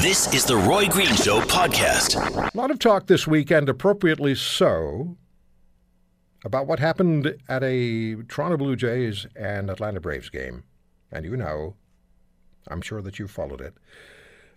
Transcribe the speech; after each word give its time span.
This 0.00 0.32
is 0.32 0.46
the 0.46 0.56
Roy 0.56 0.88
Green 0.88 1.14
Show 1.14 1.40
podcast. 1.42 2.16
A 2.54 2.56
lot 2.56 2.70
of 2.70 2.78
talk 2.78 3.06
this 3.06 3.26
weekend, 3.26 3.68
appropriately 3.68 4.34
so, 4.34 5.18
about 6.42 6.66
what 6.66 6.78
happened 6.78 7.36
at 7.50 7.62
a 7.62 8.16
Toronto 8.28 8.56
Blue 8.56 8.76
Jays 8.76 9.26
and 9.36 9.68
Atlanta 9.68 10.00
Braves 10.00 10.30
game. 10.30 10.64
And 11.12 11.26
you 11.26 11.36
know, 11.36 11.74
I'm 12.68 12.80
sure 12.80 13.02
that 13.02 13.18
you 13.18 13.28
followed 13.28 13.60
it. 13.60 13.74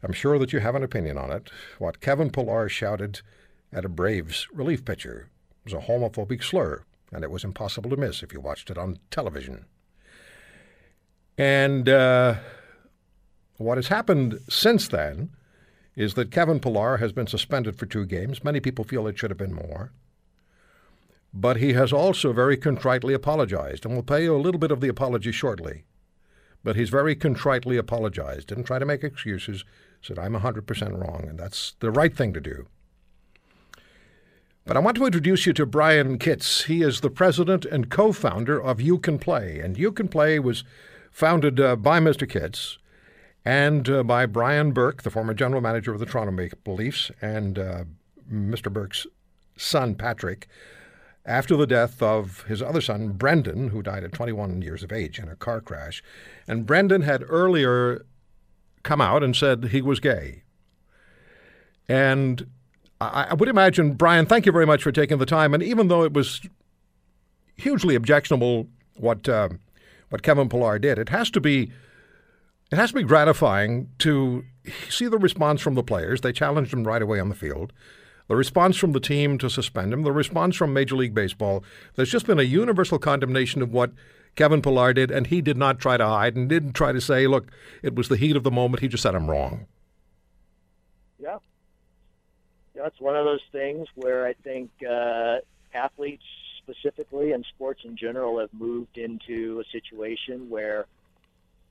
I'm 0.02 0.14
sure 0.14 0.40
that 0.40 0.54
you 0.54 0.60
have 0.60 0.76
an 0.76 0.84
opinion 0.84 1.18
on 1.18 1.30
it. 1.30 1.52
What 1.78 2.00
Kevin 2.00 2.30
Pillar 2.30 2.70
shouted 2.70 3.22
at 3.74 3.84
a 3.84 3.90
Braves 3.90 4.48
relief 4.54 4.86
pitcher 4.86 5.30
was 5.66 5.74
a 5.74 5.80
homophobic 5.80 6.42
slur, 6.42 6.84
and 7.12 7.24
it 7.26 7.32
was 7.32 7.44
impossible 7.44 7.90
to 7.90 7.98
miss 7.98 8.24
if 8.24 8.32
you 8.32 8.40
watched 8.40 8.70
it 8.70 8.78
on 8.78 8.98
television. 9.12 9.66
And 11.38 11.90
uh, 11.90 12.36
what 13.62 13.78
has 13.78 13.88
happened 13.88 14.40
since 14.50 14.88
then 14.88 15.30
is 15.96 16.14
that 16.14 16.32
Kevin 16.32 16.60
Pillar 16.60 16.98
has 16.98 17.12
been 17.12 17.28
suspended 17.28 17.78
for 17.78 17.86
two 17.86 18.06
games. 18.06 18.44
Many 18.44 18.60
people 18.60 18.86
feel 18.86 19.08
it 19.08 19.18
should 19.18 19.32
have 19.32 19.38
been 19.38 19.54
more. 19.54 19.92
But 21.34 21.58
he 21.58 21.74
has 21.74 21.94
also 21.94 22.34
very 22.34 22.58
contritely 22.58 23.14
apologized, 23.14 23.86
and 23.86 23.94
we'll 23.94 24.04
pay 24.04 24.24
you 24.24 24.36
a 24.36 24.38
little 24.38 24.60
bit 24.60 24.72
of 24.72 24.82
the 24.82 24.90
apology 24.90 25.32
shortly. 25.32 25.84
But 26.64 26.76
he's 26.76 26.90
very 26.90 27.16
contritely 27.16 27.78
apologized, 27.78 28.48
didn't 28.48 28.66
try 28.66 28.80
to 28.80 28.86
make 28.86 29.04
excuses, 29.04 29.64
said, 30.02 30.20
I'm 30.20 30.34
100% 30.34 31.00
wrong, 31.00 31.26
and 31.28 31.40
that's 31.40 31.76
the 31.80 31.92
right 31.92 32.16
thing 32.16 32.34
to 32.34 32.42
do. 32.42 32.68
But 34.66 34.78
I 34.78 34.80
want 34.80 34.98
to 34.98 35.06
introduce 35.06 35.46
you 35.46 35.54
to 35.54 35.66
Brian 35.66 36.18
Kitts. 36.20 36.66
He 36.66 36.84
is 36.84 37.02
the 37.02 37.10
president 37.10 37.66
and 37.66 37.90
co 37.90 38.12
founder 38.12 38.62
of 38.62 38.80
You 38.80 39.00
Can 39.00 39.18
Play. 39.18 39.60
And 39.60 39.78
You 39.78 39.92
Can 39.92 40.08
Play 40.08 40.38
was 40.38 40.64
founded 41.12 41.60
uh, 41.60 41.76
by 41.76 42.00
Mr. 42.00 42.30
Kitts 42.30 42.78
and 43.44 43.90
uh, 43.90 44.04
by 44.04 44.26
Brian 44.26 44.72
Burke, 44.72 45.04
the 45.04 45.10
former 45.10 45.34
general 45.34 45.62
manager 45.62 45.94
of 45.94 46.00
the 46.00 46.06
Toronto 46.06 46.32
Maple 46.32 46.76
Leafs, 46.76 47.12
and 47.22 47.58
uh, 47.58 47.84
Mr. 48.32 48.72
Burke's 48.72 49.08
son, 49.58 49.96
Patrick, 49.96 50.48
after 51.26 51.56
the 51.56 51.68
death 51.68 52.02
of 52.02 52.44
his 52.44 52.62
other 52.62 52.82
son, 52.82 53.10
Brendan, 53.10 53.70
who 53.70 53.82
died 53.82 54.04
at 54.04 54.12
21 54.12 54.62
years 54.62 54.84
of 54.84 54.92
age 54.92 55.20
in 55.20 55.28
a 55.28 55.36
car 55.36 55.62
crash. 55.62 56.04
And 56.48 56.66
Brendan 56.66 57.02
had 57.02 57.24
earlier 57.28 58.06
come 58.84 59.02
out 59.02 59.24
and 59.24 59.36
said 59.36 59.66
he 59.66 59.82
was 59.82 60.00
gay. 60.00 60.44
And 61.88 62.48
I, 63.00 63.28
I 63.30 63.34
would 63.34 63.50
imagine, 63.50 63.94
Brian, 63.94 64.26
thank 64.26 64.46
you 64.46 64.52
very 64.52 64.66
much 64.66 64.82
for 64.82 64.92
taking 64.92 65.18
the 65.18 65.26
time. 65.26 65.54
And 65.54 65.62
even 65.62 65.88
though 65.88 66.04
it 66.04 66.14
was 66.14 66.42
hugely 67.58 67.96
objectionable 67.96 68.68
what 68.96 69.28
uh, 69.30 69.50
what 70.10 70.24
Kevin 70.24 70.50
Pillar 70.50 70.80
did, 70.80 70.98
it 70.98 71.10
has 71.10 71.30
to 71.32 71.40
be 71.40 71.72
it 72.72 72.78
has 72.78 72.92
to 72.92 72.96
be 72.96 73.04
gratifying 73.04 73.90
to 74.00 74.46
see 74.90 75.08
the 75.08 75.18
response 75.18 75.62
from 75.62 75.76
the 75.76 75.84
players. 75.84 76.22
They 76.22 76.32
challenged 76.32 76.74
him 76.74 76.86
right 76.86 77.02
away 77.02 77.20
on 77.20 77.30
the 77.30 77.36
field. 77.36 77.74
The 78.28 78.36
response 78.36 78.78
from 78.78 78.94
the 78.94 79.02
team 79.02 79.38
to 79.40 79.50
suspend 79.50 79.92
him, 79.92 80.04
the 80.04 80.12
response 80.14 80.56
from 80.56 80.72
Major 80.72 80.96
League 80.96 81.14
Baseball. 81.14 81.66
There's 81.96 82.12
just 82.12 82.26
been 82.26 82.40
a 82.40 82.44
universal 82.44 82.98
condemnation 82.98 83.62
of 83.62 83.74
what 83.74 83.92
Kevin 84.36 84.62
Pillar 84.62 84.94
did, 84.94 85.12
and 85.12 85.28
he 85.28 85.42
did 85.42 85.58
not 85.58 85.80
try 85.80 85.98
to 85.98 86.08
hide 86.08 86.38
and 86.38 86.48
didn't 86.48 86.72
try 86.72 86.94
to 86.94 87.02
say, 87.02 87.28
look, 87.28 87.52
it 87.84 87.96
was 87.96 88.08
the 88.08 88.16
heat 88.16 88.38
of 88.38 88.44
the 88.44 88.52
moment. 88.52 88.82
He 88.82 88.88
just 88.88 89.04
said, 89.04 89.16
I'm 89.16 89.30
wrong. 89.30 89.66
Yeah. 91.20 91.40
Yeah, 92.74 92.88
it's 92.88 93.02
one 93.02 93.18
of 93.18 93.26
those 93.26 93.44
things 93.52 93.88
where 93.96 94.26
I 94.26 94.32
think 94.46 94.70
uh, 94.90 95.40
athletes 95.74 96.24
specifically 96.60 97.34
and 97.34 97.46
sports 97.54 97.82
in 97.84 97.98
general 97.98 98.40
have 98.40 98.54
moved 98.54 98.98
into 98.98 99.60
a 99.60 99.70
situation 99.72 100.50
where– 100.50 100.86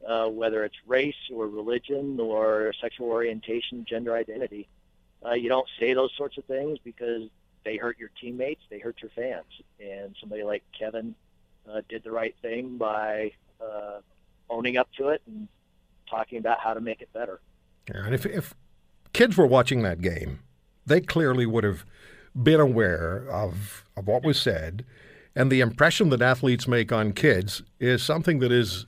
uh, 0.07 0.27
whether 0.27 0.65
it's 0.65 0.77
race 0.87 1.15
or 1.33 1.47
religion 1.47 2.19
or 2.21 2.73
sexual 2.81 3.09
orientation, 3.09 3.85
gender 3.89 4.15
identity. 4.15 4.69
Uh, 5.25 5.35
you 5.35 5.49
don't 5.49 5.69
say 5.79 5.93
those 5.93 6.11
sorts 6.17 6.39
of 6.39 6.45
things 6.45 6.79
because 6.83 7.29
they 7.65 7.77
hurt 7.77 7.99
your 7.99 8.11
teammates, 8.21 8.63
they 8.71 8.79
hurt 8.79 8.97
your 9.03 9.11
fans. 9.11 9.45
And 9.79 10.17
somebody 10.19 10.43
like 10.43 10.63
Kevin 10.79 11.15
uh, 11.71 11.83
did 11.89 12.03
the 12.03 12.11
right 12.11 12.35
thing 12.41 12.79
by 12.79 13.33
uh, 13.61 14.01
owning 14.49 14.77
up 14.77 14.89
to 14.97 15.09
it 15.09 15.21
and 15.27 15.47
talking 16.09 16.39
about 16.39 16.61
how 16.61 16.75
to 16.75 16.81
make 16.81 17.03
it 17.03 17.13
better. 17.13 17.41
And 17.89 18.15
if, 18.15 18.25
if 18.25 18.55
kids 19.13 19.37
were 19.37 19.47
watching 19.47 19.83
that 19.83 20.01
game, 20.01 20.41
they 20.87 21.01
clearly 21.01 21.47
would 21.47 21.65
have 21.65 21.85
been 22.41 22.61
aware 22.61 23.27
of, 23.31 23.85
of 23.97 24.07
what 24.07 24.25
was 24.25 24.41
said. 24.41 24.85
And 25.37 25.51
the 25.51 25.61
impression 25.61 26.09
that 26.11 26.23
athletes 26.23 26.67
make 26.67 26.91
on 26.93 27.13
kids 27.13 27.63
is 27.79 28.03
something 28.03 28.41
that 28.41 28.51
is 28.51 28.87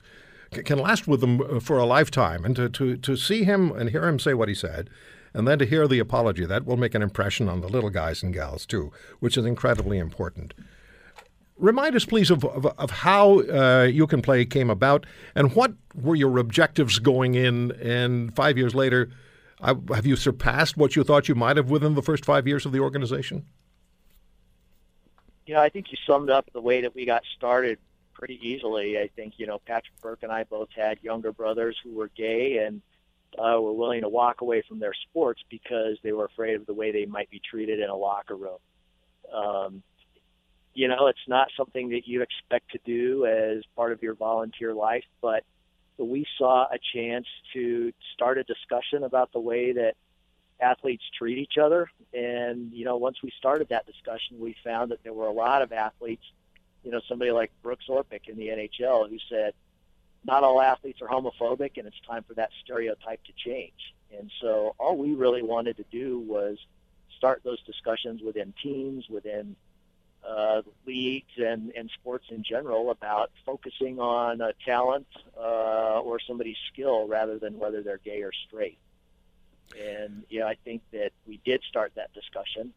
can 0.53 0.79
last 0.79 1.07
with 1.07 1.21
them 1.21 1.41
uh, 1.41 1.59
for 1.59 1.77
a 1.77 1.85
lifetime. 1.85 2.45
And 2.45 2.55
to, 2.55 2.69
to, 2.69 2.97
to 2.97 3.15
see 3.15 3.43
him 3.43 3.71
and 3.71 3.89
hear 3.89 4.07
him 4.07 4.19
say 4.19 4.33
what 4.33 4.49
he 4.49 4.55
said, 4.55 4.89
and 5.33 5.47
then 5.47 5.59
to 5.59 5.65
hear 5.65 5.87
the 5.87 5.99
apology, 5.99 6.45
that 6.45 6.65
will 6.65 6.77
make 6.77 6.93
an 6.93 7.01
impression 7.01 7.49
on 7.49 7.61
the 7.61 7.67
little 7.67 7.89
guys 7.89 8.23
and 8.23 8.33
gals 8.33 8.65
too, 8.65 8.91
which 9.19 9.37
is 9.37 9.45
incredibly 9.45 9.97
important. 9.97 10.53
Remind 11.57 11.95
us, 11.95 12.05
please, 12.05 12.31
of, 12.31 12.43
of, 12.45 12.65
of 12.65 12.91
how 12.91 13.39
uh, 13.41 13.83
You 13.83 14.07
Can 14.07 14.21
Play 14.21 14.45
came 14.45 14.69
about 14.69 15.05
and 15.35 15.55
what 15.55 15.73
were 15.95 16.15
your 16.15 16.37
objectives 16.37 16.99
going 16.99 17.35
in, 17.35 17.71
and 17.73 18.35
five 18.35 18.57
years 18.57 18.73
later, 18.73 19.09
uh, 19.61 19.75
have 19.93 20.05
you 20.05 20.15
surpassed 20.15 20.77
what 20.77 20.95
you 20.95 21.03
thought 21.03 21.29
you 21.29 21.35
might 21.35 21.57
have 21.57 21.69
within 21.69 21.95
the 21.95 22.01
first 22.01 22.25
five 22.25 22.47
years 22.47 22.65
of 22.65 22.71
the 22.71 22.79
organization? 22.79 23.45
Yeah, 25.45 25.61
I 25.61 25.69
think 25.69 25.91
you 25.91 25.97
summed 26.07 26.29
up 26.29 26.49
the 26.53 26.61
way 26.61 26.81
that 26.81 26.95
we 26.95 27.05
got 27.05 27.23
started 27.35 27.77
pretty 28.23 28.39
easily. 28.41 28.97
I 28.97 29.09
think 29.17 29.33
you 29.35 29.45
know 29.45 29.59
Patrick 29.67 29.99
Burke 30.01 30.23
and 30.23 30.31
I 30.31 30.45
both 30.45 30.69
had 30.73 30.97
younger 31.01 31.33
brothers 31.33 31.75
who 31.83 31.93
were 31.93 32.07
gay 32.07 32.63
and 32.65 32.81
uh, 33.37 33.59
were 33.59 33.73
willing 33.73 33.99
to 33.99 34.07
walk 34.07 34.39
away 34.39 34.63
from 34.65 34.79
their 34.79 34.93
sports 34.93 35.41
because 35.49 35.97
they 36.03 36.13
were 36.13 36.23
afraid 36.23 36.55
of 36.55 36.65
the 36.65 36.73
way 36.73 36.93
they 36.93 37.05
might 37.05 37.29
be 37.29 37.41
treated 37.43 37.81
in 37.81 37.89
a 37.89 37.95
locker 37.95 38.37
room. 38.37 38.59
Um, 39.29 39.83
you 40.73 40.87
know, 40.87 41.07
it's 41.07 41.27
not 41.27 41.49
something 41.57 41.89
that 41.89 42.07
you 42.07 42.21
expect 42.21 42.71
to 42.71 42.79
do 42.85 43.25
as 43.25 43.65
part 43.75 43.91
of 43.91 44.01
your 44.01 44.15
volunteer 44.15 44.73
life, 44.73 45.03
but 45.21 45.43
we 45.97 46.25
saw 46.37 46.67
a 46.71 46.79
chance 46.93 47.27
to 47.51 47.91
start 48.13 48.37
a 48.37 48.43
discussion 48.45 49.03
about 49.03 49.33
the 49.33 49.41
way 49.41 49.73
that 49.73 49.95
athletes 50.61 51.03
treat 51.17 51.39
each 51.39 51.57
other. 51.61 51.89
And, 52.13 52.71
you 52.71 52.85
know, 52.85 52.95
once 52.95 53.17
we 53.21 53.33
started 53.37 53.67
that 53.67 53.85
discussion, 53.85 54.39
we 54.39 54.55
found 54.63 54.91
that 54.91 55.03
there 55.03 55.13
were 55.13 55.27
a 55.27 55.33
lot 55.33 55.61
of 55.61 55.73
athletes 55.73 56.23
you 56.83 56.91
know, 56.91 57.01
somebody 57.07 57.31
like 57.31 57.51
Brooks 57.61 57.85
Orpik 57.89 58.27
in 58.27 58.37
the 58.37 58.47
NHL 58.47 59.09
who 59.09 59.17
said, 59.29 59.53
not 60.25 60.43
all 60.43 60.61
athletes 60.61 61.01
are 61.01 61.07
homophobic 61.07 61.77
and 61.77 61.87
it's 61.87 61.99
time 62.07 62.23
for 62.23 62.33
that 62.35 62.49
stereotype 62.63 63.23
to 63.25 63.33
change. 63.33 63.93
And 64.17 64.31
so 64.41 64.75
all 64.77 64.97
we 64.97 65.15
really 65.15 65.41
wanted 65.41 65.77
to 65.77 65.85
do 65.91 66.19
was 66.19 66.57
start 67.17 67.41
those 67.43 67.61
discussions 67.63 68.21
within 68.21 68.53
teams, 68.61 69.09
within 69.09 69.55
uh, 70.27 70.61
leagues 70.85 71.33
and, 71.37 71.71
and 71.75 71.89
sports 71.91 72.25
in 72.29 72.43
general 72.43 72.91
about 72.91 73.31
focusing 73.45 73.99
on 73.99 74.41
a 74.41 74.53
talent 74.65 75.07
uh, 75.37 75.99
or 75.99 76.19
somebody's 76.19 76.57
skill 76.71 77.07
rather 77.07 77.37
than 77.37 77.59
whether 77.59 77.81
they're 77.81 77.97
gay 77.97 78.21
or 78.21 78.31
straight. 78.47 78.77
And, 79.81 80.23
know, 80.39 80.47
I 80.47 80.55
think 80.63 80.81
that 80.91 81.11
we 81.27 81.39
did 81.43 81.63
start 81.63 81.93
that 81.95 82.13
discussion. 82.13 82.73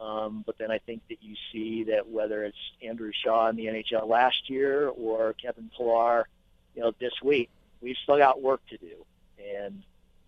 Um, 0.00 0.44
but 0.46 0.56
then 0.58 0.70
I 0.70 0.78
think 0.78 1.02
that 1.08 1.22
you 1.22 1.34
see 1.52 1.84
that 1.84 2.08
whether 2.08 2.44
it's 2.44 2.56
Andrew 2.82 3.10
Shaw 3.12 3.48
in 3.48 3.56
the 3.56 3.66
NHL 3.66 4.08
last 4.08 4.48
year 4.48 4.88
or 4.88 5.34
Kevin 5.34 5.70
Pillar, 5.76 6.28
you 6.74 6.82
know, 6.82 6.92
this 7.00 7.14
week, 7.22 7.50
we've 7.80 7.96
still 8.02 8.18
got 8.18 8.40
work 8.40 8.60
to 8.68 8.76
do. 8.76 9.04
And, 9.56 9.82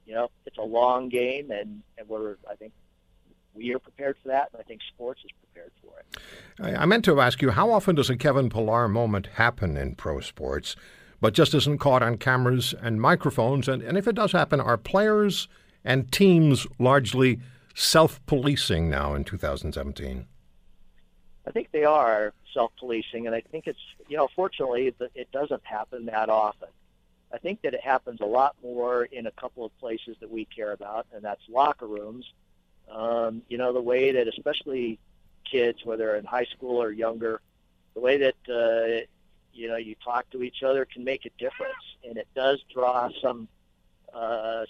you 0.07 0.15
know, 0.15 0.31
it's 0.47 0.59
a 0.59 0.63
long 0.63 1.09
game, 1.09 1.51
and, 1.51 1.83
and 1.99 2.09
we're, 2.09 2.37
I 2.51 2.57
think, 2.57 2.73
we 3.55 3.73
are 3.75 3.79
prepared 3.79 4.17
for 4.23 4.29
that, 4.29 4.49
and 4.53 4.61
I 4.61 4.65
think 4.65 4.81
sports 4.95 5.21
is 5.25 5.31
prepared 5.43 5.73
for 5.83 5.99
it. 5.99 6.77
I 6.81 6.87
meant 6.87 7.05
to 7.07 7.21
ask 7.21 7.43
you, 7.43 7.51
how 7.51 7.71
often 7.71 7.97
does 7.97 8.11
a 8.11 8.17
Kevin 8.17 8.49
Pillar 8.49 8.89
moment 8.89 9.27
happen 9.35 9.77
in 9.77 9.95
pro 9.95 10.21
sports, 10.21 10.77
but 11.21 11.35
just 11.35 11.55
isn't 11.55 11.79
caught 11.79 12.03
on 12.03 12.17
cameras 12.17 12.75
and 12.81 13.01
microphones? 13.01 13.69
And, 13.69 13.83
and 13.83 13.99
if 13.99 14.07
it 14.07 14.15
does 14.15 14.33
happen, 14.33 14.61
are 14.61 14.77
players 14.77 15.49
and 15.85 16.11
teams 16.13 16.67
largely 16.79 17.41
self 17.75 18.25
policing 18.27 18.89
now 18.91 19.15
in 19.15 19.25
2017? 19.25 20.27
I 21.47 21.53
think 21.53 21.71
they 21.73 21.85
are 21.85 22.33
self-policing, 22.53 23.27
and 23.27 23.35
I 23.35 23.41
think 23.41 23.67
it's 23.67 23.81
you 24.09 24.17
know 24.17 24.29
fortunately 24.35 24.95
it 25.15 25.33
doesn't 25.33 25.65
happen 25.65 26.07
that 26.07 26.29
often. 26.29 26.69
I 27.33 27.39
think 27.39 27.63
that 27.63 27.75
it 27.75 27.81
happens 27.81 28.21
a 28.21 28.27
lot 28.27 28.57
more 28.63 29.05
in 29.05 29.27
a 29.27 29.31
couple 29.33 29.65
of 29.65 29.77
places 29.79 30.17
that 30.21 30.31
we 30.31 30.45
care 30.45 30.73
about, 30.73 31.07
and 31.13 31.23
that's 31.23 31.43
locker 31.49 31.87
rooms. 31.87 32.25
Um, 32.91 33.43
you 33.49 33.57
know, 33.57 33.73
the 33.73 33.81
way 33.81 34.13
that 34.13 34.27
especially 34.27 34.99
kids, 35.45 35.85
whether 35.85 36.17
in 36.17 36.25
high 36.25 36.45
school 36.47 36.83
or 36.83 36.91
younger, 36.91 37.41
the 37.95 38.01
way 38.01 38.19
that 38.19 38.35
uh, 38.49 39.07
you 39.53 39.69
know 39.69 39.77
you 39.77 39.95
talk 40.05 40.29
to 40.31 40.43
each 40.43 40.63
other 40.63 40.85
can 40.85 41.05
make 41.05 41.25
a 41.25 41.31
difference, 41.39 41.97
and 42.05 42.17
it 42.17 42.29
does 42.35 42.63
draw 42.73 43.09
some. 43.23 43.49
Uh, 44.13 44.67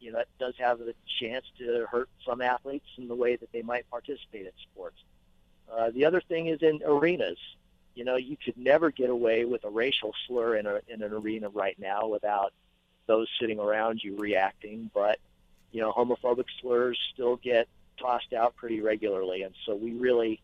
you 0.00 0.12
know, 0.12 0.18
it 0.20 0.28
does 0.38 0.54
have 0.58 0.78
the 0.78 0.94
chance 1.20 1.44
to 1.58 1.86
hurt 1.90 2.08
some 2.26 2.40
athletes 2.40 2.86
in 2.96 3.08
the 3.08 3.14
way 3.14 3.36
that 3.36 3.52
they 3.52 3.62
might 3.62 3.88
participate 3.90 4.46
in 4.46 4.52
sports. 4.72 4.96
Uh, 5.70 5.90
the 5.90 6.04
other 6.04 6.20
thing 6.20 6.46
is 6.46 6.62
in 6.62 6.80
arenas. 6.84 7.38
You 7.94 8.04
know, 8.04 8.16
you 8.16 8.36
could 8.42 8.56
never 8.56 8.90
get 8.90 9.10
away 9.10 9.44
with 9.44 9.64
a 9.64 9.70
racial 9.70 10.14
slur 10.26 10.56
in, 10.56 10.66
a, 10.66 10.80
in 10.88 11.02
an 11.02 11.12
arena 11.12 11.48
right 11.50 11.78
now 11.78 12.08
without 12.08 12.52
those 13.06 13.28
sitting 13.40 13.58
around 13.58 14.02
you 14.02 14.16
reacting. 14.16 14.90
But, 14.94 15.18
you 15.70 15.80
know, 15.80 15.92
homophobic 15.92 16.46
slurs 16.60 16.98
still 17.12 17.36
get 17.36 17.68
tossed 17.98 18.32
out 18.32 18.56
pretty 18.56 18.80
regularly. 18.80 19.42
And 19.42 19.54
so 19.66 19.74
we 19.74 19.92
really, 19.92 20.40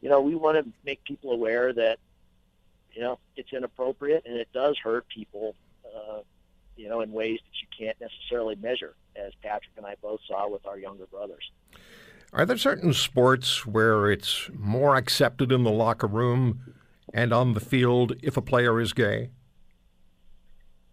you 0.00 0.08
know, 0.08 0.20
we 0.20 0.34
want 0.34 0.58
to 0.58 0.70
make 0.84 1.04
people 1.04 1.32
aware 1.32 1.72
that, 1.72 1.98
you 2.92 3.02
know, 3.02 3.18
it's 3.36 3.52
inappropriate 3.52 4.24
and 4.26 4.36
it 4.36 4.48
does 4.52 4.76
hurt 4.78 5.06
people, 5.08 5.54
uh, 5.84 6.20
you 6.76 6.88
know, 6.88 7.00
in 7.00 7.12
ways 7.12 7.40
that 7.44 7.60
you 7.60 7.86
can't 7.86 8.00
necessarily 8.00 8.56
measure, 8.56 8.94
as 9.16 9.32
Patrick 9.42 9.72
and 9.76 9.86
I 9.86 9.96
both 10.02 10.20
saw 10.26 10.48
with 10.48 10.66
our 10.66 10.78
younger 10.78 11.06
brothers. 11.06 11.50
Are 12.32 12.44
there 12.44 12.58
certain 12.58 12.92
sports 12.92 13.64
where 13.64 14.10
it's 14.10 14.50
more 14.52 14.96
accepted 14.96 15.52
in 15.52 15.62
the 15.64 15.70
locker 15.70 16.06
room 16.06 16.74
and 17.14 17.32
on 17.32 17.54
the 17.54 17.60
field 17.60 18.14
if 18.22 18.36
a 18.36 18.42
player 18.42 18.80
is 18.80 18.92
gay? 18.92 19.30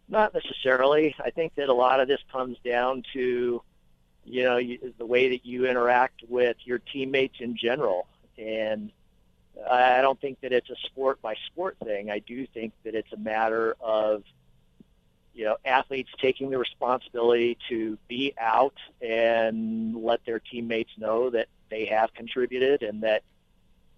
Not 0.08 0.34
necessarily. 0.34 1.16
I 1.20 1.32
think 1.32 1.56
that 1.56 1.70
a 1.70 1.74
lot 1.74 2.00
of 2.00 2.08
this 2.08 2.20
comes 2.32 2.58
down 2.64 3.04
to, 3.14 3.62
you 4.26 4.44
know, 4.44 4.60
the 4.98 5.06
way 5.06 5.30
that 5.30 5.46
you 5.46 5.66
interact 5.66 6.22
with 6.30 6.58
your 6.66 6.80
teammates 6.80 7.38
in 7.40 7.58
general. 7.58 8.08
And 8.38 8.92
I 9.70 10.02
don't 10.02 10.20
think 10.22 10.40
that 10.42 10.52
it's 10.52 10.70
a 10.70 10.76
sport 10.86 11.22
by 11.22 11.36
sport 11.48 11.78
thing. 11.84 12.10
I 12.12 12.20
do 12.20 12.46
think 12.48 12.74
that 12.84 12.96
it's 12.96 13.12
a 13.12 13.18
matter 13.18 13.76
of 13.82 14.24
you 15.34 15.46
know, 15.46 15.58
athletes 15.66 16.10
taking 16.22 16.50
the 16.50 16.58
responsibility 16.58 17.58
to 17.70 17.98
be 18.08 18.34
out 18.40 18.76
and 19.02 19.96
let 19.96 20.24
their 20.26 20.40
teammates 20.40 20.92
know 20.98 21.30
that 21.32 21.48
they 21.70 21.86
have 21.86 22.14
contributed 22.14 22.84
and 22.84 23.02
that, 23.02 23.24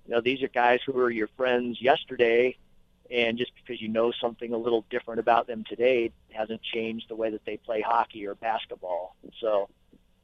you 0.07 0.13
know, 0.13 0.21
these 0.21 0.41
are 0.43 0.47
guys 0.47 0.79
who 0.85 0.93
were 0.93 1.09
your 1.09 1.27
friends 1.35 1.81
yesterday, 1.81 2.55
and 3.11 3.37
just 3.37 3.51
because 3.55 3.81
you 3.81 3.87
know 3.87 4.11
something 4.11 4.53
a 4.53 4.57
little 4.57 4.85
different 4.89 5.19
about 5.19 5.47
them 5.47 5.63
today 5.67 6.11
hasn't 6.31 6.61
changed 6.61 7.09
the 7.09 7.15
way 7.15 7.29
that 7.29 7.43
they 7.45 7.57
play 7.57 7.81
hockey 7.81 8.25
or 8.25 8.35
basketball. 8.35 9.15
So, 9.39 9.67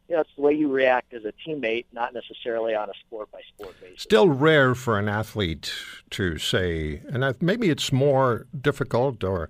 you 0.07 0.15
know, 0.15 0.21
it's 0.21 0.29
the 0.35 0.41
way 0.41 0.53
you 0.53 0.69
react 0.69 1.13
as 1.13 1.25
a 1.25 1.33
teammate, 1.45 1.85
not 1.91 2.13
necessarily 2.13 2.73
on 2.75 2.89
a 2.89 2.93
sport 3.05 3.31
by 3.31 3.41
sport 3.55 3.79
basis. 3.81 4.01
Still 4.01 4.29
rare 4.29 4.75
for 4.75 4.97
an 4.97 5.09
athlete 5.09 5.73
to 6.11 6.37
say, 6.37 7.01
and 7.09 7.35
maybe 7.41 7.69
it's 7.69 7.91
more 7.91 8.47
difficult 8.59 9.23
or 9.23 9.49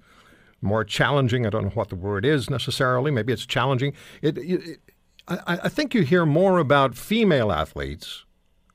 more 0.61 0.83
challenging. 0.83 1.45
I 1.45 1.49
don't 1.49 1.63
know 1.65 1.69
what 1.71 1.89
the 1.89 1.95
word 1.95 2.25
is 2.25 2.49
necessarily. 2.49 3.11
Maybe 3.11 3.33
it's 3.33 3.45
challenging. 3.45 3.93
It, 4.21 4.37
it, 4.37 4.79
I, 5.27 5.59
I 5.63 5.69
think 5.69 5.93
you 5.93 6.03
hear 6.03 6.25
more 6.25 6.59
about 6.59 6.95
female 6.95 7.51
athletes 7.51 8.25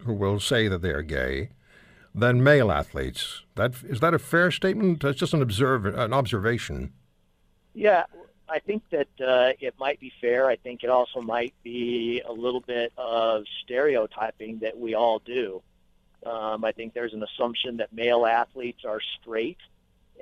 who 0.02 0.12
will 0.12 0.40
say 0.40 0.68
that 0.68 0.82
they're 0.82 1.02
gay 1.02 1.50
than 2.14 2.42
male 2.42 2.72
athletes. 2.72 3.42
That 3.56 3.74
is 3.84 4.00
that 4.00 4.14
a 4.14 4.18
fair 4.18 4.50
statement? 4.50 5.02
That's 5.02 5.18
just 5.18 5.34
an 5.34 5.42
observe 5.42 5.84
an 5.84 6.12
observation. 6.12 6.92
Yeah, 7.74 8.04
I 8.48 8.58
think 8.60 8.84
that 8.90 9.08
uh, 9.20 9.52
it 9.60 9.74
might 9.78 10.00
be 10.00 10.12
fair. 10.20 10.46
I 10.46 10.56
think 10.56 10.82
it 10.82 10.90
also 10.90 11.20
might 11.20 11.54
be 11.62 12.22
a 12.26 12.32
little 12.32 12.62
bit 12.62 12.92
of 12.96 13.44
stereotyping 13.62 14.60
that 14.60 14.78
we 14.78 14.94
all 14.94 15.18
do. 15.18 15.62
Um, 16.24 16.64
I 16.64 16.72
think 16.72 16.94
there's 16.94 17.12
an 17.12 17.22
assumption 17.22 17.76
that 17.76 17.92
male 17.92 18.24
athletes 18.24 18.84
are 18.84 19.00
straight 19.20 19.58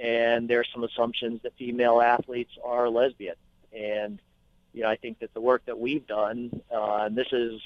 and 0.01 0.49
there 0.49 0.61
are 0.61 0.67
some 0.73 0.85
assumptions 0.85 1.43
that 1.43 1.57
female 1.57 2.01
athletes 2.01 2.53
are 2.65 2.89
lesbian. 2.89 3.37
And 3.73 4.21
you 4.73 4.83
know, 4.83 4.89
I 4.89 4.97
think 4.97 5.21
that 5.21 5.33
the 5.35 5.41
work 5.41 5.65
that 5.67 5.79
we've 5.79 6.07
done, 6.07 6.61
uh, 6.73 7.05
and 7.05 7.17
this 7.17 7.33
is, 7.33 7.61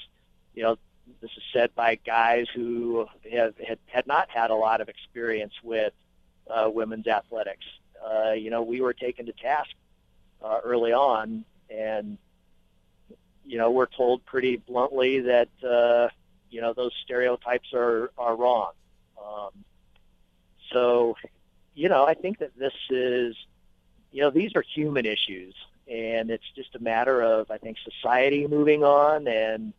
you 0.53 0.63
know, 0.63 0.77
this 1.21 1.31
is 1.31 1.43
said 1.51 1.73
by 1.73 1.95
guys 1.95 2.45
who 2.53 3.07
have 3.31 3.55
had, 3.57 3.79
had 3.87 4.05
not 4.05 4.29
had 4.29 4.51
a 4.51 4.55
lot 4.55 4.79
of 4.79 4.89
experience 4.89 5.53
with 5.63 5.93
uh, 6.49 6.69
women's 6.71 7.07
athletics. 7.07 7.65
Uh, 7.99 8.31
you 8.31 8.51
know, 8.51 8.61
we 8.61 8.79
were 8.79 8.93
taken 8.93 9.25
to 9.25 9.33
task 9.33 9.71
uh, 10.43 10.59
early 10.63 10.93
on, 10.93 11.43
and 11.69 12.17
you 13.45 13.57
know, 13.57 13.71
we're 13.71 13.87
told 13.87 14.23
pretty 14.25 14.57
bluntly 14.57 15.21
that 15.21 15.49
uh, 15.67 16.09
you 16.51 16.61
know 16.61 16.73
those 16.73 16.91
stereotypes 17.03 17.73
are 17.73 18.11
are 18.17 18.35
wrong. 18.35 18.71
Um, 19.17 19.49
so 20.71 21.15
you 21.79 21.87
know, 21.87 22.05
I 22.05 22.13
think 22.13 22.39
that 22.39 22.51
this 22.57 22.73
is, 22.89 23.37
you 24.11 24.21
know, 24.21 24.29
these 24.29 24.51
are 24.55 24.63
human 24.75 25.05
issues, 25.05 25.55
and 25.87 26.29
it's 26.29 26.43
just 26.53 26.75
a 26.75 26.79
matter 26.79 27.21
of, 27.21 27.49
I 27.49 27.57
think, 27.57 27.77
society 27.83 28.47
moving 28.47 28.83
on 28.83 29.27
and 29.29 29.73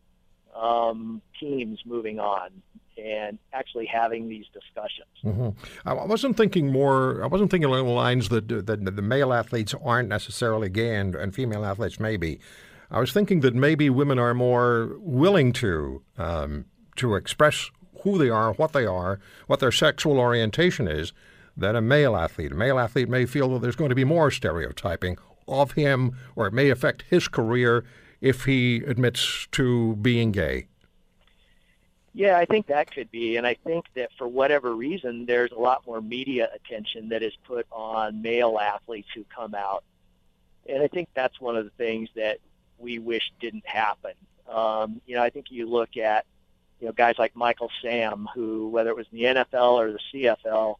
um, 0.59 1.21
teams 1.39 1.79
moving 1.85 2.19
on 2.19 2.49
and 2.97 3.37
actually 3.53 3.85
having 3.85 4.27
these 4.27 4.45
discussions. 4.51 5.07
Mm-hmm. 5.23 5.87
I 5.87 5.93
wasn't 5.93 6.37
thinking 6.37 6.71
more. 6.71 7.23
I 7.23 7.27
wasn't 7.27 7.51
thinking 7.51 7.69
along 7.69 7.85
the 7.85 7.91
lines 7.91 8.29
that, 8.29 8.47
that, 8.47 8.95
the 8.95 9.01
male 9.03 9.31
athletes 9.31 9.75
aren't 9.85 10.09
necessarily 10.09 10.69
gay 10.69 10.95
and, 10.95 11.13
and 11.15 11.35
female 11.35 11.63
athletes 11.63 11.99
maybe. 11.99 12.39
I 12.89 12.99
was 12.99 13.13
thinking 13.13 13.41
that 13.41 13.53
maybe 13.53 13.91
women 13.91 14.17
are 14.17 14.33
more 14.33 14.97
willing 14.99 15.53
to 15.53 16.01
um, 16.17 16.65
to 16.95 17.15
express 17.15 17.69
who 18.01 18.17
they 18.17 18.29
are, 18.29 18.53
what 18.53 18.73
they 18.73 18.85
are, 18.85 19.19
what 19.45 19.59
their 19.59 19.71
sexual 19.71 20.19
orientation 20.19 20.87
is, 20.87 21.13
than 21.61 21.75
a 21.75 21.81
male 21.81 22.15
athlete. 22.15 22.51
A 22.51 22.55
male 22.55 22.77
athlete 22.77 23.07
may 23.07 23.25
feel 23.25 23.49
that 23.53 23.61
there's 23.61 23.75
going 23.75 23.89
to 23.89 23.95
be 23.95 24.03
more 24.03 24.29
stereotyping 24.29 25.17
of 25.47 25.73
him, 25.73 26.17
or 26.35 26.47
it 26.47 26.53
may 26.53 26.69
affect 26.69 27.03
his 27.09 27.27
career 27.27 27.85
if 28.19 28.45
he 28.45 28.77
admits 28.85 29.47
to 29.51 29.95
being 29.97 30.31
gay. 30.31 30.67
Yeah, 32.13 32.37
I 32.37 32.45
think 32.45 32.67
that 32.67 32.93
could 32.93 33.09
be. 33.09 33.37
And 33.37 33.47
I 33.47 33.53
think 33.53 33.85
that 33.95 34.09
for 34.17 34.27
whatever 34.27 34.75
reason, 34.75 35.25
there's 35.25 35.51
a 35.51 35.59
lot 35.59 35.87
more 35.87 36.01
media 36.01 36.49
attention 36.53 37.09
that 37.09 37.23
is 37.23 37.33
put 37.45 37.65
on 37.71 38.21
male 38.21 38.59
athletes 38.59 39.07
who 39.15 39.23
come 39.33 39.55
out. 39.55 39.83
And 40.67 40.83
I 40.83 40.87
think 40.87 41.09
that's 41.13 41.39
one 41.39 41.55
of 41.55 41.63
the 41.63 41.71
things 41.71 42.09
that 42.15 42.39
we 42.77 42.99
wish 42.99 43.31
didn't 43.39 43.65
happen. 43.65 44.11
Um, 44.49 45.01
you 45.05 45.15
know, 45.15 45.23
I 45.23 45.29
think 45.29 45.47
you 45.49 45.69
look 45.69 45.95
at, 45.95 46.25
you 46.81 46.87
know, 46.87 46.93
guys 46.93 47.15
like 47.17 47.35
Michael 47.35 47.71
Sam, 47.81 48.27
who, 48.35 48.67
whether 48.67 48.89
it 48.89 48.95
was 48.95 49.07
in 49.11 49.17
the 49.17 49.23
NFL 49.23 49.73
or 49.73 49.91
the 49.93 49.99
CFL, 50.13 50.75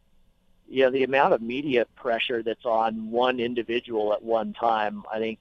you 0.71 0.83
know, 0.85 0.89
the 0.89 1.03
amount 1.03 1.33
of 1.33 1.41
media 1.41 1.85
pressure 1.95 2.41
that's 2.41 2.65
on 2.65 3.11
one 3.11 3.41
individual 3.41 4.13
at 4.13 4.23
one 4.23 4.53
time, 4.53 5.03
I 5.11 5.19
think, 5.19 5.37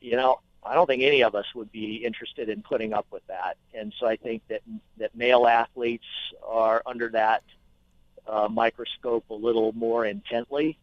you 0.00 0.14
know, 0.14 0.40
I 0.64 0.74
don't 0.74 0.86
think 0.86 1.02
any 1.02 1.24
of 1.24 1.34
us 1.34 1.46
would 1.56 1.72
be 1.72 1.96
interested 1.96 2.48
in 2.48 2.62
putting 2.62 2.92
up 2.92 3.06
with 3.10 3.26
that. 3.26 3.56
And 3.74 3.92
so 3.98 4.06
I 4.06 4.14
think 4.14 4.42
that 4.48 4.60
that 4.98 5.14
male 5.16 5.48
athletes 5.48 6.06
are 6.46 6.82
under 6.86 7.08
that 7.10 7.42
uh, 8.28 8.48
microscope 8.48 9.24
a 9.30 9.34
little 9.34 9.72
more 9.72 10.06
intently. 10.06 10.78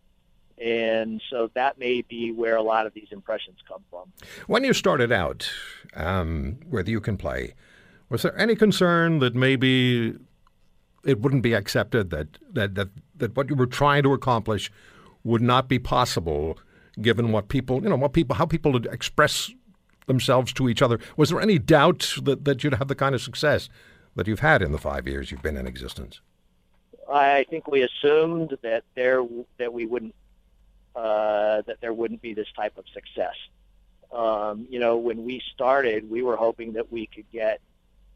And 0.58 1.22
so 1.30 1.50
that 1.54 1.78
may 1.78 2.02
be 2.02 2.34
where 2.34 2.58
a 2.58 2.62
lot 2.62 2.86
of 2.86 2.94
these 2.94 3.08
impressions 3.12 3.60
come 3.66 3.84
from. 3.90 4.12
When 4.48 4.66
you 4.66 4.74
started 4.74 5.14
out 5.14 5.50
um, 5.96 6.58
You 6.72 7.00
Can 7.00 7.16
Play, 7.16 7.54
was 8.10 8.22
there 8.24 8.38
any 8.38 8.56
concern 8.56 9.20
that 9.20 9.34
maybe 9.34 10.16
it 11.06 11.22
wouldn't 11.22 11.44
be 11.44 11.54
accepted 11.54 12.10
that, 12.10 12.28
that, 12.52 12.76
that, 12.76 12.90
that 13.16 13.36
what 13.36 13.50
you 13.50 13.56
were 13.56 13.68
trying 13.68 14.04
to 14.04 14.14
accomplish 14.14 14.72
would 15.24 15.42
not 15.42 15.68
be 15.68 15.80
possible 15.80 16.58
given 17.02 17.32
what 17.32 17.48
people, 17.48 17.84
you 17.84 17.90
know, 17.90 17.96
what 17.96 18.14
people, 18.14 18.36
how 18.36 18.46
people 18.46 18.76
express 18.88 19.52
themselves 20.08 20.54
to 20.54 20.70
each 20.70 20.82
other. 20.82 21.00
Was 21.18 21.30
there 21.30 21.42
any 21.42 21.60
doubt 21.60 22.16
that, 22.24 22.46
that 22.46 22.64
you'd 22.64 22.76
have 22.76 22.88
the 22.88 22.96
kind 22.96 23.16
of 23.16 23.22
success 23.22 23.70
that 24.16 24.28
you've 24.28 24.40
had 24.40 24.62
in 24.62 24.72
the 24.72 24.78
five 24.78 25.08
years 25.08 25.32
you've 25.32 25.42
been 25.42 25.58
in 25.58 25.68
existence? 25.68 26.22
I 27.12 27.46
think 27.50 27.68
we 27.68 27.84
assumed 27.84 28.58
that 28.64 28.84
there 28.96 29.24
that 29.58 29.72
we 29.72 29.86
wouldn't 29.86 30.16
uh, 30.96 31.62
that 31.68 31.80
there 31.82 31.94
wouldn't 31.94 32.22
be 32.22 32.34
this 32.34 32.48
type 32.56 32.78
of 32.78 32.86
success. 32.94 33.36
Um, 34.12 34.66
you 34.70 34.80
know, 34.80 34.98
when 34.98 35.24
we 35.24 35.42
started, 35.54 36.10
we 36.10 36.24
were 36.24 36.36
hoping 36.38 36.74
that 36.74 36.92
we 36.92 37.06
could 37.08 37.30
get 37.32 37.60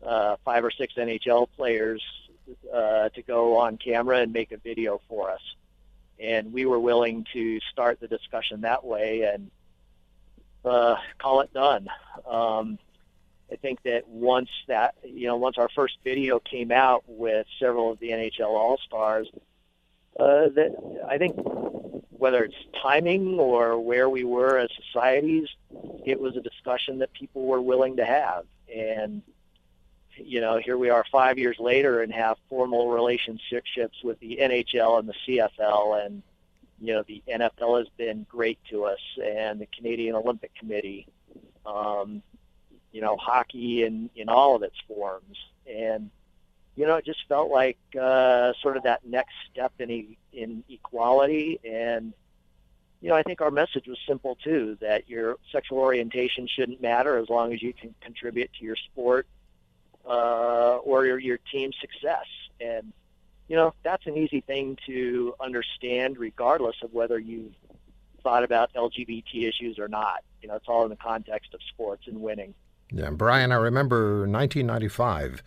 uh, 0.03 0.37
five 0.45 0.63
or 0.63 0.71
six 0.71 0.93
NHL 0.95 1.47
players 1.55 2.01
uh, 2.73 3.09
to 3.09 3.21
go 3.21 3.57
on 3.57 3.77
camera 3.77 4.19
and 4.19 4.33
make 4.33 4.51
a 4.51 4.57
video 4.57 5.01
for 5.07 5.29
us. 5.31 5.41
And 6.19 6.51
we 6.51 6.65
were 6.65 6.79
willing 6.79 7.25
to 7.33 7.59
start 7.71 7.99
the 7.99 8.07
discussion 8.07 8.61
that 8.61 8.83
way 8.83 9.21
and 9.21 9.49
uh, 10.65 10.97
call 11.17 11.41
it 11.41 11.53
done. 11.53 11.87
Um, 12.29 12.77
I 13.51 13.55
think 13.55 13.81
that 13.83 14.07
once 14.07 14.49
that 14.67 14.95
you 15.03 15.27
know 15.27 15.37
once 15.37 15.57
our 15.57 15.69
first 15.69 15.97
video 16.03 16.39
came 16.39 16.71
out 16.71 17.03
with 17.07 17.47
several 17.59 17.91
of 17.91 17.99
the 17.99 18.09
NHL 18.09 18.47
All 18.47 18.77
Stars, 18.85 19.27
uh, 20.19 20.49
that 20.49 20.75
I 21.07 21.17
think 21.17 21.35
whether 22.09 22.43
it's 22.43 22.55
timing 22.83 23.39
or 23.39 23.79
where 23.79 24.09
we 24.09 24.23
were 24.23 24.57
as 24.57 24.69
societies, 24.85 25.47
it 26.05 26.19
was 26.19 26.35
a 26.35 26.41
discussion 26.41 26.99
that 26.99 27.13
people 27.13 27.45
were 27.45 27.61
willing 27.61 27.95
to 27.95 28.05
have. 28.05 28.45
And 28.73 29.23
you 30.25 30.41
know, 30.41 30.57
here 30.57 30.77
we 30.77 30.89
are 30.89 31.05
five 31.11 31.37
years 31.37 31.57
later 31.59 32.01
and 32.01 32.13
have 32.13 32.37
formal 32.49 32.89
relationships 32.89 34.03
with 34.03 34.19
the 34.19 34.37
NHL 34.41 34.99
and 34.99 35.09
the 35.09 35.13
CFL, 35.27 36.05
and 36.05 36.23
you 36.81 36.93
know, 36.93 37.03
the 37.03 37.21
NFL 37.27 37.79
has 37.79 37.87
been 37.97 38.25
great 38.29 38.59
to 38.69 38.85
us, 38.85 38.99
and 39.23 39.59
the 39.59 39.67
Canadian 39.67 40.15
Olympic 40.15 40.53
Committee, 40.55 41.07
um, 41.65 42.21
you 42.91 43.01
know, 43.01 43.17
hockey 43.17 43.83
in 43.83 44.09
in 44.15 44.29
all 44.29 44.55
of 44.55 44.63
its 44.63 44.77
forms, 44.87 45.37
and 45.65 46.09
you 46.75 46.85
know, 46.85 46.95
it 46.95 47.05
just 47.05 47.27
felt 47.27 47.49
like 47.49 47.77
uh, 47.99 48.53
sort 48.61 48.77
of 48.77 48.83
that 48.83 49.05
next 49.05 49.33
step 49.51 49.73
in 49.79 49.91
e- 49.91 50.17
in 50.31 50.63
equality. 50.69 51.59
And 51.63 52.13
you 53.01 53.09
know, 53.09 53.15
I 53.15 53.23
think 53.23 53.41
our 53.41 53.51
message 53.51 53.87
was 53.87 53.97
simple 54.07 54.37
too: 54.43 54.77
that 54.79 55.09
your 55.09 55.37
sexual 55.51 55.79
orientation 55.79 56.47
shouldn't 56.47 56.81
matter 56.81 57.17
as 57.17 57.29
long 57.29 57.53
as 57.53 57.61
you 57.61 57.73
can 57.73 57.93
contribute 58.01 58.51
to 58.59 58.65
your 58.65 58.77
sport 58.77 59.27
uh, 60.09 60.77
or 60.77 61.05
your, 61.05 61.19
your 61.19 61.39
team's 61.51 61.75
success. 61.79 62.25
And 62.59 62.91
you 63.47 63.55
know, 63.55 63.73
that's 63.83 64.05
an 64.05 64.17
easy 64.17 64.41
thing 64.41 64.77
to 64.85 65.33
understand, 65.39 66.17
regardless 66.17 66.75
of 66.83 66.93
whether 66.93 67.17
you 67.17 67.51
thought 68.21 68.43
about 68.43 68.73
LGBT 68.73 69.47
issues 69.47 69.79
or 69.79 69.87
not. 69.87 70.23
You 70.41 70.49
know, 70.49 70.55
it's 70.55 70.67
all 70.67 70.83
in 70.83 70.89
the 70.89 70.95
context 70.95 71.53
of 71.53 71.61
sports 71.67 72.03
and 72.05 72.21
winning. 72.21 72.53
Yeah, 72.91 73.09
Brian, 73.11 73.51
I 73.51 73.55
remember 73.55 74.27
1995 74.27 75.41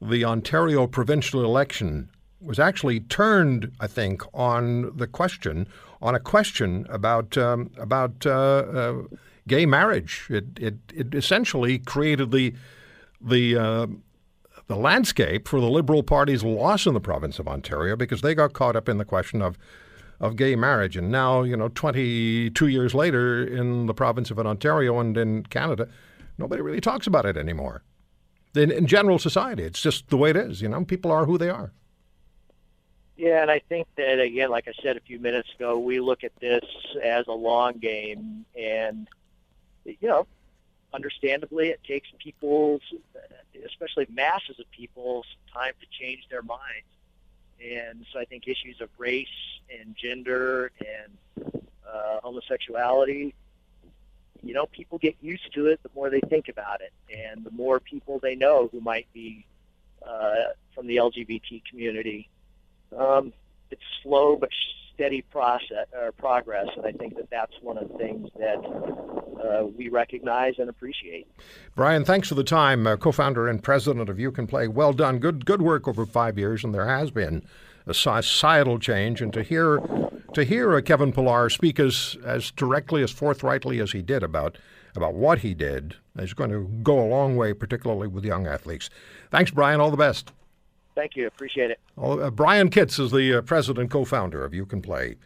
the 0.00 0.24
Ontario 0.24 0.86
provincial 0.86 1.44
election 1.44 2.10
was 2.40 2.58
actually 2.58 3.00
turned, 3.00 3.72
I 3.80 3.86
think, 3.86 4.22
on 4.34 4.96
the 4.96 5.06
question, 5.06 5.66
on 6.02 6.14
a 6.14 6.20
question 6.20 6.86
about 6.90 7.36
um, 7.38 7.70
about 7.78 8.26
uh, 8.26 8.30
uh, 8.30 9.02
gay 9.48 9.64
marriage. 9.66 10.26
It, 10.28 10.44
it 10.58 10.74
it 10.94 11.14
essentially 11.14 11.78
created 11.78 12.30
the 12.30 12.54
the 13.20 13.56
uh, 13.56 13.86
the 14.66 14.76
landscape 14.76 15.46
for 15.46 15.60
the 15.60 15.70
Liberal 15.70 16.02
Party's 16.02 16.42
loss 16.42 16.86
in 16.86 16.94
the 16.94 17.00
province 17.00 17.38
of 17.38 17.46
Ontario 17.46 17.96
because 17.96 18.20
they 18.20 18.34
got 18.34 18.52
caught 18.52 18.76
up 18.76 18.88
in 18.88 18.98
the 18.98 19.04
question 19.04 19.42
of 19.42 19.58
of 20.18 20.36
gay 20.36 20.56
marriage, 20.56 20.96
and 20.96 21.10
now 21.10 21.42
you 21.42 21.56
know, 21.56 21.68
22 21.68 22.66
years 22.68 22.94
later, 22.94 23.46
in 23.46 23.86
the 23.86 23.94
province 23.94 24.30
of 24.30 24.38
Ontario 24.38 24.98
and 24.98 25.16
in 25.16 25.42
Canada, 25.44 25.88
nobody 26.38 26.62
really 26.62 26.80
talks 26.80 27.06
about 27.06 27.26
it 27.26 27.36
anymore 27.36 27.82
in, 28.54 28.70
in 28.70 28.86
general 28.86 29.18
society. 29.18 29.62
It's 29.62 29.82
just 29.82 30.08
the 30.08 30.16
way 30.16 30.30
it 30.30 30.36
is. 30.36 30.62
You 30.62 30.68
know, 30.68 30.84
people 30.84 31.12
are 31.12 31.26
who 31.26 31.38
they 31.38 31.50
are. 31.50 31.72
Yeah, 33.16 33.42
and 33.42 33.50
I 33.50 33.60
think 33.60 33.86
that 33.96 34.20
again, 34.20 34.50
like 34.50 34.68
I 34.68 34.72
said 34.82 34.96
a 34.96 35.00
few 35.00 35.18
minutes 35.18 35.48
ago, 35.54 35.78
we 35.78 36.00
look 36.00 36.22
at 36.22 36.32
this 36.40 36.64
as 37.02 37.26
a 37.28 37.32
long 37.32 37.74
game, 37.78 38.44
and 38.54 39.08
you 39.84 40.08
know, 40.08 40.26
understandably, 40.96 41.68
it 41.68 41.80
takes 41.84 42.08
people, 42.18 42.80
especially 43.64 44.06
masses 44.10 44.58
of 44.58 44.68
people, 44.70 45.24
some 45.24 45.62
time 45.62 45.74
to 45.80 45.86
change 46.00 46.26
their 46.30 46.42
minds. 46.42 46.90
And 47.64 48.04
so 48.12 48.18
I 48.18 48.24
think 48.24 48.48
issues 48.48 48.80
of 48.80 48.88
race 48.98 49.28
and 49.70 49.94
gender 49.96 50.72
and 50.80 51.54
uh, 51.86 52.20
homosexuality 52.22 53.34
you 54.46 54.54
know, 54.54 54.66
people 54.66 54.98
get 54.98 55.16
used 55.20 55.52
to 55.54 55.66
it 55.66 55.82
the 55.82 55.90
more 55.94 56.08
they 56.08 56.20
think 56.20 56.48
about 56.48 56.80
it, 56.80 56.92
and 57.12 57.44
the 57.44 57.50
more 57.50 57.80
people 57.80 58.20
they 58.20 58.36
know 58.36 58.68
who 58.70 58.80
might 58.80 59.12
be 59.12 59.44
uh, 60.06 60.52
from 60.74 60.86
the 60.86 60.96
LGBT 60.96 61.62
community. 61.68 62.28
Um, 62.96 63.32
it's 63.70 63.82
slow 64.02 64.36
but 64.36 64.50
steady 64.96 65.22
process 65.22 65.86
or 65.92 66.10
progress, 66.12 66.66
and 66.74 66.86
I 66.86 66.92
think 66.92 67.16
that 67.16 67.28
that's 67.30 67.52
one 67.60 67.76
of 67.76 67.88
the 67.88 67.98
things 67.98 68.28
that 68.38 68.56
uh, 69.44 69.66
we 69.66 69.88
recognize 69.88 70.54
and 70.58 70.70
appreciate. 70.70 71.26
Brian, 71.74 72.04
thanks 72.04 72.28
for 72.28 72.34
the 72.34 72.42
time. 72.42 72.86
Uh, 72.86 72.96
co-founder 72.96 73.46
and 73.46 73.62
president 73.62 74.08
of 74.08 74.18
You 74.18 74.32
Can 74.32 74.46
Play. 74.46 74.68
Well 74.68 74.94
done. 74.94 75.18
Good 75.18 75.44
good 75.44 75.62
work 75.62 75.86
over 75.86 76.06
five 76.06 76.38
years, 76.38 76.64
and 76.64 76.74
there 76.74 76.88
has 76.88 77.10
been 77.10 77.44
a 77.86 77.94
societal 77.94 78.78
change, 78.78 79.20
and 79.20 79.32
to 79.34 79.42
hear 79.42 79.80
to 80.32 80.44
hear 80.44 80.80
Kevin 80.80 81.12
Pillar 81.12 81.50
speak 81.50 81.78
as 81.78 82.16
as 82.24 82.50
directly 82.50 83.02
as 83.02 83.10
forthrightly 83.10 83.80
as 83.80 83.92
he 83.92 84.02
did 84.02 84.22
about 84.22 84.56
about 84.96 85.14
what 85.14 85.40
he 85.40 85.52
did 85.52 85.94
is 86.18 86.32
going 86.32 86.50
to 86.50 86.66
go 86.82 86.98
a 86.98 87.06
long 87.06 87.36
way, 87.36 87.52
particularly 87.52 88.08
with 88.08 88.24
young 88.24 88.46
athletes. 88.46 88.88
Thanks, 89.30 89.50
Brian. 89.50 89.78
All 89.78 89.90
the 89.90 89.96
best. 89.98 90.32
Thank 90.96 91.14
you. 91.14 91.26
Appreciate 91.28 91.70
it. 91.70 91.78
uh, 91.96 92.30
Brian 92.30 92.70
Kitts 92.70 92.98
is 92.98 93.12
the 93.12 93.38
uh, 93.38 93.42
president 93.42 93.90
co-founder 93.90 94.44
of 94.44 94.54
You 94.54 94.66
Can 94.66 94.82
Play. 94.82 95.16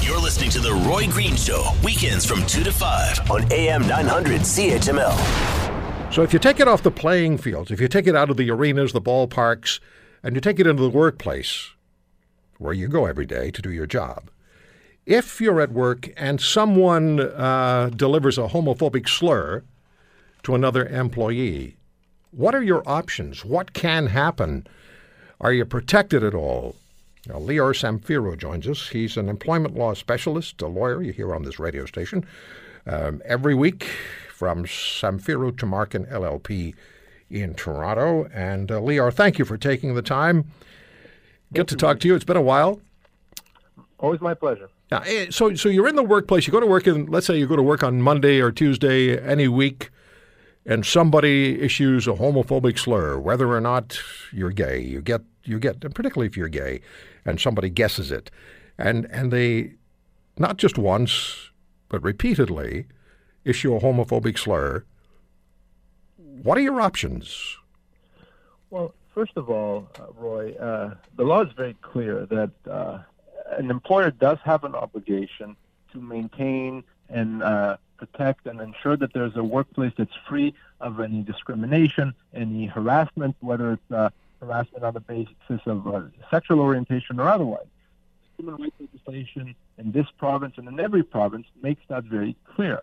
You're 0.00 0.20
listening 0.20 0.50
to 0.50 0.60
the 0.60 0.72
Roy 0.88 1.06
Green 1.08 1.36
Show 1.36 1.72
weekends 1.84 2.24
from 2.24 2.44
two 2.46 2.64
to 2.64 2.72
five 2.72 3.30
on 3.30 3.50
AM 3.52 3.86
900 3.86 4.40
CHML. 4.40 6.12
So 6.12 6.22
if 6.22 6.32
you 6.32 6.38
take 6.38 6.58
it 6.58 6.66
off 6.66 6.82
the 6.82 6.90
playing 6.90 7.38
fields, 7.38 7.70
if 7.70 7.80
you 7.80 7.88
take 7.88 8.06
it 8.06 8.16
out 8.16 8.30
of 8.30 8.38
the 8.38 8.50
arenas, 8.50 8.92
the 8.92 9.00
ballparks 9.00 9.78
and 10.22 10.34
you 10.34 10.40
take 10.40 10.58
it 10.58 10.66
into 10.66 10.82
the 10.82 10.88
workplace 10.90 11.70
where 12.56 12.72
you 12.72 12.88
go 12.88 13.06
every 13.06 13.26
day 13.26 13.50
to 13.50 13.62
do 13.62 13.70
your 13.70 13.86
job. 13.86 14.30
If 15.06 15.40
you're 15.40 15.60
at 15.60 15.72
work 15.72 16.08
and 16.16 16.40
someone 16.40 17.20
uh, 17.20 17.90
delivers 17.94 18.38
a 18.38 18.48
homophobic 18.48 19.08
slur 19.08 19.64
to 20.42 20.54
another 20.54 20.86
employee, 20.86 21.77
what 22.30 22.54
are 22.54 22.62
your 22.62 22.82
options? 22.88 23.44
What 23.44 23.72
can 23.72 24.06
happen? 24.06 24.66
Are 25.40 25.52
you 25.52 25.64
protected 25.64 26.24
at 26.24 26.34
all? 26.34 26.76
Now, 27.26 27.36
Lior 27.36 27.74
Samfiru 27.74 28.36
joins 28.38 28.66
us. 28.66 28.88
He's 28.88 29.16
an 29.16 29.28
employment 29.28 29.76
law 29.76 29.94
specialist, 29.94 30.62
a 30.62 30.66
lawyer 30.66 31.02
you 31.02 31.12
hear 31.12 31.34
on 31.34 31.42
this 31.42 31.58
radio 31.58 31.84
station 31.84 32.24
um, 32.86 33.20
every 33.24 33.54
week 33.54 33.84
from 34.32 34.64
Samfiru 34.64 35.52
Tumarkin 35.52 36.10
LLP 36.10 36.74
in 37.30 37.54
Toronto. 37.54 38.28
And 38.32 38.70
uh, 38.70 38.80
Lior, 38.80 39.12
thank 39.12 39.38
you 39.38 39.44
for 39.44 39.56
taking 39.56 39.94
the 39.94 40.02
time. 40.02 40.46
Good 41.52 41.68
to 41.68 41.76
talk 41.76 42.00
to 42.00 42.08
you. 42.08 42.14
It's 42.14 42.24
been 42.24 42.36
a 42.36 42.42
while. 42.42 42.80
Always 43.98 44.20
my 44.20 44.34
pleasure. 44.34 44.68
Yeah, 44.92 45.02
eh, 45.06 45.26
so 45.30 45.54
so 45.54 45.68
you're 45.68 45.88
in 45.88 45.96
the 45.96 46.02
workplace. 46.02 46.46
You 46.46 46.52
go 46.52 46.60
to 46.60 46.66
work, 46.66 46.86
and 46.86 47.08
let's 47.08 47.26
say 47.26 47.38
you 47.38 47.46
go 47.46 47.56
to 47.56 47.62
work 47.62 47.82
on 47.82 48.00
Monday 48.00 48.40
or 48.40 48.50
Tuesday 48.50 49.18
any 49.18 49.48
week, 49.48 49.90
and 50.66 50.84
somebody 50.84 51.60
issues 51.60 52.06
a 52.06 52.12
homophobic 52.12 52.78
slur, 52.78 53.18
whether 53.18 53.48
or 53.48 53.60
not 53.60 53.98
you're 54.32 54.50
gay. 54.50 54.80
You 54.80 55.00
get 55.00 55.22
you 55.44 55.58
get, 55.58 55.80
particularly 55.80 56.26
if 56.26 56.36
you're 56.36 56.48
gay, 56.48 56.80
and 57.24 57.40
somebody 57.40 57.70
guesses 57.70 58.10
it, 58.10 58.30
and 58.76 59.06
and 59.06 59.32
they, 59.32 59.74
not 60.38 60.56
just 60.56 60.78
once, 60.78 61.50
but 61.88 62.02
repeatedly, 62.02 62.86
issue 63.44 63.74
a 63.74 63.80
homophobic 63.80 64.38
slur 64.38 64.84
what 66.42 66.56
are 66.56 66.60
your 66.60 66.80
options? 66.80 67.56
Well, 68.70 68.94
first 69.14 69.32
of 69.36 69.50
all, 69.50 69.88
uh, 69.98 70.12
Roy, 70.16 70.54
uh, 70.54 70.94
the 71.16 71.24
law 71.24 71.42
is 71.42 71.52
very 71.56 71.74
clear 71.82 72.26
that 72.26 72.50
uh, 72.70 72.98
an 73.56 73.70
employer 73.70 74.10
does 74.10 74.38
have 74.44 74.64
an 74.64 74.74
obligation 74.74 75.56
to 75.92 76.00
maintain 76.00 76.84
and 77.08 77.42
uh, 77.42 77.76
protect 77.98 78.46
and 78.46 78.60
ensure 78.60 78.96
that 78.96 79.12
there's 79.12 79.36
a 79.36 79.44
workplace 79.44 79.92
that's 79.98 80.14
free 80.28 80.54
of 80.80 81.00
any 81.00 81.22
discrimination, 81.22 82.14
any 82.32 82.66
harassment, 82.66 83.36
whether 83.40 83.72
it's 83.72 83.92
uh, 83.92 84.10
harassment 84.40 84.84
on 84.84 84.94
the 84.94 85.00
basis 85.00 85.66
of 85.66 85.86
uh, 85.86 86.02
sexual 86.30 86.60
orientation 86.60 87.20
or 87.20 87.28
otherwise. 87.28 87.66
Human 88.38 88.56
rights 88.56 88.76
legislation 88.78 89.54
in 89.78 89.92
this 89.92 90.06
province 90.16 90.54
and 90.56 90.68
in 90.68 90.78
every 90.78 91.02
province 91.02 91.46
makes 91.60 91.82
that 91.88 92.04
very 92.04 92.36
clear 92.54 92.80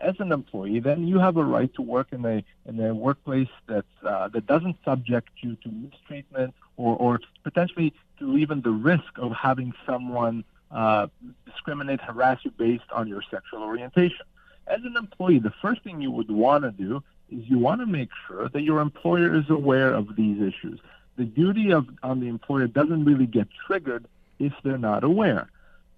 as 0.00 0.14
an 0.20 0.32
employee, 0.32 0.80
then 0.80 1.06
you 1.06 1.18
have 1.18 1.36
a 1.36 1.44
right 1.44 1.72
to 1.74 1.82
work 1.82 2.08
in 2.12 2.24
a 2.24 2.44
in 2.66 2.80
a 2.80 2.94
workplace 2.94 3.48
that 3.66 3.84
uh, 4.04 4.28
that 4.28 4.46
doesn't 4.46 4.76
subject 4.84 5.28
you 5.40 5.56
to 5.56 5.68
mistreatment 5.68 6.54
or, 6.76 6.96
or 6.96 7.20
potentially 7.42 7.92
to 8.18 8.36
even 8.36 8.60
the 8.62 8.70
risk 8.70 9.16
of 9.16 9.32
having 9.32 9.72
someone 9.86 10.44
uh, 10.70 11.06
discriminate, 11.46 12.00
harass 12.00 12.38
you 12.44 12.50
based 12.52 12.90
on 12.92 13.08
your 13.08 13.22
sexual 13.30 13.62
orientation. 13.62 14.24
As 14.68 14.80
an 14.84 14.96
employee, 14.96 15.38
the 15.38 15.52
first 15.62 15.82
thing 15.82 16.00
you 16.00 16.10
would 16.10 16.30
want 16.30 16.64
to 16.64 16.70
do 16.70 17.02
is 17.30 17.48
you 17.48 17.58
want 17.58 17.80
to 17.80 17.86
make 17.86 18.10
sure 18.26 18.48
that 18.48 18.62
your 18.62 18.80
employer 18.80 19.34
is 19.34 19.48
aware 19.48 19.92
of 19.92 20.16
these 20.16 20.40
issues. 20.40 20.78
The 21.16 21.24
duty 21.24 21.72
of 21.72 21.86
on 22.02 22.20
the 22.20 22.28
employer 22.28 22.66
doesn't 22.66 23.04
really 23.04 23.26
get 23.26 23.48
triggered 23.66 24.06
if 24.38 24.52
they're 24.62 24.78
not 24.78 25.04
aware 25.04 25.48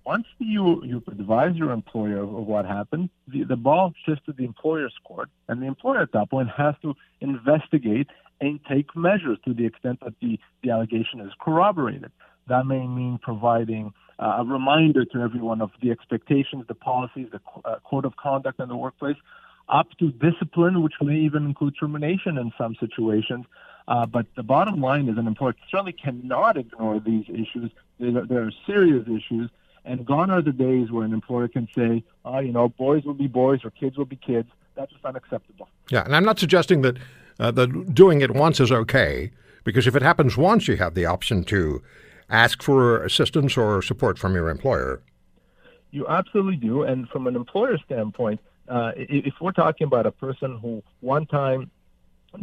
once 0.04 0.26
you 0.38 0.82
you 0.84 1.02
advise 1.06 1.54
your 1.54 1.70
employer 1.70 2.18
of, 2.18 2.34
of 2.34 2.46
what 2.46 2.64
happened, 2.66 3.10
the, 3.28 3.44
the 3.44 3.56
ball 3.56 3.92
shifts 4.04 4.24
to 4.26 4.32
the 4.32 4.44
employer's 4.44 4.94
court, 5.04 5.28
and 5.48 5.62
the 5.62 5.66
employer 5.66 6.00
at 6.00 6.12
that 6.12 6.30
point 6.30 6.48
has 6.50 6.74
to 6.82 6.96
investigate 7.20 8.08
and 8.40 8.58
take 8.64 8.96
measures 8.96 9.38
to 9.44 9.52
the 9.52 9.66
extent 9.66 10.00
that 10.00 10.14
the, 10.20 10.38
the 10.62 10.70
allegation 10.70 11.20
is 11.20 11.32
corroborated. 11.40 12.10
That 12.48 12.66
may 12.66 12.86
mean 12.86 13.18
providing 13.22 13.92
a 14.40 14.44
reminder 14.44 15.04
to 15.04 15.20
everyone 15.20 15.60
of 15.62 15.70
the 15.82 15.90
expectations, 15.90 16.64
the 16.68 16.74
policies, 16.74 17.28
the 17.32 17.40
uh, 17.64 17.76
code 17.88 18.04
of 18.04 18.16
conduct 18.16 18.60
in 18.60 18.68
the 18.68 18.76
workplace. 18.76 19.16
up 19.70 19.88
to 19.98 20.10
discipline, 20.10 20.82
which 20.82 20.94
may 21.00 21.16
even 21.16 21.46
include 21.46 21.74
termination 21.78 22.36
in 22.36 22.52
some 22.58 22.74
situations. 22.78 23.46
Uh, 23.88 24.06
but 24.06 24.26
the 24.36 24.42
bottom 24.42 24.80
line 24.80 25.08
is 25.08 25.16
an 25.16 25.26
employer 25.26 25.54
certainly 25.70 25.92
cannot 25.92 26.56
ignore 26.56 27.00
these 27.00 27.24
issues. 27.28 27.70
There, 27.98 28.24
there 28.26 28.42
are 28.42 28.52
serious 28.66 29.06
issues. 29.06 29.50
And 29.84 30.04
gone 30.04 30.30
are 30.30 30.42
the 30.42 30.52
days 30.52 30.90
where 30.90 31.04
an 31.04 31.14
employer 31.14 31.48
can 31.48 31.66
say, 31.74 32.04
oh, 32.24 32.38
you 32.40 32.52
know, 32.52 32.68
boys 32.68 33.04
will 33.04 33.14
be 33.14 33.26
boys 33.26 33.60
or 33.64 33.70
kids 33.70 33.96
will 33.96 34.04
be 34.04 34.16
kids. 34.16 34.48
That's 34.74 34.92
just 34.92 35.04
unacceptable. 35.04 35.68
Yeah, 35.90 36.04
and 36.04 36.14
I'm 36.14 36.24
not 36.24 36.38
suggesting 36.38 36.82
that, 36.82 36.98
uh, 37.38 37.50
that 37.52 37.94
doing 37.94 38.20
it 38.20 38.32
once 38.32 38.60
is 38.60 38.70
okay, 38.70 39.32
because 39.64 39.86
if 39.86 39.96
it 39.96 40.02
happens 40.02 40.36
once, 40.36 40.68
you 40.68 40.76
have 40.76 40.94
the 40.94 41.06
option 41.06 41.44
to 41.44 41.82
ask 42.30 42.62
for 42.62 43.04
assistance 43.04 43.56
or 43.56 43.82
support 43.82 44.18
from 44.18 44.34
your 44.34 44.48
employer. 44.48 45.02
You 45.90 46.06
absolutely 46.06 46.56
do. 46.56 46.84
And 46.84 47.08
from 47.08 47.26
an 47.26 47.36
employer 47.36 47.76
standpoint, 47.84 48.40
uh, 48.68 48.92
if 48.96 49.34
we're 49.40 49.52
talking 49.52 49.86
about 49.86 50.06
a 50.06 50.12
person 50.12 50.58
who 50.58 50.82
one 51.00 51.26
time 51.26 51.70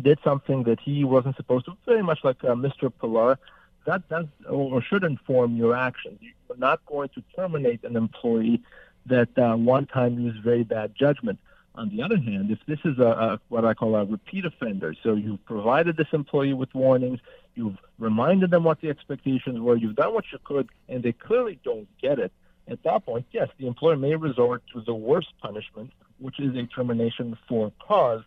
did 0.02 0.20
something 0.24 0.64
that 0.64 0.80
he 0.82 1.06
wasn't 1.06 1.38
supposed 1.38 1.66
to, 1.66 1.78
very 1.86 2.04
much 2.04 2.20
like 2.24 2.44
uh, 2.44 2.48
Mr. 2.48 2.92
Pillar, 3.00 3.40
that 3.86 4.08
does 4.10 4.26
or 4.50 4.82
should 4.82 5.06
inform 5.06 5.56
your 5.56 5.74
actions. 5.74 6.20
You're 6.22 6.58
not 6.58 6.86
going 6.86 7.10
to 7.16 7.24
terminate 7.36 7.84
an 7.86 7.96
employee 7.96 8.62
that 9.06 9.30
uh, 9.38 9.56
one 9.56 9.86
time 9.86 10.20
used 10.20 10.44
very 10.44 10.64
bad 10.64 10.94
judgment. 10.94 11.40
On 11.76 11.90
the 11.90 12.02
other 12.02 12.18
hand, 12.18 12.52
if 12.52 12.60
this 12.68 12.80
is 12.84 13.00
a, 13.00 13.04
a 13.04 13.40
what 13.48 13.64
I 13.64 13.74
call 13.74 13.96
a 13.96 14.04
repeat 14.04 14.44
offender, 14.46 14.94
so 15.04 15.14
you've 15.14 15.44
provided 15.46 15.96
this 15.96 16.08
employee 16.12 16.54
with 16.54 16.74
warnings, 16.76 17.20
you've 17.58 17.78
reminded 18.00 18.52
them 18.52 18.64
what 18.64 18.80
the 18.82 18.90
expectations 18.90 19.60
were, 19.60 19.76
you've 19.76 19.96
done 19.96 20.14
what 20.14 20.26
you 20.32 20.40
could, 20.44 20.70
and 20.88 21.04
they 21.04 21.12
clearly 21.12 21.60
don't 21.64 21.88
get 22.02 22.20
it. 22.20 22.32
At 22.70 22.84
that 22.84 23.06
point, 23.06 23.26
yes, 23.32 23.50
the 23.58 23.68
employer 23.68 23.96
may 23.96 24.16
resort 24.16 24.62
to 24.74 24.82
the 24.82 24.94
worst 24.94 25.30
punishment, 25.42 25.92
which 26.20 26.40
is 26.40 26.56
a 26.56 26.64
termination 26.68 27.38
for 27.48 27.72
cause 27.80 28.24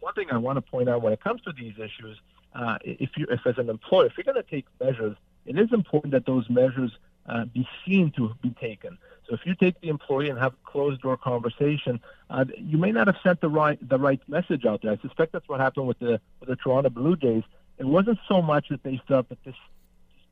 one 0.00 0.14
thing 0.14 0.28
I 0.30 0.38
want 0.38 0.56
to 0.56 0.62
point 0.62 0.88
out 0.88 1.02
when 1.02 1.12
it 1.12 1.22
comes 1.22 1.42
to 1.42 1.52
these 1.52 1.74
issues, 1.74 2.18
uh, 2.54 2.78
if 2.82 3.10
you, 3.16 3.26
if 3.30 3.46
as 3.46 3.58
an 3.58 3.68
employer, 3.68 4.06
if 4.06 4.12
you're 4.16 4.24
going 4.24 4.42
to 4.42 4.48
take 4.48 4.66
measures, 4.80 5.16
it 5.46 5.58
is 5.58 5.72
important 5.72 6.12
that 6.12 6.26
those 6.26 6.48
measures 6.48 6.92
uh, 7.26 7.44
be 7.46 7.68
seen 7.84 8.10
to 8.16 8.32
be 8.42 8.50
taken. 8.60 8.98
So 9.28 9.34
if 9.34 9.40
you 9.44 9.54
take 9.54 9.80
the 9.80 9.88
employee 9.88 10.30
and 10.30 10.38
have 10.38 10.54
a 10.54 10.70
closed 10.70 11.02
door 11.02 11.16
conversation, 11.16 12.00
uh, 12.30 12.46
you 12.56 12.78
may 12.78 12.92
not 12.92 13.06
have 13.06 13.16
sent 13.22 13.40
the 13.40 13.48
right 13.48 13.78
the 13.86 13.98
right 13.98 14.20
message 14.26 14.64
out 14.64 14.80
there. 14.82 14.92
I 14.92 14.96
suspect 14.96 15.32
that's 15.32 15.48
what 15.48 15.60
happened 15.60 15.86
with 15.86 15.98
the 15.98 16.20
with 16.40 16.48
the 16.48 16.56
Toronto 16.56 16.88
Blue 16.88 17.16
Jays. 17.16 17.42
It 17.78 17.86
wasn't 17.86 18.18
so 18.28 18.42
much 18.42 18.68
that 18.70 18.82
they 18.82 19.00
felt 19.06 19.28
that 19.28 19.42
this 19.44 19.54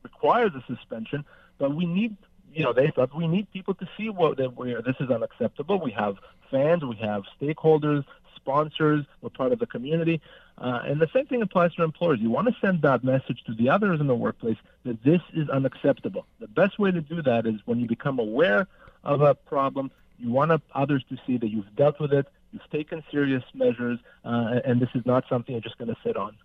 requires 0.03 0.51
a 0.55 0.63
suspension, 0.67 1.25
but 1.57 1.73
we 1.75 1.85
need 1.85 2.15
you 2.53 2.63
know 2.63 2.73
they 2.73 2.91
thought 2.91 3.15
we 3.15 3.27
need 3.27 3.51
people 3.51 3.73
to 3.75 3.87
see 3.97 4.09
what 4.09 4.37
that 4.37 4.57
we 4.57 4.73
this 4.85 4.95
is 4.99 5.09
unacceptable. 5.09 5.79
We 5.79 5.91
have 5.91 6.17
fans, 6.51 6.83
we 6.83 6.95
have 6.97 7.23
stakeholders, 7.39 8.03
sponsors, 8.35 9.05
we're 9.21 9.29
part 9.29 9.51
of 9.51 9.59
the 9.59 9.65
community. 9.65 10.21
Uh, 10.57 10.79
and 10.85 10.99
the 10.99 11.09
same 11.13 11.25
thing 11.27 11.41
applies 11.41 11.73
to 11.75 11.83
employers. 11.83 12.19
You 12.19 12.29
want 12.29 12.47
to 12.47 12.55
send 12.59 12.81
that 12.81 13.03
message 13.03 13.43
to 13.45 13.53
the 13.53 13.69
others 13.69 13.99
in 13.99 14.07
the 14.07 14.15
workplace 14.15 14.57
that 14.85 15.03
this 15.03 15.21
is 15.33 15.49
unacceptable. 15.49 16.25
The 16.39 16.47
best 16.47 16.79
way 16.79 16.89
to 16.91 17.01
do 17.01 17.21
that 17.21 17.45
is 17.45 17.55
when 17.65 17.79
you 17.79 17.87
become 17.87 18.19
aware 18.19 18.67
of 19.03 19.21
a 19.21 19.35
problem, 19.35 19.91
you 20.17 20.31
want 20.31 20.59
others 20.73 21.03
to 21.09 21.17
see 21.27 21.37
that 21.37 21.49
you've 21.49 21.75
dealt 21.75 21.99
with 21.99 22.11
it, 22.13 22.25
you've 22.51 22.67
taken 22.71 23.03
serious 23.11 23.43
measures, 23.53 23.99
uh, 24.25 24.61
and 24.65 24.81
this 24.81 24.89
is 24.95 25.05
not 25.05 25.25
something 25.29 25.53
you're 25.53 25.61
just 25.61 25.77
going 25.77 25.93
to 25.93 25.97
sit 26.03 26.17
on. 26.17 26.35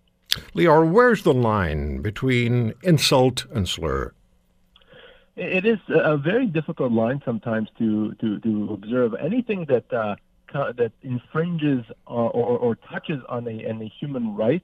Lior, 0.55 0.91
where's 0.91 1.23
the 1.23 1.35
line 1.35 2.01
between 2.01 2.75
insult 2.83 3.47
and 3.53 3.69
slur? 3.69 4.13
It 5.37 5.65
is 5.65 5.79
a 5.89 6.17
very 6.17 6.47
difficult 6.47 6.93
line 6.93 7.23
sometimes 7.25 7.69
to 7.79 8.15
to, 8.15 8.39
to 8.41 8.73
observe. 8.73 9.15
Anything 9.15 9.65
that 9.67 9.91
uh, 9.93 10.17
that 10.53 10.93
infringes 11.03 11.85
uh, 12.07 12.11
or, 12.11 12.59
or, 12.59 12.75
touches 12.75 13.23
on 13.29 13.49
a, 13.49 13.67
on 13.71 13.81
a 13.81 13.87
human 13.87 14.37
right, 14.37 14.63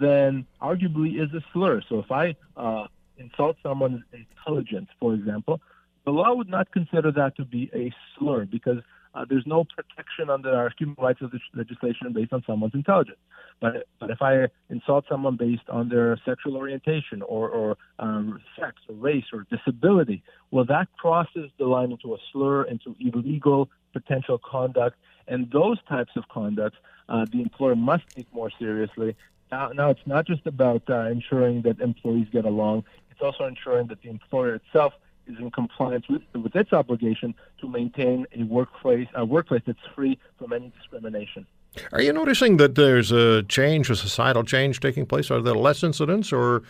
then 0.00 0.46
arguably 0.62 1.22
is 1.22 1.32
a 1.34 1.42
slur. 1.52 1.82
So 1.86 1.98
if 1.98 2.10
I 2.10 2.34
uh, 2.56 2.86
insult 3.18 3.58
someone's 3.62 4.02
intelligence, 4.12 4.88
for 4.98 5.12
example, 5.12 5.60
the 6.06 6.12
law 6.12 6.34
would 6.34 6.48
not 6.48 6.72
consider 6.72 7.12
that 7.12 7.36
to 7.36 7.44
be 7.44 7.70
a 7.74 7.92
slur 8.16 8.46
because 8.46 8.78
uh, 9.14 9.24
there's 9.28 9.46
no 9.46 9.64
protection 9.64 10.30
under 10.30 10.54
our 10.54 10.72
human 10.78 10.96
rights 10.98 11.20
legislation 11.54 12.12
based 12.12 12.32
on 12.32 12.42
someone's 12.46 12.74
intelligence. 12.74 13.18
But 13.60 13.86
but 13.98 14.10
if 14.10 14.22
I 14.22 14.46
insult 14.70 15.06
someone 15.08 15.36
based 15.36 15.68
on 15.68 15.88
their 15.88 16.18
sexual 16.24 16.56
orientation 16.56 17.22
or, 17.22 17.48
or 17.48 17.76
um, 17.98 18.40
sex 18.58 18.76
or 18.88 18.94
race 18.94 19.24
or 19.32 19.46
disability, 19.50 20.22
well, 20.50 20.64
that 20.66 20.88
crosses 20.96 21.50
the 21.58 21.66
line 21.66 21.90
into 21.90 22.14
a 22.14 22.18
slur, 22.32 22.64
into 22.64 22.94
illegal 23.00 23.68
potential 23.92 24.38
conduct, 24.38 24.96
and 25.26 25.50
those 25.50 25.78
types 25.88 26.12
of 26.16 26.28
conduct, 26.28 26.76
uh, 27.08 27.24
the 27.32 27.40
employer 27.40 27.74
must 27.74 28.04
take 28.14 28.32
more 28.32 28.50
seriously. 28.58 29.16
Now, 29.50 29.70
now 29.70 29.90
it's 29.90 30.06
not 30.06 30.26
just 30.26 30.46
about 30.46 30.82
uh, 30.88 31.06
ensuring 31.06 31.62
that 31.62 31.80
employees 31.80 32.28
get 32.30 32.44
along; 32.44 32.84
it's 33.10 33.20
also 33.20 33.44
ensuring 33.44 33.88
that 33.88 34.02
the 34.02 34.10
employer 34.10 34.54
itself 34.54 34.92
is 35.28 35.36
in 35.38 35.50
compliance 35.50 36.06
with, 36.08 36.22
with 36.34 36.54
its 36.56 36.72
obligation 36.72 37.34
to 37.60 37.68
maintain 37.68 38.26
a 38.34 38.42
workplace 38.44 39.08
a 39.14 39.24
workplace 39.24 39.62
that's 39.66 39.78
free 39.94 40.18
from 40.38 40.52
any 40.52 40.72
discrimination. 40.78 41.46
Are 41.92 42.00
you 42.00 42.12
noticing 42.12 42.56
that 42.56 42.74
there's 42.74 43.12
a 43.12 43.42
change, 43.44 43.90
a 43.90 43.96
societal 43.96 44.42
change 44.42 44.80
taking 44.80 45.06
place? 45.06 45.30
Are 45.30 45.40
there 45.40 45.54
less 45.54 45.82
incidents, 45.82 46.32
or 46.32 46.62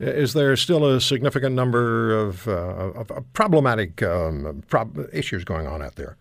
is 0.00 0.32
there 0.32 0.56
still 0.56 0.84
a 0.84 1.00
significant 1.00 1.54
number 1.54 2.12
of, 2.12 2.48
uh, 2.48 2.52
of, 2.52 3.10
of 3.10 3.32
problematic 3.32 4.02
um, 4.02 4.62
prob- 4.68 5.08
issues 5.12 5.44
going 5.44 5.66
on 5.66 5.80
out 5.80 5.94
there? 5.94 6.16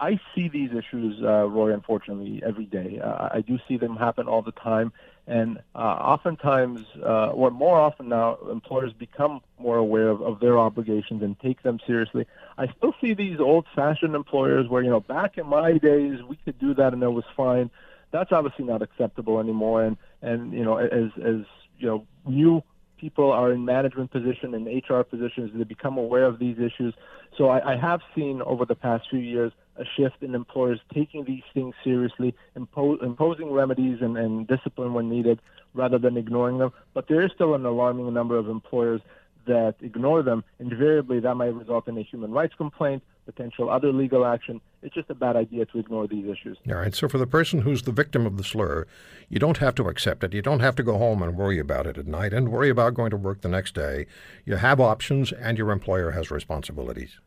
I 0.00 0.18
see 0.34 0.48
these 0.48 0.70
issues, 0.70 1.22
uh, 1.22 1.46
Roy, 1.46 1.74
unfortunately, 1.74 2.42
every 2.46 2.64
day. 2.64 3.00
Uh, 3.04 3.28
I 3.32 3.42
do 3.46 3.58
see 3.68 3.76
them 3.76 3.96
happen 3.96 4.26
all 4.26 4.40
the 4.40 4.52
time. 4.52 4.92
And 5.26 5.58
uh, 5.74 5.78
oftentimes, 5.78 6.80
uh, 7.02 7.30
or 7.30 7.50
more 7.50 7.78
often 7.78 8.10
now, 8.10 8.36
employers 8.50 8.92
become 8.92 9.40
more 9.58 9.78
aware 9.78 10.08
of, 10.08 10.20
of 10.20 10.40
their 10.40 10.58
obligations 10.58 11.22
and 11.22 11.38
take 11.40 11.62
them 11.62 11.80
seriously. 11.86 12.26
I 12.58 12.66
still 12.76 12.94
see 13.00 13.14
these 13.14 13.40
old 13.40 13.64
fashioned 13.74 14.14
employers 14.14 14.68
where, 14.68 14.82
you 14.82 14.90
know, 14.90 15.00
back 15.00 15.38
in 15.38 15.46
my 15.46 15.78
days, 15.78 16.22
we 16.28 16.36
could 16.44 16.58
do 16.58 16.74
that 16.74 16.92
and 16.92 17.02
it 17.02 17.08
was 17.08 17.24
fine. 17.34 17.70
That's 18.10 18.32
obviously 18.32 18.66
not 18.66 18.82
acceptable 18.82 19.40
anymore. 19.40 19.82
And, 19.82 19.96
and 20.20 20.52
you 20.52 20.62
know, 20.62 20.76
as, 20.76 21.10
as 21.16 21.46
you 21.78 21.86
know, 21.86 22.06
new 22.26 22.62
people 22.98 23.32
are 23.32 23.50
in 23.50 23.64
management 23.64 24.10
position 24.10 24.54
and 24.54 24.66
HR 24.66 25.02
positions, 25.02 25.52
they 25.54 25.64
become 25.64 25.96
aware 25.96 26.24
of 26.24 26.38
these 26.38 26.58
issues. 26.58 26.94
So 27.38 27.48
I, 27.48 27.72
I 27.72 27.76
have 27.76 28.00
seen 28.14 28.42
over 28.42 28.66
the 28.66 28.74
past 28.74 29.08
few 29.08 29.20
years 29.20 29.52
a 29.76 29.84
shift 29.96 30.22
in 30.22 30.34
employers 30.34 30.80
taking 30.92 31.24
these 31.24 31.42
things 31.52 31.74
seriously, 31.82 32.34
impo- 32.56 33.02
imposing 33.02 33.50
remedies 33.50 33.98
and, 34.00 34.16
and 34.16 34.46
discipline 34.46 34.94
when 34.94 35.08
needed 35.08 35.40
rather 35.74 35.98
than 35.98 36.16
ignoring 36.16 36.58
them. 36.58 36.72
But 36.92 37.08
there 37.08 37.22
is 37.22 37.32
still 37.34 37.54
an 37.54 37.66
alarming 37.66 38.12
number 38.12 38.36
of 38.36 38.48
employers 38.48 39.00
that 39.46 39.74
ignore 39.80 40.22
them. 40.22 40.44
Invariably, 40.58 41.20
that 41.20 41.34
might 41.34 41.54
result 41.54 41.88
in 41.88 41.98
a 41.98 42.02
human 42.02 42.32
rights 42.32 42.54
complaint, 42.56 43.02
potential 43.26 43.70
other 43.70 43.92
legal 43.92 44.24
action. 44.24 44.60
It's 44.82 44.94
just 44.94 45.10
a 45.10 45.14
bad 45.14 45.36
idea 45.36 45.66
to 45.66 45.78
ignore 45.78 46.06
these 46.06 46.26
issues. 46.26 46.56
All 46.68 46.76
right. 46.76 46.94
So, 46.94 47.08
for 47.08 47.18
the 47.18 47.26
person 47.26 47.62
who's 47.62 47.82
the 47.82 47.92
victim 47.92 48.26
of 48.26 48.36
the 48.36 48.44
slur, 48.44 48.86
you 49.28 49.38
don't 49.38 49.58
have 49.58 49.74
to 49.76 49.88
accept 49.88 50.24
it. 50.24 50.34
You 50.34 50.42
don't 50.42 50.60
have 50.60 50.76
to 50.76 50.82
go 50.82 50.98
home 50.98 51.22
and 51.22 51.36
worry 51.36 51.58
about 51.58 51.86
it 51.86 51.98
at 51.98 52.06
night 52.06 52.32
and 52.32 52.50
worry 52.50 52.70
about 52.70 52.94
going 52.94 53.10
to 53.10 53.16
work 53.16 53.40
the 53.40 53.48
next 53.48 53.74
day. 53.74 54.06
You 54.44 54.56
have 54.56 54.80
options, 54.80 55.32
and 55.32 55.58
your 55.58 55.70
employer 55.70 56.12
has 56.12 56.30
responsibilities. 56.30 57.18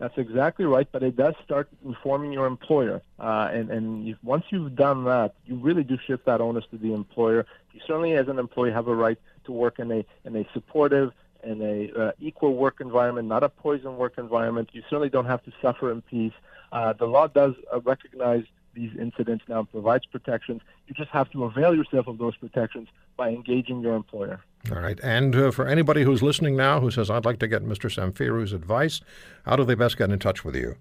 That's 0.00 0.16
exactly 0.16 0.64
right, 0.64 0.88
but 0.90 1.02
it 1.02 1.14
does 1.14 1.34
start 1.44 1.68
informing 1.84 2.32
your 2.32 2.46
employer. 2.46 3.02
Uh, 3.18 3.50
and 3.52 3.70
and 3.70 4.08
if, 4.08 4.16
once 4.24 4.44
you've 4.48 4.74
done 4.74 5.04
that, 5.04 5.34
you 5.44 5.56
really 5.56 5.84
do 5.84 5.98
shift 6.06 6.24
that 6.24 6.40
onus 6.40 6.64
to 6.70 6.78
the 6.78 6.94
employer. 6.94 7.44
You 7.74 7.80
certainly, 7.86 8.14
as 8.14 8.26
an 8.26 8.38
employee, 8.38 8.72
have 8.72 8.88
a 8.88 8.94
right 8.94 9.18
to 9.44 9.52
work 9.52 9.78
in 9.78 9.92
a 9.92 10.06
in 10.24 10.34
a 10.36 10.48
supportive 10.54 11.12
and 11.44 11.60
a 11.62 12.00
uh, 12.00 12.12
equal 12.18 12.54
work 12.56 12.80
environment, 12.80 13.28
not 13.28 13.42
a 13.44 13.50
poison 13.50 13.98
work 13.98 14.14
environment. 14.16 14.70
You 14.72 14.82
certainly 14.88 15.10
don't 15.10 15.26
have 15.26 15.44
to 15.44 15.52
suffer 15.60 15.92
in 15.92 16.00
peace. 16.00 16.32
Uh, 16.72 16.94
the 16.94 17.06
law 17.06 17.26
does 17.26 17.54
uh, 17.70 17.80
recognize 17.80 18.44
these 18.74 18.90
incidents 18.98 19.44
now 19.48 19.64
provides 19.64 20.06
protections. 20.06 20.62
You 20.86 20.94
just 20.94 21.10
have 21.10 21.30
to 21.30 21.44
avail 21.44 21.74
yourself 21.74 22.06
of 22.06 22.18
those 22.18 22.36
protections 22.36 22.88
by 23.16 23.30
engaging 23.30 23.80
your 23.80 23.94
employer. 23.94 24.40
All 24.70 24.80
right. 24.80 25.00
And 25.02 25.34
uh, 25.34 25.50
for 25.50 25.66
anybody 25.66 26.04
who's 26.04 26.22
listening 26.22 26.56
now 26.56 26.80
who 26.80 26.90
says, 26.90 27.10
I'd 27.10 27.24
like 27.24 27.38
to 27.40 27.48
get 27.48 27.64
Mr. 27.64 27.90
Samfiru's 27.90 28.52
advice, 28.52 29.00
how 29.44 29.56
do 29.56 29.64
they 29.64 29.74
best 29.74 29.98
get 29.98 30.10
in 30.10 30.18
touch 30.18 30.44
with 30.44 30.54
you? 30.54 30.76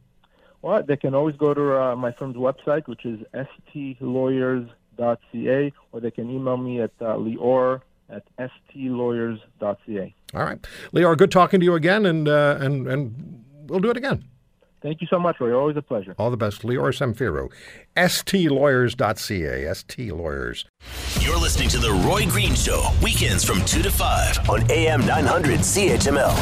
Well, 0.62 0.84
they 0.84 0.98
can 0.98 1.16
always 1.16 1.38
go 1.38 1.54
to 1.54 1.82
uh, 1.82 1.96
my 1.96 2.12
firm's 2.12 2.36
website, 2.36 2.88
which 2.88 3.06
is 3.06 3.22
stlawyers.ca, 3.34 5.74
or 5.92 6.02
they 6.02 6.12
can 6.12 6.30
email 6.30 6.58
me 6.58 6.82
at 6.82 6.92
uh, 7.00 7.16
lior 7.16 7.82
at 8.10 8.24
stlawyers.ca. 8.38 10.16
All 10.34 10.44
right. 10.44 10.68
Lior, 10.94 11.18
good 11.18 11.32
talking 11.32 11.60
to 11.60 11.66
you 11.66 11.76
again, 11.76 12.06
and, 12.06 12.28
uh, 12.28 12.58
and, 12.60 12.88
and 12.88 13.46
we'll 13.68 13.80
do 13.80 13.90
it 13.90 13.98
again. 13.98 14.26
Thank 14.82 15.02
you 15.02 15.08
so 15.08 15.20
much, 15.20 15.40
Roy. 15.40 15.54
Always 15.58 15.78
a 15.78 15.82
pleasure. 15.82 16.16
All 16.18 16.32
the 16.32 16.38
best. 16.38 16.62
Lior 16.62 16.94
Samfiru, 16.94 17.50
stlawyers.ca, 17.98 19.74
ST 19.74 20.14
Lawyers. 20.14 20.66
You're 21.20 21.38
listening 21.38 21.70
to 21.70 21.80
The 21.80 21.92
Roy 21.92 22.26
Green 22.28 22.56
Show, 22.56 22.88
weekends 23.04 23.44
from 23.44 23.64
2 23.66 23.82
to 23.82 23.92
5 23.92 24.50
on 24.50 24.72
AM 24.72 25.06
900 25.06 25.60
CHML. 25.60 26.36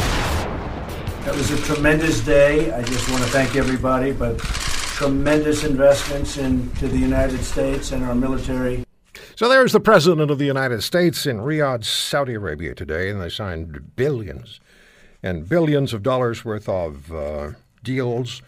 That 1.25 1.35
was 1.35 1.51
a 1.51 1.57
tremendous 1.57 2.23
day. 2.23 2.71
I 2.71 2.81
just 2.83 3.09
want 3.09 3.23
to 3.23 3.29
thank 3.29 3.55
everybody, 3.55 4.13
but 4.13 4.37
tremendous 4.39 5.63
investments 5.63 6.37
into 6.37 6.87
the 6.87 6.97
United 6.97 7.43
States 7.43 7.91
and 7.91 8.03
our 8.03 8.15
military. 8.15 8.83
So 9.35 9.49
there's 9.49 9.71
the 9.71 9.79
President 9.79 10.31
of 10.31 10.39
the 10.39 10.45
United 10.45 10.83
States 10.83 11.25
in 11.25 11.37
Riyadh, 11.37 11.83
Saudi 11.83 12.33
Arabia 12.33 12.73
today, 12.73 13.09
and 13.09 13.21
they 13.21 13.29
signed 13.29 13.95
billions 13.95 14.59
and 15.21 15.47
billions 15.47 15.93
of 15.93 16.01
dollars 16.01 16.45
worth 16.45 16.69
of 16.69 17.11
uh, 17.11 17.51
deals 17.87 18.41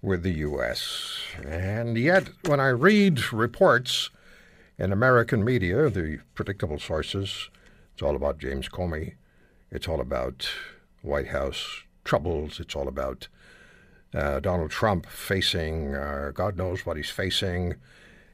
with 0.00 0.22
the 0.22 0.32
U.S. 0.48 1.18
And 1.46 1.98
yet, 1.98 2.30
when 2.46 2.60
I 2.60 2.68
read 2.68 3.30
reports 3.30 4.08
in 4.78 4.90
American 4.90 5.44
media, 5.44 5.90
the 5.90 6.20
predictable 6.34 6.78
sources, 6.78 7.50
it's 7.92 8.02
all 8.02 8.16
about 8.16 8.38
James 8.38 8.70
Comey, 8.70 9.16
it's 9.70 9.86
all 9.86 10.00
about 10.00 10.48
White 11.02 11.28
House 11.28 11.82
troubles, 12.04 12.58
it's 12.58 12.74
all 12.74 12.88
about 12.88 13.28
uh, 14.14 14.40
Donald 14.40 14.70
Trump 14.70 15.04
facing 15.04 15.94
uh, 15.94 16.32
God 16.32 16.56
knows 16.56 16.86
what 16.86 16.96
he's 16.96 17.10
facing. 17.10 17.74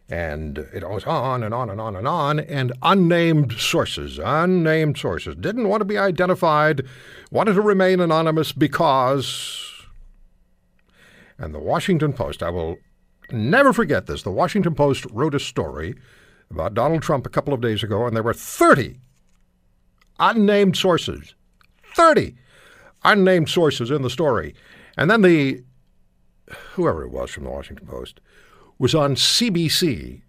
And 0.08 0.58
it 0.58 0.82
goes 0.82 1.02
on 1.04 1.42
and 1.42 1.52
on 1.52 1.68
and 1.68 1.80
on 1.80 1.96
and 1.96 2.06
on. 2.06 2.38
And 2.38 2.72
unnamed 2.82 3.54
sources, 3.54 4.20
unnamed 4.24 4.96
sources, 4.96 5.34
didn't 5.34 5.68
want 5.68 5.80
to 5.80 5.84
be 5.84 5.98
identified, 5.98 6.86
wanted 7.32 7.54
to 7.54 7.62
remain 7.62 7.98
anonymous 7.98 8.52
because. 8.52 9.65
And 11.38 11.54
the 11.54 11.60
Washington 11.60 12.12
Post, 12.12 12.42
I 12.42 12.50
will 12.50 12.78
never 13.30 13.72
forget 13.72 14.06
this. 14.06 14.22
The 14.22 14.30
Washington 14.30 14.74
Post 14.74 15.06
wrote 15.10 15.34
a 15.34 15.40
story 15.40 15.94
about 16.50 16.74
Donald 16.74 17.02
Trump 17.02 17.26
a 17.26 17.30
couple 17.30 17.52
of 17.52 17.60
days 17.60 17.82
ago, 17.82 18.06
and 18.06 18.16
there 18.16 18.22
were 18.22 18.32
30 18.32 19.00
unnamed 20.18 20.76
sources. 20.76 21.34
30 21.94 22.34
unnamed 23.04 23.48
sources 23.48 23.90
in 23.90 24.02
the 24.02 24.10
story. 24.10 24.54
And 24.96 25.10
then 25.10 25.22
the, 25.22 25.62
whoever 26.72 27.04
it 27.04 27.10
was 27.10 27.30
from 27.30 27.44
the 27.44 27.50
Washington 27.50 27.86
Post, 27.86 28.20
was 28.78 28.94
on 28.94 29.14
CBC. 29.14 30.22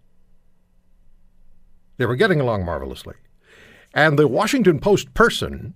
They 1.97 2.05
were 2.05 2.15
getting 2.15 2.39
along 2.39 2.65
marvelously. 2.65 3.15
And 3.93 4.17
the 4.17 4.27
Washington 4.27 4.79
Post 4.79 5.13
person 5.13 5.73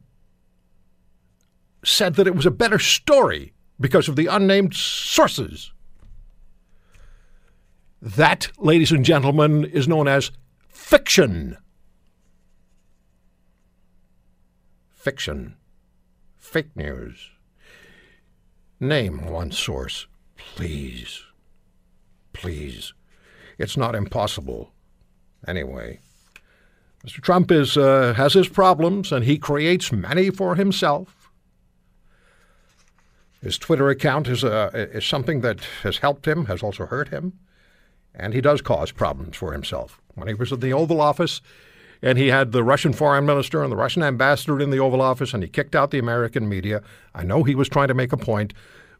said 1.83 2.15
that 2.15 2.27
it 2.27 2.35
was 2.35 2.45
a 2.45 2.51
better 2.51 2.77
story 2.77 3.53
because 3.81 4.07
of 4.07 4.15
the 4.15 4.27
unnamed 4.27 4.73
sources. 4.73 5.71
That, 8.01 8.51
ladies 8.57 8.91
and 8.91 9.03
gentlemen, 9.03 9.65
is 9.65 9.87
known 9.87 10.07
as 10.07 10.31
fiction. 10.69 11.57
Fiction. 14.89 15.55
Fake 16.37 16.75
news. 16.75 17.31
Name 18.79 19.27
one 19.27 19.51
source, 19.51 20.07
please. 20.35 21.23
Please. 22.33 22.93
It's 23.59 23.77
not 23.77 23.93
impossible. 23.93 24.71
Anyway, 25.47 25.99
Mr. 27.05 27.21
Trump 27.21 27.51
is, 27.51 27.77
uh, 27.77 28.13
has 28.15 28.33
his 28.33 28.47
problems, 28.47 29.11
and 29.11 29.25
he 29.25 29.37
creates 29.37 29.91
many 29.91 30.29
for 30.29 30.55
himself. 30.55 31.20
His 33.41 33.57
Twitter 33.57 33.89
account 33.89 34.27
is, 34.27 34.43
uh, 34.43 34.69
is 34.73 35.05
something 35.05 35.41
that 35.41 35.61
has 35.83 35.97
helped 35.97 36.27
him, 36.27 36.45
has 36.45 36.61
also 36.61 36.85
hurt 36.85 37.09
him, 37.09 37.33
and 38.13 38.33
he 38.33 38.41
does 38.41 38.61
cause 38.61 38.91
problems 38.91 39.35
for 39.35 39.51
himself. 39.51 39.99
When 40.13 40.27
he 40.27 40.33
was 40.33 40.51
in 40.51 40.59
the 40.59 40.73
Oval 40.73 41.01
Office, 41.01 41.41
and 42.03 42.17
he 42.17 42.27
had 42.27 42.51
the 42.51 42.63
Russian 42.63 42.93
foreign 42.93 43.25
minister 43.25 43.63
and 43.63 43.71
the 43.71 43.77
Russian 43.77 44.03
ambassador 44.03 44.59
in 44.59 44.69
the 44.69 44.79
Oval 44.79 45.01
Office, 45.01 45.33
and 45.33 45.43
he 45.43 45.49
kicked 45.49 45.75
out 45.75 45.91
the 45.91 45.99
American 45.99 46.47
media. 46.47 46.81
I 47.15 47.23
know 47.23 47.43
he 47.43 47.55
was 47.55 47.69
trying 47.69 47.87
to 47.87 47.93
make 47.93 48.13
a 48.13 48.17
point, 48.17 48.53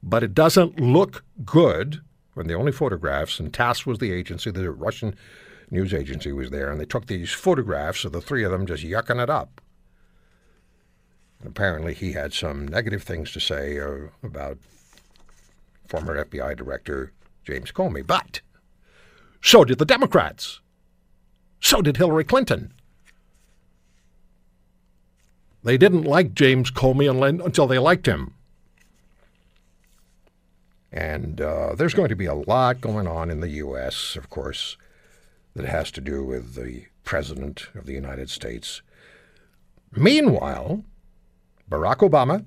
but 0.04 0.23
it 0.23 0.34
doesn't 0.34 0.80
look 0.80 1.23
good 1.45 2.01
when 2.34 2.47
the 2.47 2.54
only 2.54 2.71
photographs, 2.71 3.39
and 3.39 3.54
TASS 3.54 3.86
was 3.86 3.99
the 3.99 4.12
agency, 4.12 4.51
the 4.51 4.71
Russian 4.71 5.15
news 5.69 5.93
agency 5.93 6.32
was 6.32 6.49
there, 6.49 6.71
and 6.71 6.80
they 6.80 6.86
took 6.86 7.08
these 7.08 7.32
photographs 7.32 8.06
of 8.06 8.12
the 8.12 8.21
three 8.21 8.43
of 8.43 8.51
them 8.51 8.65
just 8.65 8.84
yucking 8.84 9.21
it 9.21 9.30
up. 9.30 9.62
Apparently 11.45 11.93
he 11.93 12.13
had 12.13 12.34
some 12.34 12.67
negative 12.67 13.04
things 13.04 13.32
to 13.32 13.39
say 13.39 13.80
uh, 13.80 14.08
about 14.23 14.58
former 15.88 16.23
FBI 16.23 16.56
Director 16.56 17.12
James 17.43 17.71
Comey. 17.71 18.06
But 18.06 18.41
so 19.41 19.65
did 19.65 19.80
the 19.80 19.86
Democrats. 19.86 20.60
So 21.60 21.82
did 21.82 21.97
Hillary 21.97 22.23
Clinton. 22.23 22.73
They 25.63 25.77
didn't 25.77 26.04
like 26.04 26.34
James 26.34 26.71
Comey 26.71 27.10
until 27.43 27.67
they 27.67 27.80
liked 27.80 28.08
him. 28.08 28.34
And 30.91 31.39
uh, 31.39 31.75
there's 31.75 31.93
going 31.93 32.10
to 32.10 32.15
be 32.15 32.25
a 32.25 32.34
lot 32.34 32.82
going 32.82 33.08
on 33.08 33.30
in 33.30 33.39
the 33.39 33.49
U.S., 33.49 34.15
of 34.15 34.30
course, 34.30 34.75
that 35.56 35.65
has 35.65 35.91
to 35.91 36.01
do 36.01 36.23
with 36.23 36.56
the 36.56 36.86
President 37.04 37.67
of 37.75 37.86
the 37.86 37.93
United 37.93 38.30
States. 38.30 38.82
Meanwhile, 39.91 40.84
Barack 41.71 42.07
Obama, 42.07 42.45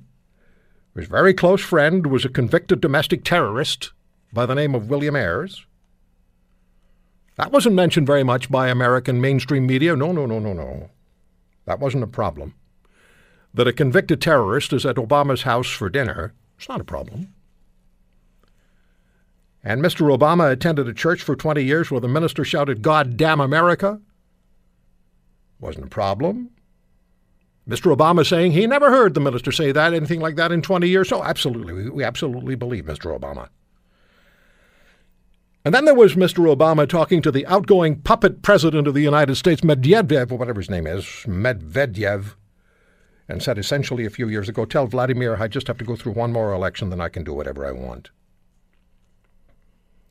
whose 0.92 1.08
very 1.08 1.32
close 1.32 1.62
friend 1.62 2.06
was 2.06 2.24
a 2.24 2.28
convicted 2.28 2.80
domestic 2.80 3.24
terrorist 3.24 3.92
by 4.32 4.44
the 4.46 4.54
name 4.54 4.74
of 4.74 4.90
William 4.90 5.16
Ayers, 5.16 5.66
that 7.36 7.50
wasn't 7.50 7.74
mentioned 7.74 8.06
very 8.06 8.22
much 8.22 8.50
by 8.50 8.68
American 8.68 9.20
mainstream 9.20 9.66
media. 9.66 9.96
No, 9.96 10.12
no, 10.12 10.26
no, 10.26 10.38
no, 10.38 10.52
no. 10.52 10.90
That 11.64 11.80
wasn't 11.80 12.04
a 12.04 12.08
problem. 12.08 12.54
That 13.52 13.66
a 13.66 13.72
convicted 13.72 14.20
terrorist 14.20 14.72
is 14.72 14.86
at 14.86 14.96
Obama's 14.96 15.42
house 15.42 15.70
for 15.70 15.88
dinner, 15.88 16.34
it's 16.56 16.68
not 16.68 16.80
a 16.80 16.84
problem. 16.84 17.32
And 19.64 19.80
Mr. 19.80 20.16
Obama 20.16 20.52
attended 20.52 20.86
a 20.86 20.94
church 20.94 21.22
for 21.22 21.34
20 21.34 21.62
years 21.62 21.90
where 21.90 22.00
the 22.00 22.08
minister 22.08 22.44
shouted, 22.44 22.82
God 22.82 23.16
damn 23.16 23.40
America. 23.40 24.00
Wasn't 25.58 25.86
a 25.86 25.88
problem. 25.88 26.50
Mr. 27.68 27.94
Obama 27.94 28.26
saying 28.26 28.52
he 28.52 28.66
never 28.66 28.90
heard 28.90 29.14
the 29.14 29.20
minister 29.20 29.50
say 29.50 29.72
that, 29.72 29.94
anything 29.94 30.20
like 30.20 30.36
that 30.36 30.52
in 30.52 30.60
20 30.60 30.86
years. 30.88 31.08
So, 31.08 31.24
absolutely, 31.24 31.72
we, 31.72 31.88
we 31.88 32.04
absolutely 32.04 32.54
believe 32.54 32.84
Mr. 32.84 33.18
Obama. 33.18 33.48
And 35.64 35.74
then 35.74 35.86
there 35.86 35.94
was 35.94 36.14
Mr. 36.14 36.54
Obama 36.54 36.86
talking 36.86 37.22
to 37.22 37.30
the 37.30 37.46
outgoing 37.46 37.96
puppet 38.02 38.42
president 38.42 38.86
of 38.86 38.92
the 38.92 39.00
United 39.00 39.36
States, 39.36 39.62
Medvedev, 39.62 40.30
or 40.30 40.36
whatever 40.36 40.60
his 40.60 40.68
name 40.68 40.86
is, 40.86 41.04
Medvedev, 41.26 42.34
and 43.28 43.42
said 43.42 43.56
essentially 43.56 44.04
a 44.04 44.10
few 44.10 44.28
years 44.28 44.46
ago, 44.50 44.66
Tell 44.66 44.86
Vladimir 44.86 45.36
I 45.40 45.48
just 45.48 45.66
have 45.68 45.78
to 45.78 45.84
go 45.84 45.96
through 45.96 46.12
one 46.12 46.32
more 46.32 46.52
election, 46.52 46.90
then 46.90 47.00
I 47.00 47.08
can 47.08 47.24
do 47.24 47.32
whatever 47.32 47.66
I 47.66 47.72
want. 47.72 48.10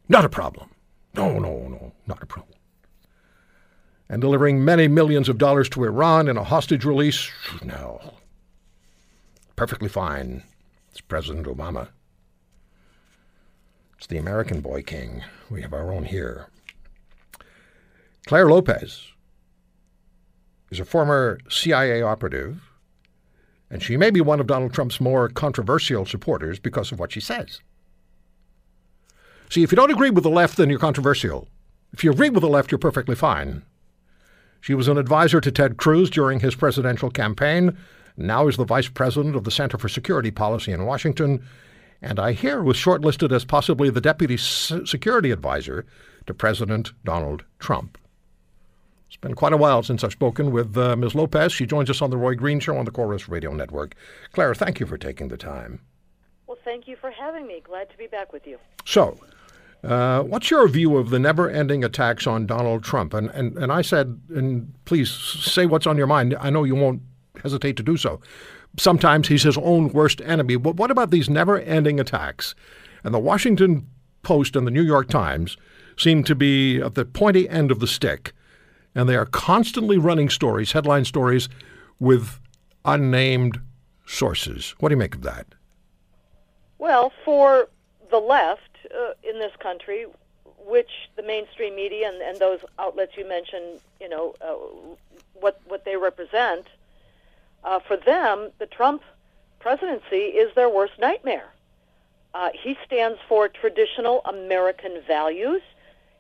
Not 0.09 0.25
a 0.25 0.29
problem. 0.29 0.71
No, 1.13 1.37
no, 1.37 1.67
no, 1.67 1.93
not 2.07 2.23
a 2.23 2.25
problem. 2.25 2.57
And 4.09 4.21
delivering 4.21 4.63
many 4.63 4.87
millions 4.87 5.29
of 5.29 5.37
dollars 5.37 5.69
to 5.69 5.83
Iran 5.83 6.27
in 6.27 6.37
a 6.37 6.43
hostage 6.43 6.85
release? 6.85 7.31
No. 7.63 8.13
Perfectly 9.55 9.89
fine. 9.89 10.43
It's 10.91 11.01
President 11.01 11.47
Obama. 11.47 11.87
It's 13.97 14.07
the 14.07 14.17
American 14.17 14.61
boy 14.61 14.83
king. 14.83 15.23
We 15.49 15.61
have 15.61 15.73
our 15.73 15.91
own 15.91 16.03
here. 16.03 16.47
Clare 18.25 18.49
Lopez 18.49 19.07
is 20.69 20.79
a 20.79 20.85
former 20.85 21.39
CIA 21.49 22.01
operative, 22.01 22.61
and 23.69 23.81
she 23.81 23.97
may 23.97 24.11
be 24.11 24.21
one 24.21 24.39
of 24.39 24.47
Donald 24.47 24.73
Trump's 24.73 24.99
more 24.99 25.29
controversial 25.29 26.05
supporters 26.05 26.59
because 26.59 26.91
of 26.91 26.99
what 26.99 27.11
she 27.11 27.19
says. 27.19 27.61
See, 29.49 29.63
if 29.63 29.71
you 29.71 29.75
don't 29.75 29.91
agree 29.91 30.09
with 30.09 30.23
the 30.23 30.29
left, 30.29 30.57
then 30.57 30.69
you're 30.69 30.79
controversial. 30.79 31.47
If 31.91 32.03
you 32.03 32.11
agree 32.11 32.29
with 32.29 32.41
the 32.41 32.49
left, 32.49 32.71
you're 32.71 32.79
perfectly 32.79 33.15
fine. 33.15 33.63
She 34.63 34.75
was 34.75 34.87
an 34.87 34.97
advisor 34.97 35.41
to 35.41 35.51
Ted 35.51 35.75
Cruz 35.75 36.09
during 36.09 36.39
his 36.39 36.55
presidential 36.55 37.09
campaign, 37.09 37.77
now 38.15 38.47
is 38.47 38.55
the 38.55 38.63
vice 38.63 38.87
president 38.87 39.35
of 39.35 39.43
the 39.43 39.51
Center 39.51 39.77
for 39.77 39.89
Security 39.89 40.31
Policy 40.31 40.71
in 40.71 40.85
Washington, 40.85 41.45
and 42.01 42.17
I 42.17 42.31
hear 42.31 42.63
was 42.63 42.77
shortlisted 42.77 43.33
as 43.33 43.43
possibly 43.43 43.89
the 43.89 43.99
deputy 43.99 44.37
security 44.37 45.31
advisor 45.31 45.85
to 46.27 46.33
President 46.33 46.93
Donald 47.03 47.43
Trump. 47.59 47.97
It's 49.09 49.17
been 49.17 49.35
quite 49.35 49.51
a 49.51 49.57
while 49.57 49.83
since 49.83 50.01
I've 50.01 50.13
spoken 50.13 50.51
with 50.51 50.77
uh, 50.77 50.95
Ms. 50.95 51.13
Lopez. 51.13 51.51
She 51.51 51.65
joins 51.65 51.89
us 51.89 52.01
on 52.01 52.09
the 52.09 52.17
Roy 52.17 52.33
Green 52.33 52.61
Show 52.61 52.77
on 52.77 52.85
the 52.85 52.91
Corus 52.91 53.27
Radio 53.27 53.53
Network. 53.53 53.95
Clare, 54.31 54.55
thank 54.55 54.79
you 54.79 54.85
for 54.85 54.97
taking 54.97 55.27
the 55.27 55.35
time. 55.35 55.81
Well, 56.47 56.57
thank 56.63 56.87
you 56.87 56.95
for 56.95 57.11
having 57.11 57.45
me. 57.47 57.61
Glad 57.65 57.89
to 57.89 57.97
be 57.97 58.07
back 58.07 58.31
with 58.31 58.47
you. 58.47 58.57
So, 58.85 59.19
uh, 59.83 60.23
what's 60.23 60.49
your 60.49 60.67
view 60.67 60.97
of 60.97 61.09
the 61.09 61.19
never-ending 61.19 61.83
attacks 61.83 62.25
on 62.25 62.45
Donald 62.45 62.83
Trump? 62.83 63.13
And, 63.13 63.29
and 63.31 63.57
and 63.57 63.71
I 63.71 63.81
said, 63.81 64.19
and 64.29 64.73
please 64.85 65.11
say 65.11 65.65
what's 65.65 65.87
on 65.87 65.97
your 65.97 66.07
mind. 66.07 66.35
I 66.39 66.49
know 66.49 66.63
you 66.63 66.75
won't 66.75 67.01
hesitate 67.41 67.75
to 67.77 67.83
do 67.83 67.97
so. 67.97 68.21
Sometimes 68.77 69.27
he's 69.27 69.43
his 69.43 69.57
own 69.57 69.89
worst 69.89 70.21
enemy. 70.21 70.55
But 70.55 70.77
what 70.77 70.89
about 70.89 71.11
these 71.11 71.29
never-ending 71.29 71.99
attacks? 71.99 72.55
And 73.03 73.13
the 73.13 73.19
Washington 73.19 73.87
Post 74.23 74.55
and 74.55 74.65
the 74.65 74.71
New 74.71 74.83
York 74.83 75.09
Times 75.09 75.57
seem 75.97 76.23
to 76.23 76.33
be 76.33 76.81
at 76.81 76.95
the 76.95 77.05
pointy 77.05 77.47
end 77.49 77.69
of 77.69 77.79
the 77.79 77.87
stick, 77.87 78.33
and 78.95 79.07
they 79.07 79.15
are 79.15 79.25
constantly 79.25 79.97
running 79.97 80.29
stories, 80.29 80.71
headline 80.71 81.05
stories, 81.05 81.49
with 81.99 82.39
unnamed 82.85 83.59
sources. 84.05 84.75
What 84.79 84.89
do 84.89 84.93
you 84.93 84.99
make 84.99 85.15
of 85.15 85.21
that? 85.23 85.45
Well, 86.79 87.11
for 87.23 87.67
the 88.09 88.19
left 88.19 88.72
uh, 88.91 89.13
in 89.23 89.39
this 89.39 89.55
country, 89.59 90.05
which 90.65 90.89
the 91.15 91.23
mainstream 91.23 91.75
media 91.75 92.09
and, 92.09 92.21
and 92.21 92.39
those 92.39 92.59
outlets 92.79 93.13
you 93.17 93.27
mentioned, 93.27 93.79
you 93.99 94.09
know, 94.09 94.33
uh, 94.41 94.55
what 95.33 95.59
what 95.67 95.85
they 95.85 95.95
represent, 95.97 96.67
uh, 97.63 97.79
for 97.79 97.97
them, 97.97 98.49
the 98.59 98.65
Trump 98.65 99.01
presidency 99.59 100.17
is 100.17 100.53
their 100.55 100.69
worst 100.69 100.93
nightmare. 100.99 101.49
Uh, 102.33 102.49
he 102.53 102.77
stands 102.85 103.19
for 103.27 103.47
traditional 103.47 104.21
American 104.25 105.01
values. 105.07 105.61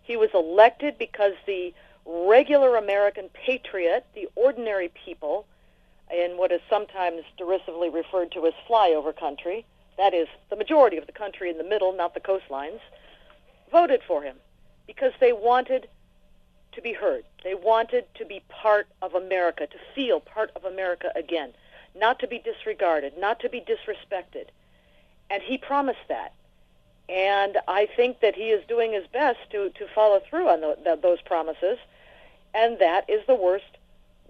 He 0.03 0.15
was 0.15 0.29
elected 0.33 0.97
because 0.97 1.33
the 1.45 1.73
regular 2.05 2.75
American 2.75 3.29
patriot, 3.29 4.05
the 4.13 4.27
ordinary 4.35 4.91
people, 5.05 5.45
in 6.11 6.37
what 6.37 6.51
is 6.51 6.61
sometimes 6.69 7.23
derisively 7.37 7.89
referred 7.89 8.31
to 8.33 8.45
as 8.45 8.53
flyover 8.69 9.15
country, 9.15 9.65
that 9.97 10.13
is, 10.13 10.27
the 10.49 10.55
majority 10.55 10.97
of 10.97 11.05
the 11.05 11.11
country 11.11 11.49
in 11.49 11.57
the 11.57 11.63
middle, 11.63 11.93
not 11.93 12.13
the 12.13 12.19
coastlines, 12.19 12.79
voted 13.71 14.01
for 14.07 14.21
him 14.21 14.37
because 14.87 15.13
they 15.19 15.33
wanted 15.33 15.87
to 16.73 16.81
be 16.81 16.93
heard. 16.93 17.23
They 17.43 17.55
wanted 17.55 18.05
to 18.15 18.25
be 18.25 18.41
part 18.49 18.87
of 19.01 19.13
America, 19.13 19.67
to 19.67 19.77
feel 19.93 20.19
part 20.19 20.51
of 20.55 20.65
America 20.65 21.11
again, 21.15 21.53
not 21.95 22.19
to 22.19 22.27
be 22.27 22.39
disregarded, 22.39 23.13
not 23.17 23.39
to 23.41 23.49
be 23.49 23.61
disrespected. 23.61 24.45
And 25.29 25.41
he 25.43 25.57
promised 25.57 26.07
that. 26.09 26.33
And 27.09 27.57
I 27.67 27.87
think 27.95 28.21
that 28.21 28.35
he 28.35 28.49
is 28.49 28.65
doing 28.67 28.93
his 28.93 29.05
best 29.07 29.39
to, 29.51 29.69
to 29.69 29.87
follow 29.93 30.21
through 30.27 30.49
on 30.49 30.61
the, 30.61 30.77
the, 30.83 30.99
those 31.01 31.21
promises. 31.21 31.77
And 32.53 32.79
that 32.79 33.09
is 33.09 33.21
the 33.27 33.35
worst 33.35 33.77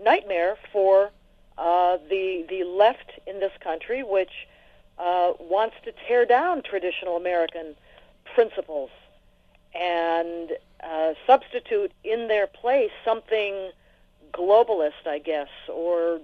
nightmare 0.04 0.58
for 0.72 1.12
uh, 1.58 1.98
the, 2.10 2.46
the 2.50 2.64
left 2.64 3.12
in 3.28 3.40
this 3.40 3.52
country, 3.62 4.04
which 4.04 4.32
uh, 4.98 5.34
wants 5.40 5.76
to 5.86 5.94
tear 6.08 6.26
down 6.26 6.62
traditional 6.62 7.18
American 7.18 7.76
principles 8.36 8.90
and 9.74 10.52
uh, 10.84 11.14
substitute 11.26 11.92
in 12.04 12.28
their 12.28 12.48
place 12.48 12.92
something 13.04 13.72
globalist, 14.34 15.08
I 15.08 15.20
guess, 15.20 15.50
or 15.68 16.20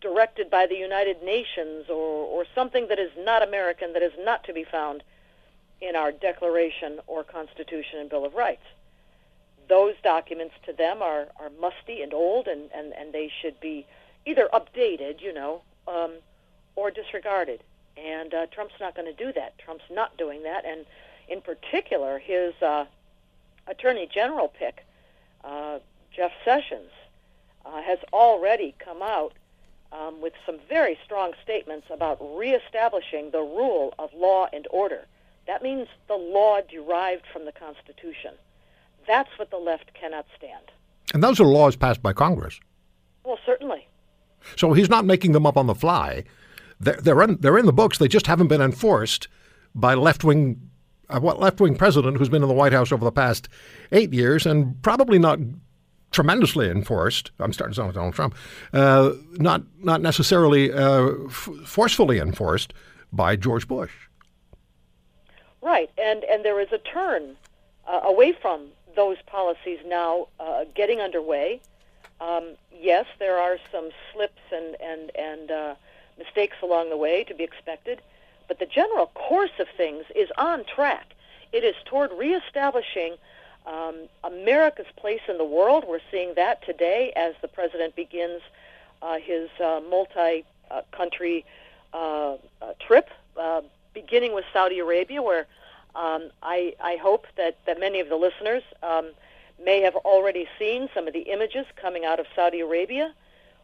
directed 0.00 0.50
by 0.50 0.66
the 0.66 0.76
United 0.76 1.22
Nations, 1.22 1.86
or, 1.90 1.94
or 1.94 2.44
something 2.54 2.88
that 2.88 2.98
is 2.98 3.10
not 3.18 3.42
American, 3.42 3.92
that 3.92 4.02
is 4.02 4.12
not 4.18 4.44
to 4.44 4.52
be 4.54 4.64
found 4.64 5.02
in 5.80 5.94
our 5.94 6.12
Declaration 6.12 7.00
or 7.06 7.22
Constitution 7.22 7.98
and 7.98 8.08
Bill 8.08 8.24
of 8.24 8.34
Rights. 8.34 8.64
Those 9.68 9.94
documents 10.02 10.54
to 10.66 10.72
them 10.72 11.02
are, 11.02 11.28
are 11.38 11.50
musty 11.60 12.02
and 12.02 12.12
old, 12.14 12.48
and, 12.48 12.70
and, 12.74 12.92
and 12.94 13.12
they 13.12 13.30
should 13.40 13.60
be 13.60 13.86
either 14.26 14.48
updated, 14.52 15.20
you 15.20 15.32
know, 15.32 15.62
um, 15.86 16.12
or 16.76 16.90
disregarded. 16.90 17.62
And 18.00 18.32
uh, 18.32 18.46
Trump's 18.46 18.74
not 18.80 18.94
going 18.94 19.14
to 19.14 19.24
do 19.24 19.32
that. 19.32 19.58
Trump's 19.58 19.84
not 19.90 20.16
doing 20.16 20.42
that. 20.44 20.64
And 20.64 20.86
in 21.28 21.40
particular, 21.40 22.18
his 22.18 22.54
uh, 22.62 22.86
attorney 23.66 24.08
general 24.12 24.48
pick, 24.48 24.86
uh, 25.44 25.78
Jeff 26.14 26.32
Sessions, 26.44 26.90
uh, 27.66 27.82
has 27.82 27.98
already 28.12 28.74
come 28.78 29.02
out 29.02 29.34
um, 29.92 30.20
with 30.20 30.32
some 30.46 30.58
very 30.68 30.98
strong 31.04 31.32
statements 31.42 31.88
about 31.90 32.18
reestablishing 32.36 33.30
the 33.30 33.40
rule 33.40 33.94
of 33.98 34.10
law 34.14 34.48
and 34.52 34.66
order. 34.70 35.06
That 35.46 35.62
means 35.62 35.88
the 36.08 36.16
law 36.16 36.60
derived 36.60 37.24
from 37.32 37.44
the 37.44 37.52
Constitution. 37.52 38.32
That's 39.06 39.30
what 39.38 39.50
the 39.50 39.56
left 39.56 39.92
cannot 39.94 40.26
stand. 40.36 40.70
And 41.12 41.22
those 41.22 41.40
are 41.40 41.44
laws 41.44 41.76
passed 41.76 42.02
by 42.02 42.12
Congress. 42.12 42.60
Well, 43.24 43.38
certainly. 43.44 43.88
So 44.56 44.72
he's 44.72 44.88
not 44.88 45.04
making 45.04 45.32
them 45.32 45.44
up 45.44 45.56
on 45.56 45.66
the 45.66 45.74
fly. 45.74 46.24
They're, 46.80 46.96
they're, 46.96 47.22
in, 47.22 47.36
they're 47.40 47.58
in 47.58 47.66
the 47.66 47.72
books. 47.72 47.98
They 47.98 48.08
just 48.08 48.26
haven't 48.26 48.48
been 48.48 48.62
enforced 48.62 49.28
by 49.74 49.94
left 49.94 50.24
wing 50.24 50.70
a 51.10 51.18
left 51.18 51.60
wing 51.60 51.76
president 51.76 52.16
who's 52.16 52.28
been 52.28 52.42
in 52.42 52.48
the 52.48 52.54
White 52.54 52.72
House 52.72 52.92
over 52.92 53.04
the 53.04 53.12
past 53.12 53.48
eight 53.92 54.12
years 54.12 54.46
and 54.46 54.80
probably 54.82 55.18
not 55.18 55.38
tremendously 56.12 56.68
enforced. 56.68 57.30
I'm 57.38 57.52
starting 57.52 57.72
to 57.72 57.76
sound 57.76 57.88
like 57.88 57.94
Donald 57.94 58.14
Trump. 58.14 58.34
Uh, 58.72 59.12
not 59.32 59.62
not 59.80 60.00
necessarily 60.00 60.72
uh, 60.72 61.10
f- 61.26 61.48
forcefully 61.64 62.18
enforced 62.18 62.72
by 63.12 63.36
George 63.36 63.66
Bush. 63.66 63.92
Right, 65.62 65.90
and 65.98 66.24
and 66.24 66.44
there 66.44 66.60
is 66.60 66.72
a 66.72 66.78
turn 66.78 67.36
uh, 67.86 68.00
away 68.04 68.32
from 68.32 68.68
those 68.96 69.16
policies 69.26 69.78
now 69.86 70.28
uh, 70.38 70.64
getting 70.74 71.00
underway. 71.00 71.60
Um, 72.20 72.56
yes, 72.72 73.06
there 73.18 73.36
are 73.36 73.58
some 73.72 73.90
slips 74.12 74.40
and 74.52 74.76
and 74.80 75.10
and 75.16 75.50
uh, 75.50 75.74
mistakes 76.20 76.56
along 76.62 76.90
the 76.90 76.96
way 76.96 77.24
to 77.24 77.34
be 77.34 77.42
expected, 77.44 78.00
but 78.46 78.58
the 78.58 78.66
general 78.66 79.06
course 79.14 79.56
of 79.58 79.66
things 79.76 80.04
is 80.14 80.28
on 80.38 80.64
track. 80.64 81.14
It 81.52 81.64
is 81.64 81.74
toward 81.84 82.12
reestablishing 82.12 83.16
um, 83.66 83.94
America's 84.22 84.86
place 84.96 85.20
in 85.28 85.38
the 85.38 85.44
world. 85.44 85.84
We're 85.86 86.06
seeing 86.10 86.34
that 86.34 86.64
today 86.64 87.12
as 87.16 87.34
the 87.42 87.48
president 87.48 87.96
begins 87.96 88.42
uh, 89.02 89.18
his 89.18 89.48
uh, 89.58 89.80
multi-country 89.88 91.44
uh, 91.92 91.96
uh, 91.96 92.36
trip, 92.86 93.08
uh, 93.36 93.62
beginning 93.94 94.34
with 94.34 94.44
Saudi 94.52 94.78
Arabia, 94.78 95.22
where 95.22 95.46
um, 95.94 96.30
I, 96.42 96.74
I, 96.80 96.96
hope 96.96 97.26
that, 97.36 97.58
that 97.66 97.80
many 97.80 97.98
of 97.98 98.08
the 98.08 98.16
listeners 98.16 98.62
um, 98.82 99.10
may 99.64 99.80
have 99.80 99.96
already 99.96 100.46
seen 100.58 100.88
some 100.94 101.08
of 101.08 101.12
the 101.12 101.22
images 101.22 101.66
coming 101.74 102.04
out 102.04 102.20
of 102.20 102.26
Saudi 102.36 102.60
Arabia, 102.60 103.12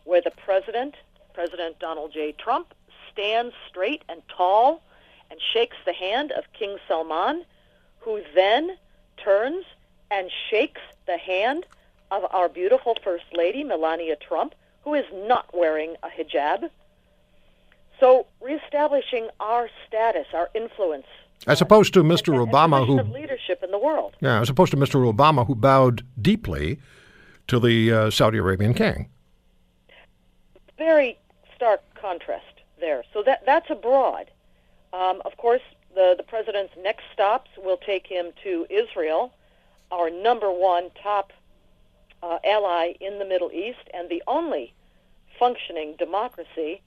where 0.05 0.21
the 0.21 0.33
president 0.33 0.97
President 1.37 1.79
Donald 1.79 2.14
J. 2.14 2.33
Trump 2.33 2.72
stands 3.12 3.55
straight 3.68 4.03
and 4.09 4.22
tall 4.35 4.83
and 5.31 5.38
shakes 5.53 5.77
the 5.85 5.92
hand 5.92 6.33
of 6.33 6.44
King 6.59 6.79
Salman, 6.88 7.44
who 7.99 8.22
then 8.35 8.79
turns 9.22 9.66
and 10.11 10.31
shakes 10.49 10.81
the 11.07 11.18
hand 11.18 11.66
of 12.11 12.25
our 12.33 12.49
beautiful 12.49 12.96
First 13.05 13.27
Lady, 13.35 13.64
Melania 13.64 14.16
Trump, 14.16 14.55
who 14.83 14.94
is 14.94 15.05
not 15.12 15.55
wearing 15.55 15.96
a 16.03 16.09
hijab. 16.09 16.70
So, 18.01 18.27
reestablishing 18.40 19.29
our 19.38 19.68
status, 19.87 20.29
our 20.33 20.49
influence. 20.55 21.07
As 21.46 21.61
opposed 21.61 21.92
to 21.94 22.03
Mr. 22.03 22.33
And, 22.33 22.51
Obama, 22.51 22.79
and 22.79 23.09
who 23.09 23.14
leadership 23.14 23.62
in 23.62 23.72
the 23.72 23.79
world. 23.79 24.14
Yeah, 24.20 24.40
as 24.40 24.49
opposed 24.49 24.70
to 24.70 24.79
Mr. 24.79 25.12
Obama, 25.12 25.46
who 25.46 25.55
bowed 25.55 26.03
deeply 26.20 26.79
to 27.49 27.61
the 27.61 27.92
uh, 27.92 28.11
Saudi 28.11 28.38
Arabian 28.38 28.72
king. 28.72 29.11
Very 30.79 31.18
stark 31.57 31.81
contrast 32.01 32.61
there. 32.79 33.03
So 33.12 33.23
that 33.25 33.45
that's 33.47 33.71
abroad. 33.71 34.31
Um, 34.92 35.23
of 35.25 35.37
course, 35.37 35.62
the 35.95 36.14
the 36.16 36.23
president's 36.23 36.75
next 36.83 37.05
stops 37.12 37.51
will 37.57 37.79
take 37.79 38.07
him 38.07 38.33
to 38.45 38.66
Israel, 38.71 39.33
our 39.90 40.11
number 40.11 40.51
one 40.51 40.90
top 41.03 41.33
uh, 42.23 42.38
ally 42.45 42.95
in 43.01 43.19
the 43.19 43.25
Middle 43.25 43.51
East 43.53 43.88
and 43.92 44.09
the 44.09 44.23
only 44.27 44.73
functioning 45.38 45.95
democracy 45.99 46.83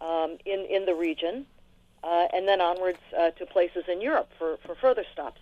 um, 0.00 0.38
in 0.44 0.60
in 0.66 0.86
the 0.86 0.94
region, 0.94 1.46
uh, 2.02 2.28
and 2.32 2.46
then 2.46 2.60
onwards 2.60 2.98
uh, 3.16 3.30
to 3.32 3.46
places 3.46 3.84
in 3.88 4.00
Europe 4.00 4.30
for, 4.38 4.58
for 4.64 4.74
further 4.74 5.04
stops. 5.12 5.40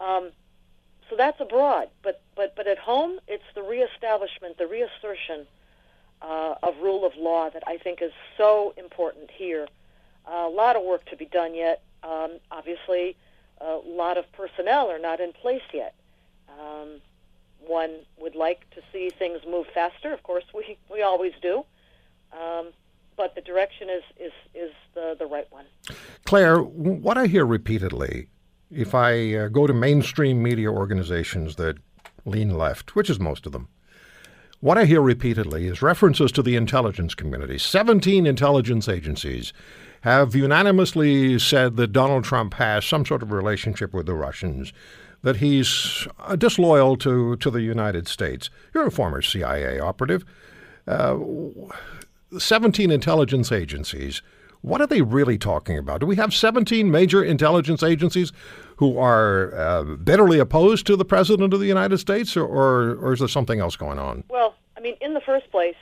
Um, 0.00 0.30
so 1.08 1.16
that's 1.16 1.40
abroad, 1.40 1.88
but 2.02 2.20
but 2.36 2.54
but 2.54 2.66
at 2.66 2.78
home, 2.78 3.18
it's 3.26 3.44
the 3.54 3.62
reestablishment, 3.62 4.58
the 4.58 4.66
reassertion 4.66 5.46
uh, 6.22 6.54
of 6.62 6.76
rule 6.82 7.06
of 7.06 7.16
law 7.16 7.50
that 7.50 7.62
I 7.66 7.76
think 7.78 8.02
is 8.02 8.12
so 8.36 8.74
important 8.76 9.30
here. 9.30 9.68
Uh, 10.26 10.46
a 10.46 10.50
lot 10.50 10.76
of 10.76 10.82
work 10.82 11.04
to 11.06 11.16
be 11.16 11.26
done 11.26 11.54
yet. 11.54 11.82
Um, 12.02 12.38
obviously, 12.50 13.16
a 13.60 13.78
lot 13.84 14.18
of 14.18 14.30
personnel 14.32 14.90
are 14.90 14.98
not 14.98 15.20
in 15.20 15.32
place 15.32 15.62
yet. 15.72 15.94
Um, 16.48 17.00
one 17.60 18.00
would 18.18 18.34
like 18.34 18.68
to 18.70 18.82
see 18.92 19.10
things 19.10 19.40
move 19.48 19.66
faster. 19.72 20.12
Of 20.12 20.22
course, 20.22 20.44
we, 20.54 20.76
we 20.92 21.02
always 21.02 21.32
do. 21.40 21.64
Um, 22.32 22.68
but 23.16 23.34
the 23.34 23.40
direction 23.40 23.88
is, 23.90 24.02
is, 24.18 24.32
is 24.54 24.70
the, 24.94 25.16
the 25.18 25.26
right 25.26 25.50
one. 25.50 25.64
Clare, 26.24 26.62
what 26.62 27.18
I 27.18 27.26
hear 27.26 27.44
repeatedly, 27.44 28.28
if 28.70 28.94
I 28.94 29.34
uh, 29.34 29.48
go 29.48 29.66
to 29.66 29.72
mainstream 29.72 30.42
media 30.42 30.70
organizations 30.70 31.56
that 31.56 31.78
lean 32.24 32.56
left, 32.56 32.94
which 32.94 33.10
is 33.10 33.18
most 33.18 33.44
of 33.46 33.52
them, 33.52 33.68
what 34.60 34.78
I 34.78 34.84
hear 34.84 35.00
repeatedly 35.00 35.66
is 35.66 35.82
references 35.82 36.32
to 36.32 36.42
the 36.42 36.56
intelligence 36.56 37.14
community. 37.14 37.58
17 37.58 38.26
intelligence 38.26 38.88
agencies 38.88 39.52
have 40.02 40.34
unanimously 40.34 41.38
said 41.38 41.76
that 41.76 41.92
Donald 41.92 42.24
Trump 42.24 42.54
has 42.54 42.84
some 42.84 43.04
sort 43.04 43.22
of 43.22 43.32
relationship 43.32 43.92
with 43.92 44.06
the 44.06 44.14
Russians, 44.14 44.72
that 45.22 45.36
he's 45.36 46.06
uh, 46.20 46.36
disloyal 46.36 46.96
to, 46.96 47.36
to 47.36 47.50
the 47.50 47.62
United 47.62 48.06
States. 48.06 48.50
You're 48.72 48.86
a 48.86 48.90
former 48.90 49.22
CIA 49.22 49.80
operative. 49.80 50.24
Uh, 50.86 51.18
17 52.36 52.90
intelligence 52.90 53.50
agencies. 53.50 54.22
What 54.62 54.80
are 54.80 54.86
they 54.86 55.02
really 55.02 55.38
talking 55.38 55.78
about? 55.78 56.00
Do 56.00 56.06
we 56.06 56.16
have 56.16 56.34
17 56.34 56.90
major 56.90 57.22
intelligence 57.22 57.82
agencies 57.82 58.32
who 58.76 58.98
are 58.98 59.54
uh, 59.54 59.82
bitterly 59.82 60.38
opposed 60.38 60.86
to 60.86 60.96
the 60.96 61.04
President 61.04 61.52
of 61.52 61.60
the 61.60 61.66
United 61.66 61.98
States, 61.98 62.36
or, 62.36 62.44
or, 62.44 62.96
or 62.96 63.12
is 63.12 63.18
there 63.20 63.28
something 63.28 63.60
else 63.60 63.76
going 63.76 63.98
on? 63.98 64.24
Well, 64.28 64.54
I 64.76 64.80
mean, 64.80 64.96
in 65.00 65.14
the 65.14 65.20
first 65.20 65.50
place, 65.50 65.76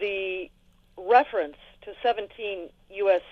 the 0.00 0.50
reference 0.96 1.56
to 1.82 1.92
17 2.02 2.70
U.S. 2.90 3.22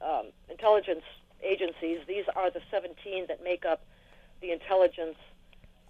Um, 0.00 0.26
intelligence 0.50 1.02
agencies. 1.42 2.00
These 2.06 2.24
are 2.36 2.50
the 2.50 2.60
17 2.70 3.26
that 3.28 3.42
make 3.42 3.64
up 3.64 3.84
the 4.40 4.50
intelligence 4.50 5.16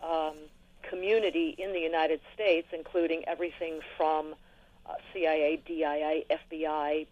um, 0.02 0.34
community 0.82 1.54
in 1.58 1.72
the 1.72 1.80
United 1.80 2.20
States, 2.34 2.68
including 2.72 3.24
everything 3.26 3.80
from 3.96 4.34
CIA, 5.12 5.60
DIA, 5.64 6.22
FBI, 6.30 7.06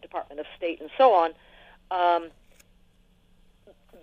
Department 0.00 0.40
of 0.40 0.46
State, 0.56 0.80
and 0.80 0.90
so 0.96 1.12
on. 1.12 1.32
Um, 1.90 2.30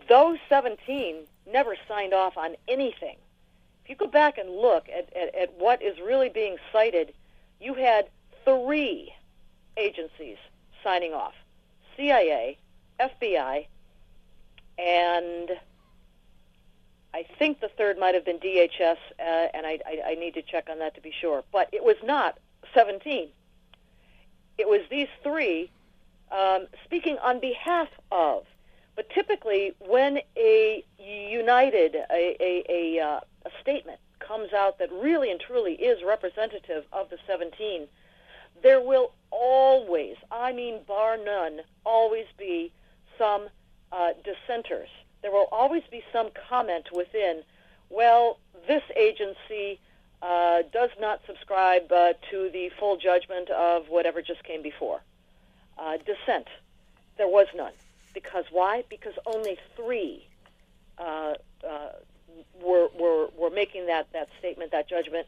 those 0.08 0.38
17 0.50 1.26
never 1.52 1.76
signed 1.88 2.14
off 2.14 2.38
on 2.38 2.56
anything. 2.68 3.18
If 3.84 3.90
you 3.90 3.96
go 3.96 4.08
back 4.08 4.38
and 4.38 4.50
look 4.50 4.88
at, 4.90 5.16
at, 5.16 5.36
at 5.36 5.54
what 5.60 5.82
is 5.82 6.00
really 6.00 6.30
being 6.30 6.58
cited, 6.72 7.14
you 7.60 7.76
had 7.76 8.08
three 8.44 9.14
agencies 9.78 10.38
signing 10.84 11.14
off 11.14 11.34
CIA, 11.96 12.58
FBI, 13.00 13.68
and 14.78 15.52
I 17.14 17.26
think 17.40 17.62
the 17.62 17.70
third 17.70 17.98
might 17.98 18.14
have 18.14 18.26
been 18.26 18.40
DHS, 18.40 18.98
uh, 19.20 19.22
and 19.22 19.66
I, 19.66 19.80
I, 19.86 20.02
I 20.08 20.16
need 20.16 20.34
to 20.34 20.42
check 20.42 20.68
on 20.70 20.80
that 20.80 20.96
to 20.96 21.02
be 21.02 21.14
sure. 21.18 21.44
But 21.52 21.70
it 21.72 21.84
was 21.84 21.96
not 22.04 22.38
17. 22.76 23.30
It 24.60 24.70
was 24.70 24.82
these 24.92 25.08
three 25.24 25.72
um, 26.32 26.68
speaking 26.84 27.18
on 27.20 27.40
behalf 27.40 27.90
of. 28.12 28.46
But 28.96 29.10
typically, 29.10 29.74
when 29.80 30.20
a 30.38 30.86
united, 31.00 31.96
a, 31.96 32.38
a, 32.40 32.64
a, 32.70 33.00
uh, 33.00 33.20
a 33.46 33.50
statement 33.62 34.00
comes 34.20 34.54
out 34.54 34.80
that 34.80 34.92
really 34.92 35.32
and 35.32 35.40
truly 35.40 35.74
is 35.74 36.04
representative 36.04 36.86
of 36.94 37.10
the 37.10 37.18
17, 37.28 37.88
there 38.64 38.80
will 38.80 39.12
always, 39.32 40.16
I 40.32 40.54
mean 40.54 40.80
bar 40.88 41.18
none, 41.18 41.60
always 41.86 42.26
be 42.38 42.72
some 43.18 43.50
uh, 43.92 44.12
dissenters. 44.24 44.90
There 45.22 45.32
will 45.32 45.50
always 45.52 45.84
be 45.92 46.04
some 46.14 46.30
comment 46.50 46.88
within, 46.94 47.44
well, 47.90 48.40
this 48.68 48.84
agency 48.96 49.80
uh, 50.22 50.64
does 50.72 50.90
not 51.00 51.22
subscribe 51.26 51.92
uh, 51.92 52.14
to 52.32 52.50
the 52.50 52.70
full 52.80 52.98
judgment 52.98 53.50
of 53.50 53.90
whatever 53.90 54.22
just 54.22 54.44
came 54.44 54.62
before. 54.62 55.02
Uh, 55.78 55.98
dissent. 55.98 56.48
There 57.18 57.28
was 57.28 57.48
none. 57.56 57.74
Because 58.14 58.46
why? 58.52 58.84
Because 58.90 59.14
only 59.26 59.58
three 59.76 60.26
uh, 60.98 61.34
uh, 61.68 61.90
were, 62.62 62.90
were, 62.98 63.28
were 63.38 63.50
making 63.50 63.88
that, 63.88 64.12
that 64.14 64.30
statement, 64.40 64.72
that 64.72 64.88
judgment. 64.88 65.28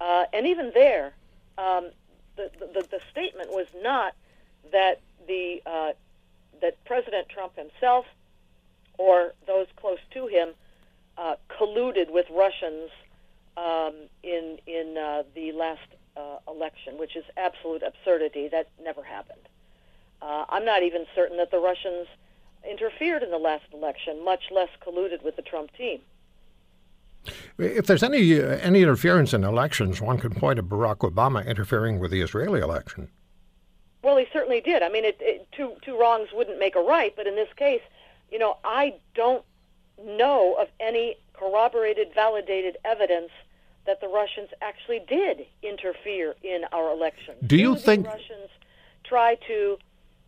Uh, 0.00 0.24
and 0.32 0.46
even 0.46 0.70
there, 0.74 1.12
um, 1.58 1.90
the, 2.36 2.50
the, 2.58 2.86
the 2.90 3.00
statement 3.10 3.50
was 3.50 3.66
not 3.82 4.14
that 4.72 5.00
the 5.26 5.62
that 6.60 6.82
President 6.84 7.28
Trump 7.28 7.56
himself 7.56 8.06
or 8.96 9.34
those 9.46 9.66
close 9.76 9.98
to 10.12 10.26
him 10.26 10.50
colluded 11.48 12.10
with 12.10 12.26
Russians 12.30 12.90
um, 13.56 13.94
in 14.22 14.58
in 14.66 14.96
uh, 14.98 15.22
the 15.34 15.52
last 15.52 15.88
uh, 16.16 16.38
election, 16.48 16.98
which 16.98 17.16
is 17.16 17.24
absolute 17.36 17.82
absurdity. 17.82 18.48
That 18.48 18.68
never 18.82 19.02
happened. 19.02 19.48
Uh, 20.22 20.44
I'm 20.48 20.64
not 20.64 20.82
even 20.82 21.06
certain 21.14 21.36
that 21.36 21.50
the 21.50 21.58
Russians 21.58 22.06
interfered 22.68 23.22
in 23.22 23.30
the 23.30 23.38
last 23.38 23.64
election, 23.72 24.24
much 24.24 24.44
less 24.50 24.70
colluded 24.84 25.22
with 25.22 25.36
the 25.36 25.42
Trump 25.42 25.70
team. 25.76 26.00
If 27.58 27.86
there's 27.86 28.02
any 28.02 28.40
uh, 28.40 28.58
any 28.58 28.82
interference 28.82 29.32
in 29.32 29.44
elections, 29.44 30.00
one 30.00 30.18
could 30.18 30.36
point 30.36 30.56
to 30.56 30.62
Barack 30.62 30.98
Obama 30.98 31.46
interfering 31.46 31.98
with 31.98 32.10
the 32.10 32.20
Israeli 32.20 32.60
election. 32.60 33.08
Well, 34.02 34.18
he 34.18 34.26
certainly 34.32 34.60
did. 34.60 34.82
I 34.82 34.90
mean, 34.90 35.04
it, 35.04 35.16
it, 35.20 35.48
two 35.52 35.72
two 35.82 35.98
wrongs 35.98 36.28
wouldn't 36.32 36.58
make 36.58 36.76
a 36.76 36.80
right, 36.80 37.14
but 37.16 37.26
in 37.26 37.34
this 37.34 37.48
case, 37.56 37.80
you 38.30 38.38
know, 38.38 38.58
I 38.64 38.94
don't 39.14 39.44
know 40.02 40.56
of 40.60 40.68
any 40.80 41.16
corroborated, 41.32 42.08
validated 42.14 42.76
evidence 42.84 43.30
that 43.86 44.00
the 44.00 44.08
Russians 44.08 44.48
actually 44.60 45.00
did 45.06 45.46
interfere 45.62 46.34
in 46.42 46.64
our 46.72 46.90
elections. 46.90 47.36
Do 47.46 47.56
you 47.56 47.76
think 47.76 48.04
the 48.04 48.10
Russians 48.10 48.50
try 49.04 49.36
to 49.46 49.78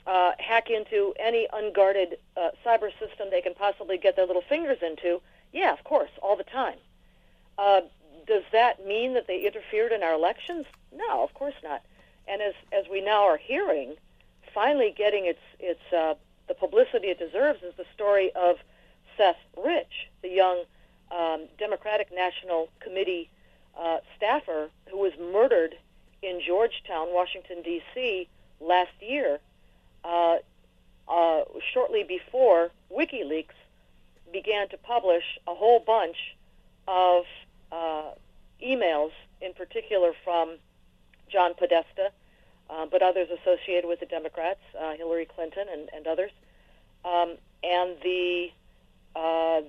uh, 0.07 0.33
hack 0.39 0.71
into 0.71 1.15
any 1.19 1.49
unguarded 1.53 2.19
uh, 2.37 2.51
cyber 2.65 2.91
system 2.99 3.29
they 3.31 3.41
can 3.41 3.55
possibly 3.55 3.99
get 3.99 4.17
their 4.17 4.27
little 4.27 4.45
fingers 4.49 4.79
into? 4.83 5.21
Yeah, 5.53 5.73
of 5.73 5.83
course, 5.85 6.11
all 6.23 6.37
the 6.37 6.45
time. 6.45 6.79
Uh, 7.59 7.83
does 8.27 8.43
that 8.53 8.87
mean 8.87 9.15
that 9.15 9.27
they 9.27 9.47
interfered 9.47 9.93
in 9.93 10.03
our 10.03 10.13
elections? 10.13 10.67
No, 10.95 11.23
of 11.23 11.33
course 11.35 11.55
not. 11.63 11.83
And 12.29 12.43
as 12.43 12.55
as 12.73 12.87
we 12.91 13.01
now 13.01 13.23
are 13.25 13.37
hearing, 13.37 13.95
finally 14.53 14.93
getting 14.97 15.27
its 15.27 15.41
its 15.61 15.81
uh, 15.93 16.15
the 16.49 16.55
publicity 16.55 17.09
it 17.09 17.19
deserves 17.19 17.63
is 17.63 17.75
the 17.77 17.87
story 17.95 18.33
of 18.35 18.57
Seth 19.17 19.39
Rich, 19.57 20.09
the 20.23 20.29
young 20.29 20.65
um, 21.11 21.47
Democratic 21.59 22.13
National 22.13 22.69
Committee 22.81 23.31
uh, 23.81 23.99
staffer 24.17 24.71
who 24.91 24.99
was 24.99 25.13
murdered 25.19 25.77
in 26.23 26.41
Georgetown, 26.45 27.09
Washington 27.13 27.63
D.C. 27.63 28.29
last 28.61 28.93
year, 29.01 29.39
uh, 30.05 30.37
uh, 31.09 31.43
shortly 31.73 32.03
before 32.03 32.71
WikiLeaks 32.91 33.55
began 34.33 34.69
to 34.69 34.77
publish 34.79 35.25
a 35.47 35.55
whole 35.55 35.81
bunch 35.81 36.17
of 36.89 37.25
uh, 37.71 38.11
emails, 38.65 39.13
in 39.41 39.53
particular 39.53 40.13
from 40.25 40.57
John 41.29 41.55
Podesta, 41.55 42.11
uh, 42.71 42.87
but 42.87 43.03
others 43.03 43.29
associated 43.31 43.87
with 43.87 44.01
the 44.01 44.07
Democrats, 44.07 44.61
uh, 44.81 44.93
Hillary 44.95 45.27
Clinton 45.27 45.67
and, 45.73 45.89
and 45.95 46.07
others. 46.07 46.31
Um, 47.05 47.37
and 47.63 47.97
the 48.03 48.51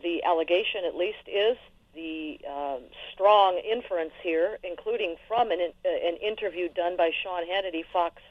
the 0.04 0.22
allegation, 0.26 0.84
at 0.86 0.96
least, 0.96 1.24
is 1.26 1.58
the 1.98 2.40
um, 2.48 2.84
strong 3.12 3.58
inference 3.58 4.14
here, 4.22 4.60
including 4.64 5.16
from 5.28 5.52
an, 5.52 5.60
uh, 5.84 5.90
an 5.90 6.16
interview 6.18 6.70
done 6.70 6.96
by 6.96 7.12
Sean 7.24 7.44
Hannity, 7.44 7.84
Fox 7.92 8.22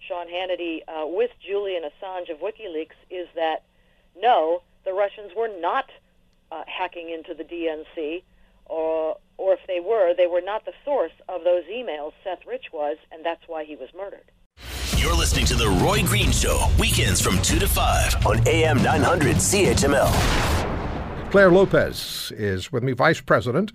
Sean 0.00 0.28
Hannity, 0.28 0.80
uh, 0.88 1.06
with 1.06 1.30
Julian 1.44 1.82
Assange 1.82 2.30
of 2.30 2.38
WikiLeaks, 2.38 2.96
is 3.10 3.28
that 3.34 3.64
no, 4.20 4.62
the 4.84 4.92
Russians 4.92 5.32
were 5.36 5.50
not 5.60 5.90
uh, 6.50 6.62
hacking 6.66 7.10
into 7.10 7.34
the 7.34 7.44
DNC, 7.44 8.22
or 8.66 9.18
or 9.36 9.54
if 9.54 9.60
they 9.66 9.80
were, 9.80 10.14
they 10.14 10.26
were 10.26 10.40
not 10.40 10.64
the 10.64 10.72
source 10.84 11.12
of 11.28 11.44
those 11.44 11.64
emails. 11.64 12.12
Seth 12.22 12.46
Rich 12.46 12.66
was, 12.72 12.96
and 13.10 13.24
that's 13.24 13.42
why 13.48 13.64
he 13.64 13.74
was 13.74 13.88
murdered. 13.96 14.30
You're 14.96 15.16
listening 15.16 15.46
to 15.46 15.56
The 15.56 15.68
Roy 15.84 16.04
Green 16.04 16.30
Show, 16.30 16.68
weekends 16.78 17.20
from 17.20 17.42
2 17.42 17.58
to 17.58 17.66
5 17.66 18.26
on 18.26 18.46
AM 18.46 18.80
900 18.82 19.36
CHML. 19.36 20.61
Clare 21.32 21.50
Lopez 21.50 22.30
is 22.36 22.70
with 22.70 22.82
me, 22.82 22.92
Vice 22.92 23.22
President 23.22 23.72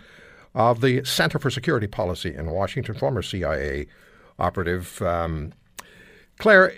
of 0.53 0.79
the 0.79 1.03
Center 1.03 1.39
for 1.39 1.49
Security 1.49 1.87
Policy 1.87 2.35
in 2.35 2.51
Washington, 2.51 2.93
former 2.93 3.23
CIA 3.23 3.87
operative. 4.37 5.01
Um, 5.01 5.53
Clare, 6.37 6.71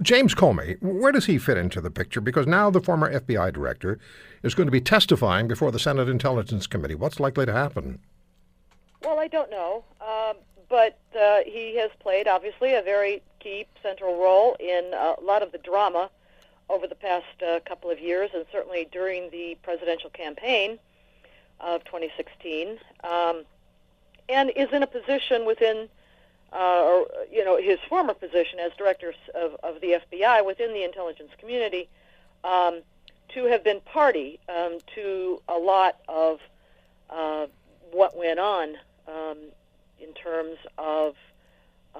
James 0.00 0.36
Comey, 0.36 0.80
where 0.80 1.10
does 1.10 1.26
he 1.26 1.36
fit 1.36 1.58
into 1.58 1.80
the 1.80 1.90
picture? 1.90 2.20
Because 2.20 2.46
now 2.46 2.70
the 2.70 2.80
former 2.80 3.12
FBI 3.12 3.52
director 3.52 3.98
is 4.44 4.54
going 4.54 4.68
to 4.68 4.70
be 4.70 4.80
testifying 4.80 5.48
before 5.48 5.72
the 5.72 5.80
Senate 5.80 6.08
Intelligence 6.08 6.68
Committee. 6.68 6.94
What's 6.94 7.18
likely 7.18 7.44
to 7.46 7.52
happen? 7.52 7.98
Well, 9.02 9.18
I 9.18 9.26
don't 9.26 9.50
know. 9.50 9.82
Um, 10.00 10.36
but 10.68 11.00
uh, 11.20 11.38
he 11.44 11.76
has 11.78 11.90
played, 11.98 12.28
obviously, 12.28 12.72
a 12.74 12.82
very 12.82 13.20
key 13.40 13.66
central 13.82 14.16
role 14.16 14.54
in 14.60 14.92
a 14.94 15.14
lot 15.20 15.42
of 15.42 15.50
the 15.50 15.58
drama 15.58 16.08
over 16.68 16.86
the 16.86 16.94
past 16.94 17.42
uh, 17.46 17.60
couple 17.66 17.90
of 17.90 17.98
years, 18.00 18.30
and 18.34 18.44
certainly 18.50 18.88
during 18.90 19.30
the 19.30 19.56
presidential 19.62 20.10
campaign 20.10 20.78
of 21.60 21.84
2016, 21.84 22.78
um, 23.04 23.44
and 24.28 24.50
is 24.56 24.68
in 24.72 24.82
a 24.82 24.86
position 24.86 25.46
within 25.46 25.88
uh, 26.52 26.82
or 26.82 27.06
you 27.30 27.44
know 27.44 27.56
his 27.56 27.78
former 27.88 28.14
position 28.14 28.58
as 28.58 28.72
director 28.76 29.14
of, 29.34 29.54
of 29.62 29.80
the 29.80 29.98
FBI 30.10 30.44
within 30.44 30.72
the 30.72 30.84
intelligence 30.84 31.30
community, 31.38 31.88
um, 32.44 32.80
to 33.28 33.44
have 33.44 33.64
been 33.64 33.80
party 33.80 34.38
um, 34.48 34.78
to 34.94 35.40
a 35.48 35.56
lot 35.56 35.96
of 36.08 36.40
uh, 37.10 37.46
what 37.90 38.16
went 38.16 38.38
on 38.38 38.76
um, 39.08 39.38
in 40.00 40.12
terms 40.14 40.58
of 40.78 41.14
uh, 41.94 41.98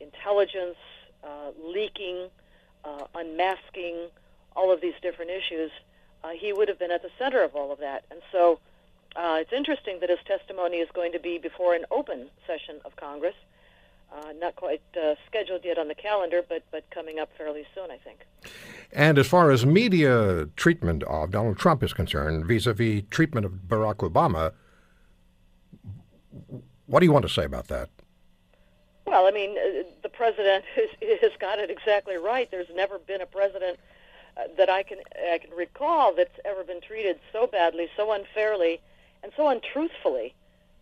intelligence 0.00 0.76
uh, 1.24 1.50
leaking, 1.62 2.28
uh, 2.84 3.04
unmasking, 3.14 4.08
all 4.56 4.72
of 4.72 4.80
these 4.80 4.94
different 5.02 5.30
issues. 5.30 5.70
Uh, 6.22 6.30
he 6.30 6.52
would 6.52 6.68
have 6.68 6.78
been 6.78 6.90
at 6.90 7.02
the 7.02 7.10
center 7.18 7.42
of 7.42 7.54
all 7.54 7.72
of 7.72 7.78
that, 7.78 8.04
and 8.10 8.20
so. 8.32 8.60
it's 9.16 9.52
interesting 9.52 9.98
that 10.00 10.10
his 10.10 10.18
testimony 10.26 10.76
is 10.76 10.88
going 10.92 11.12
to 11.12 11.18
be 11.18 11.38
before 11.38 11.74
an 11.74 11.84
open 11.90 12.28
session 12.46 12.76
of 12.84 12.94
Congress, 12.96 13.34
uh, 14.12 14.32
not 14.40 14.56
quite 14.56 14.82
uh, 14.96 15.14
scheduled 15.26 15.64
yet 15.64 15.78
on 15.78 15.88
the 15.88 15.94
calendar, 15.94 16.42
but 16.48 16.62
but 16.70 16.84
coming 16.90 17.18
up 17.18 17.30
fairly 17.38 17.64
soon, 17.74 17.90
I 17.90 17.96
think. 17.98 18.26
And 18.92 19.18
as 19.18 19.26
far 19.28 19.50
as 19.50 19.64
media 19.64 20.46
treatment 20.56 21.02
of 21.04 21.30
Donald 21.30 21.58
Trump 21.58 21.82
is 21.82 21.92
concerned, 21.92 22.46
vis-a-vis 22.46 23.02
treatment 23.10 23.46
of 23.46 23.52
Barack 23.68 23.98
Obama, 23.98 24.52
what 26.86 27.00
do 27.00 27.06
you 27.06 27.12
want 27.12 27.24
to 27.24 27.28
say 27.28 27.44
about 27.44 27.68
that? 27.68 27.88
Well, 29.10 29.26
I 29.26 29.32
mean, 29.32 29.58
uh, 29.58 29.82
the 30.04 30.08
president 30.08 30.64
has, 30.76 31.18
has 31.20 31.32
got 31.40 31.58
it 31.58 31.68
exactly 31.68 32.16
right. 32.16 32.48
There's 32.48 32.68
never 32.72 32.96
been 32.96 33.20
a 33.20 33.26
president 33.26 33.76
uh, 34.36 34.42
that 34.56 34.70
I 34.70 34.84
can 34.84 34.98
I 35.32 35.38
can 35.38 35.50
recall 35.50 36.14
that's 36.14 36.38
ever 36.44 36.62
been 36.62 36.80
treated 36.80 37.18
so 37.32 37.48
badly, 37.48 37.88
so 37.96 38.12
unfairly, 38.12 38.80
and 39.24 39.32
so 39.36 39.48
untruthfully 39.48 40.32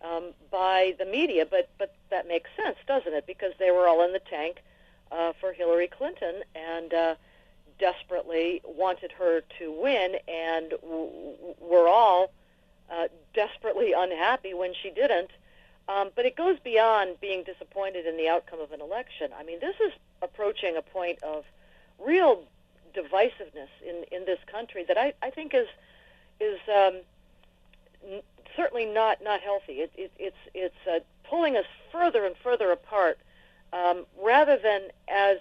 um, 0.04 0.34
by 0.50 0.94
the 0.98 1.06
media. 1.06 1.46
But 1.50 1.70
but 1.78 1.94
that 2.10 2.28
makes 2.28 2.50
sense, 2.54 2.76
doesn't 2.86 3.14
it? 3.14 3.26
Because 3.26 3.54
they 3.58 3.70
were 3.70 3.88
all 3.88 4.04
in 4.04 4.12
the 4.12 4.20
tank 4.20 4.58
uh, 5.10 5.32
for 5.40 5.54
Hillary 5.54 5.88
Clinton 5.88 6.42
and 6.54 6.92
uh, 6.92 7.14
desperately 7.78 8.60
wanted 8.66 9.10
her 9.12 9.40
to 9.58 9.72
win, 9.72 10.16
and 10.28 10.68
w- 10.82 11.08
were 11.62 11.88
all 11.88 12.30
uh, 12.92 13.08
desperately 13.32 13.94
unhappy 13.94 14.52
when 14.52 14.74
she 14.74 14.90
didn't. 14.90 15.30
Um, 15.88 16.10
but 16.14 16.26
it 16.26 16.36
goes 16.36 16.58
beyond 16.62 17.18
being 17.20 17.44
disappointed 17.44 18.06
in 18.06 18.16
the 18.18 18.28
outcome 18.28 18.60
of 18.60 18.72
an 18.72 18.80
election. 18.80 19.30
I 19.38 19.42
mean, 19.42 19.58
this 19.60 19.76
is 19.80 19.92
approaching 20.20 20.76
a 20.76 20.82
point 20.82 21.22
of 21.22 21.44
real 21.98 22.42
divisiveness 22.94 23.68
in, 23.86 24.04
in 24.12 24.24
this 24.26 24.38
country 24.46 24.84
that 24.86 24.98
I, 24.98 25.14
I 25.22 25.30
think 25.30 25.54
is 25.54 25.68
is 26.40 26.58
um, 26.68 27.00
n- 28.06 28.22
certainly 28.54 28.84
not 28.84 29.22
not 29.22 29.40
healthy. 29.40 29.80
It, 29.80 29.92
it, 29.96 30.12
it's 30.18 30.36
it's 30.54 30.86
uh, 30.86 31.00
pulling 31.24 31.56
us 31.56 31.66
further 31.90 32.24
and 32.24 32.36
further 32.36 32.70
apart, 32.70 33.18
um, 33.72 34.04
rather 34.22 34.58
than 34.58 34.82
as 35.08 35.38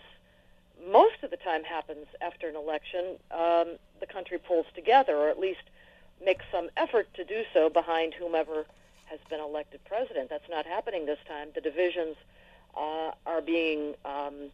most 0.91 1.23
of 1.23 1.31
the 1.31 1.37
time 1.37 1.63
happens 1.63 2.05
after 2.21 2.47
an 2.47 2.55
election, 2.55 3.17
um, 3.31 3.77
the 3.99 4.05
country 4.07 4.37
pulls 4.37 4.65
together, 4.75 5.15
or 5.17 5.29
at 5.29 5.39
least 5.39 5.63
makes 6.23 6.45
some 6.51 6.69
effort 6.77 7.13
to 7.15 7.23
do 7.23 7.43
so 7.53 7.69
behind 7.69 8.13
whomever 8.13 8.65
has 9.09 9.19
been 9.29 9.39
elected 9.39 9.83
president. 9.85 10.29
That's 10.29 10.49
not 10.49 10.65
happening 10.65 11.05
this 11.05 11.19
time. 11.27 11.49
The 11.55 11.61
divisions 11.61 12.15
uh, 12.75 13.11
are 13.25 13.41
being 13.41 13.95
um, 14.05 14.51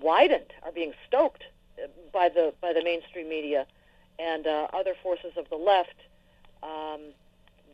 widened, 0.00 0.52
are 0.62 0.72
being 0.72 0.92
stoked 1.06 1.44
by 2.12 2.28
the 2.28 2.52
by 2.60 2.72
the 2.72 2.82
mainstream 2.82 3.28
media 3.28 3.66
and 4.18 4.46
uh, 4.46 4.68
other 4.72 4.94
forces 5.02 5.32
of 5.36 5.48
the 5.48 5.56
left 5.56 5.96
um, 6.62 7.00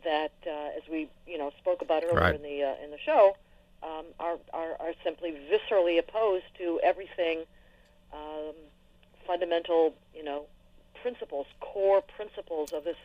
that, 0.03 0.31
uh, 0.47 0.77
as 0.77 0.83
we 0.89 1.09
you 1.27 1.37
know 1.37 1.51
spoke 1.59 1.81
about 1.81 2.03
earlier 2.03 2.19
Right. 2.19 2.35
in 2.35 2.41
the 2.41 2.63
uh, 2.63 2.83
in 2.83 2.91
the 2.91 2.97
show, 2.97 3.35
um, 3.83 4.05
are, 4.19 4.37
are 4.53 4.75
are 4.79 4.93
simply 5.03 5.35
viscerally 5.51 5.99
opposed 5.99 6.45
to 6.57 6.79
everything 6.81 7.43
um, 8.13 8.53
fundamental, 9.27 9.93
you 10.15 10.23
know, 10.23 10.45
principles, 11.01 11.45
core 11.59 12.01
principles 12.01 12.71
of 12.73 12.83
this 12.83 12.97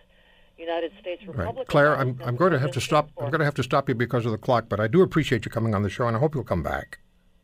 United 0.59 0.93
States 1.01 1.23
Republic. 1.27 1.57
Right. 1.57 1.67
Clare, 1.67 1.97
I'm, 1.97 2.21
I'm 2.25 2.37
going 2.37 2.53
to 2.53 2.59
have 2.59 2.73
to 2.73 2.81
stop. 2.81 3.11
I'm 3.19 3.31
going 3.31 3.41
to 3.41 3.45
have 3.45 3.55
to 3.55 3.63
stop 3.63 3.89
you 3.89 3.95
because 3.95 4.25
of 4.27 4.33
the 4.33 4.39
clock, 4.39 4.67
but 4.69 4.81
I 4.81 4.87
do 4.87 5.03
appreciate 5.03 5.45
you 5.45 5.51
coming 5.51 5.75
on 5.75 5.83
the 5.83 5.91
show, 5.91 6.07
and 6.07 6.17
I 6.17 6.21
hope 6.21 6.35
you'll 6.35 6.45
come 6.45 6.63
back. 6.63 6.99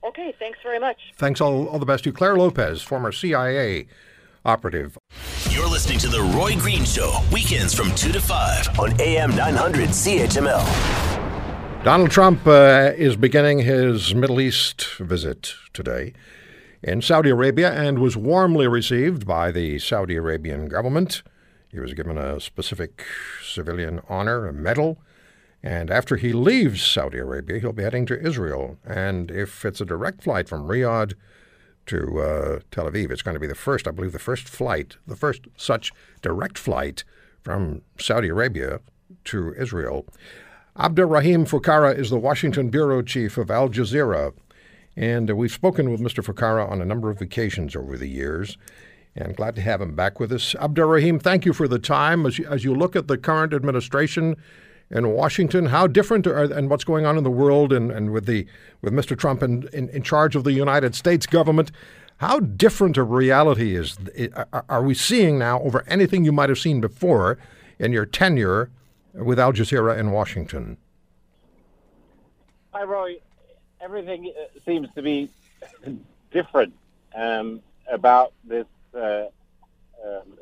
Okay, 0.04 0.34
thanks 0.38 0.58
very 0.62 0.78
much. 0.78 0.98
Thanks 1.16 1.40
all, 1.40 1.66
all 1.68 1.78
the 1.78 1.86
best 1.86 2.04
to 2.04 2.10
you. 2.10 2.14
Clare 2.14 2.36
Lopez, 2.36 2.82
former 2.82 3.12
CIA 3.12 3.86
operative. 4.44 4.96
You're 5.50 5.68
listening 5.68 5.98
to 5.98 6.08
The 6.08 6.22
Roy 6.22 6.56
Green 6.56 6.84
Show, 6.84 7.20
weekends 7.32 7.74
from 7.74 7.94
2 7.94 8.12
to 8.12 8.20
5 8.20 8.78
on 8.78 9.00
AM 9.00 9.36
900 9.36 9.90
CHML. 9.90 11.84
Donald 11.84 12.10
Trump 12.10 12.46
uh, 12.46 12.92
is 12.96 13.16
beginning 13.16 13.60
his 13.60 14.14
Middle 14.14 14.40
East 14.40 14.96
visit 14.98 15.54
today 15.72 16.12
in 16.82 17.02
Saudi 17.02 17.30
Arabia 17.30 17.72
and 17.72 17.98
was 17.98 18.16
warmly 18.16 18.66
received 18.68 19.26
by 19.26 19.50
the 19.50 19.78
Saudi 19.78 20.16
Arabian 20.16 20.68
government. 20.68 21.22
He 21.70 21.80
was 21.80 21.94
given 21.94 22.18
a 22.18 22.40
specific 22.40 23.04
civilian 23.42 24.00
honor, 24.08 24.46
a 24.46 24.52
medal. 24.52 24.98
And 25.62 25.90
after 25.90 26.16
he 26.16 26.32
leaves 26.32 26.82
Saudi 26.82 27.18
Arabia, 27.18 27.58
he'll 27.58 27.72
be 27.72 27.82
heading 27.82 28.06
to 28.06 28.20
Israel. 28.20 28.78
And 28.84 29.30
if 29.30 29.64
it's 29.64 29.80
a 29.80 29.84
direct 29.84 30.22
flight 30.22 30.48
from 30.48 30.66
Riyadh 30.66 31.14
to 31.86 32.20
uh, 32.20 32.60
Tel 32.70 32.90
Aviv, 32.90 33.10
it's 33.10 33.22
going 33.22 33.34
to 33.34 33.40
be 33.40 33.46
the 33.46 33.54
first, 33.54 33.86
I 33.86 33.90
believe, 33.90 34.12
the 34.12 34.18
first 34.18 34.48
flight, 34.48 34.96
the 35.06 35.16
first 35.16 35.42
such 35.56 35.92
direct 36.22 36.58
flight 36.58 37.04
from 37.42 37.82
Saudi 37.98 38.28
Arabia 38.28 38.80
to 39.24 39.54
Israel. 39.54 40.06
Abdurrahim 40.76 41.44
Foukara 41.46 41.96
is 41.96 42.10
the 42.10 42.18
Washington 42.18 42.70
bureau 42.70 43.02
chief 43.02 43.36
of 43.36 43.50
Al 43.50 43.68
Jazeera. 43.68 44.32
And 44.96 45.30
we've 45.36 45.52
spoken 45.52 45.90
with 45.90 46.00
Mr. 46.00 46.24
Foukara 46.24 46.68
on 46.68 46.80
a 46.80 46.84
number 46.84 47.10
of 47.10 47.20
occasions 47.20 47.76
over 47.76 47.96
the 47.96 48.08
years. 48.08 48.56
And 49.16 49.36
glad 49.36 49.54
to 49.56 49.60
have 49.60 49.80
him 49.80 49.94
back 49.94 50.20
with 50.20 50.32
us. 50.32 50.54
Abdurrahim, 50.54 51.18
thank 51.18 51.44
you 51.44 51.52
for 51.52 51.66
the 51.66 51.78
time. 51.78 52.26
As 52.26 52.38
you, 52.38 52.46
as 52.46 52.64
you 52.64 52.74
look 52.74 52.94
at 52.94 53.08
the 53.08 53.18
current 53.18 53.52
administration 53.52 54.36
in 54.90 55.08
Washington, 55.10 55.66
how 55.66 55.86
different 55.86 56.26
are, 56.26 56.44
and 56.44 56.70
what's 56.70 56.84
going 56.84 57.06
on 57.06 57.18
in 57.18 57.24
the 57.24 57.30
world 57.30 57.72
and, 57.72 57.90
and 57.90 58.12
with, 58.12 58.26
the, 58.26 58.46
with 58.82 58.92
Mr. 58.92 59.18
Trump 59.18 59.42
in, 59.42 59.68
in, 59.72 59.88
in 59.90 60.02
charge 60.02 60.36
of 60.36 60.44
the 60.44 60.52
United 60.52 60.94
States 60.94 61.26
government, 61.26 61.72
how 62.18 62.38
different 62.38 62.96
a 62.96 63.02
reality 63.02 63.74
is 63.74 63.96
are- 64.68 64.82
we 64.82 64.94
seeing 64.94 65.38
now 65.38 65.60
over 65.62 65.82
anything 65.86 66.24
you 66.24 66.32
might 66.32 66.48
have 66.48 66.58
seen 66.58 66.80
before 66.80 67.38
in 67.78 67.92
your 67.92 68.06
tenure 68.06 68.70
with 69.14 69.40
Al 69.40 69.52
Jazeera 69.52 69.98
in 69.98 70.12
Washington? 70.12 70.76
Hi, 72.72 72.84
Roy. 72.84 73.16
Everything 73.80 74.32
uh, 74.38 74.60
seems 74.64 74.88
to 74.94 75.02
be 75.02 75.30
different 76.30 76.74
um, 77.14 77.60
about 77.90 78.34
this 78.44 78.66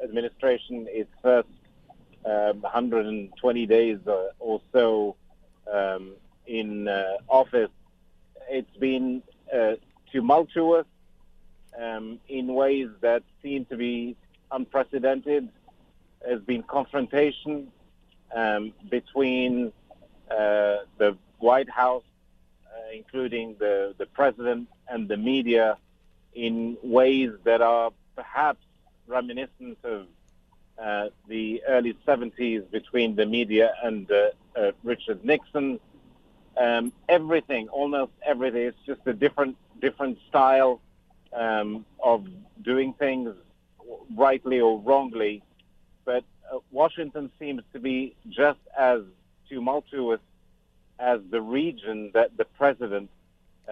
administration. 0.03 0.86
Its 0.90 1.11
first 1.22 1.49
um, 2.24 2.61
120 2.61 3.66
days 3.66 3.99
or, 4.07 4.30
or 4.38 4.61
so 4.72 5.16
um, 5.72 6.12
in 6.46 6.88
uh, 6.88 7.18
office, 7.28 7.70
it's 8.49 8.76
been 8.76 9.22
uh, 9.55 9.72
tumultuous 10.12 10.86
um, 11.78 12.18
in 12.28 12.55
ways 12.55 12.88
that 13.01 13.22
seem 13.42 13.64
to 13.66 13.76
be 13.76 14.16
unprecedented. 14.51 15.49
There's 16.24 16.42
been 16.42 16.62
confrontation 16.62 17.70
um, 18.34 18.72
between 18.88 19.72
uh, 20.30 20.76
the 20.99 21.16
White 21.38 21.70
House 21.70 22.03
uh, 22.78 22.94
including 22.94 23.57
the, 23.59 23.94
the 23.99 24.07
president 24.07 24.68
and 24.88 25.09
the 25.09 25.16
media, 25.16 25.76
in 26.34 26.76
ways 26.82 27.30
that 27.44 27.61
are 27.61 27.90
perhaps 28.19 28.64
reminiscent 29.07 29.79
of 29.85 30.07
uh, 30.77 31.09
the 31.29 31.62
early 31.69 31.95
70s 32.07 32.69
between 32.69 33.14
the 33.14 33.25
media 33.25 33.73
and 33.85 34.11
uh, 34.11 34.31
uh, 34.57 34.73
Richard 34.83 35.25
Nixon. 35.25 35.79
Um, 36.57 36.93
everything, 37.09 37.69
almost 37.69 38.11
everything, 38.27 38.62
it's 38.62 38.85
just 38.85 39.03
a 39.07 39.12
different 39.12 39.57
different 39.81 40.19
style 40.29 40.81
um, 41.33 41.85
of 42.03 42.27
doing 42.62 42.93
things, 42.95 43.33
rightly 44.16 44.59
or 44.59 44.81
wrongly. 44.81 45.45
But 46.05 46.25
uh, 46.53 46.59
Washington 46.73 47.31
seems 47.39 47.62
to 47.73 47.79
be 47.79 48.16
just 48.29 48.59
as 48.77 49.03
tumultuous 49.49 50.21
as 50.99 51.21
the 51.31 51.41
region 51.41 52.11
that 52.14 52.37
the 52.37 52.47
president 52.61 53.11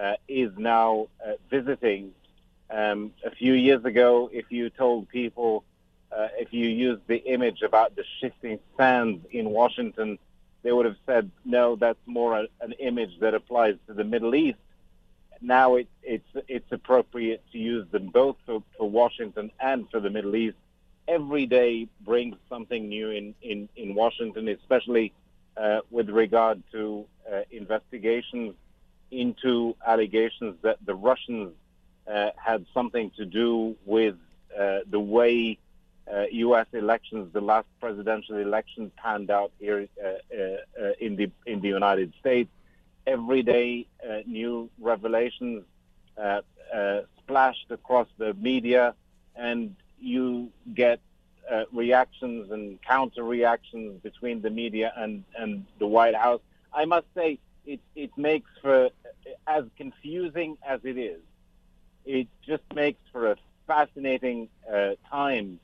uh, 0.00 0.14
is 0.28 0.52
now 0.56 1.08
uh, 1.26 1.32
visiting. 1.50 2.12
Um, 2.70 3.12
a 3.24 3.30
few 3.30 3.52
years 3.52 3.84
ago, 3.84 4.28
if 4.32 4.50
you 4.50 4.70
told 4.70 5.08
people, 5.08 5.64
uh, 6.10 6.28
if 6.38 6.52
you 6.52 6.66
used 6.68 7.02
the 7.06 7.16
image 7.16 7.62
about 7.62 7.94
the 7.94 8.04
shifting 8.20 8.58
sands 8.76 9.24
in 9.30 9.50
Washington, 9.50 10.18
they 10.62 10.72
would 10.72 10.86
have 10.86 10.96
said, 11.06 11.30
no, 11.44 11.76
that's 11.76 11.98
more 12.06 12.36
a, 12.40 12.48
an 12.60 12.72
image 12.72 13.20
that 13.20 13.34
applies 13.34 13.76
to 13.86 13.94
the 13.94 14.04
Middle 14.04 14.34
East. 14.34 14.58
Now 15.40 15.76
it, 15.76 15.88
it's, 16.02 16.28
it's 16.48 16.72
appropriate 16.72 17.42
to 17.52 17.58
use 17.58 17.86
them 17.92 18.08
both 18.08 18.36
for, 18.46 18.62
for 18.76 18.90
Washington 18.90 19.52
and 19.60 19.88
for 19.90 20.00
the 20.00 20.10
Middle 20.10 20.34
East. 20.34 20.56
Every 21.06 21.46
day 21.46 21.88
brings 22.00 22.36
something 22.48 22.88
new 22.88 23.10
in, 23.10 23.34
in, 23.42 23.68
in 23.76 23.94
Washington, 23.94 24.48
especially 24.48 25.12
uh, 25.56 25.80
with 25.90 26.10
regard 26.10 26.62
to 26.72 27.04
uh, 27.32 27.42
investigations 27.50 28.54
into 29.12 29.76
allegations 29.86 30.56
that 30.62 30.78
the 30.84 30.94
Russians 30.94 31.52
had 32.06 32.66
something 32.72 33.10
to 33.16 33.24
do 33.24 33.76
with 33.84 34.16
uh, 34.58 34.80
the 34.88 35.00
way 35.00 35.58
uh, 36.12 36.24
U.S. 36.30 36.66
elections, 36.72 37.32
the 37.32 37.40
last 37.40 37.66
presidential 37.80 38.36
election, 38.36 38.92
panned 38.96 39.30
out 39.30 39.52
here 39.58 39.88
uh, 40.02 40.06
uh, 40.06 40.42
uh, 40.80 40.92
in 41.00 41.16
the 41.16 41.30
in 41.46 41.60
the 41.60 41.68
United 41.68 42.12
States. 42.20 42.50
Every 43.06 43.42
day, 43.42 43.86
uh, 44.08 44.18
new 44.26 44.70
revelations 44.80 45.64
uh, 46.16 46.42
uh, 46.72 47.00
splashed 47.18 47.70
across 47.70 48.08
the 48.18 48.34
media, 48.34 48.94
and 49.34 49.74
you 49.98 50.50
get 50.74 51.00
uh, 51.50 51.64
reactions 51.72 52.50
and 52.50 52.80
counter 52.82 53.22
reactions 53.22 54.00
between 54.02 54.42
the 54.42 54.50
media 54.50 54.92
and, 54.96 55.24
and 55.38 55.64
the 55.78 55.86
White 55.86 56.14
House. 56.14 56.40
I 56.72 56.84
must 56.84 57.06
say, 57.14 57.38
it, 57.64 57.80
it 57.94 58.10
makes 58.16 58.50
for, 58.62 58.90
as 59.46 59.64
confusing 59.76 60.56
as 60.66 60.80
it 60.84 60.98
is, 60.98 61.20
it 62.06 62.28
just 62.46 62.62
makes 62.74 63.00
for 63.12 63.32
a 63.32 63.36
fascinating 63.66 64.48
uh, 64.72 64.92
time 65.10 65.58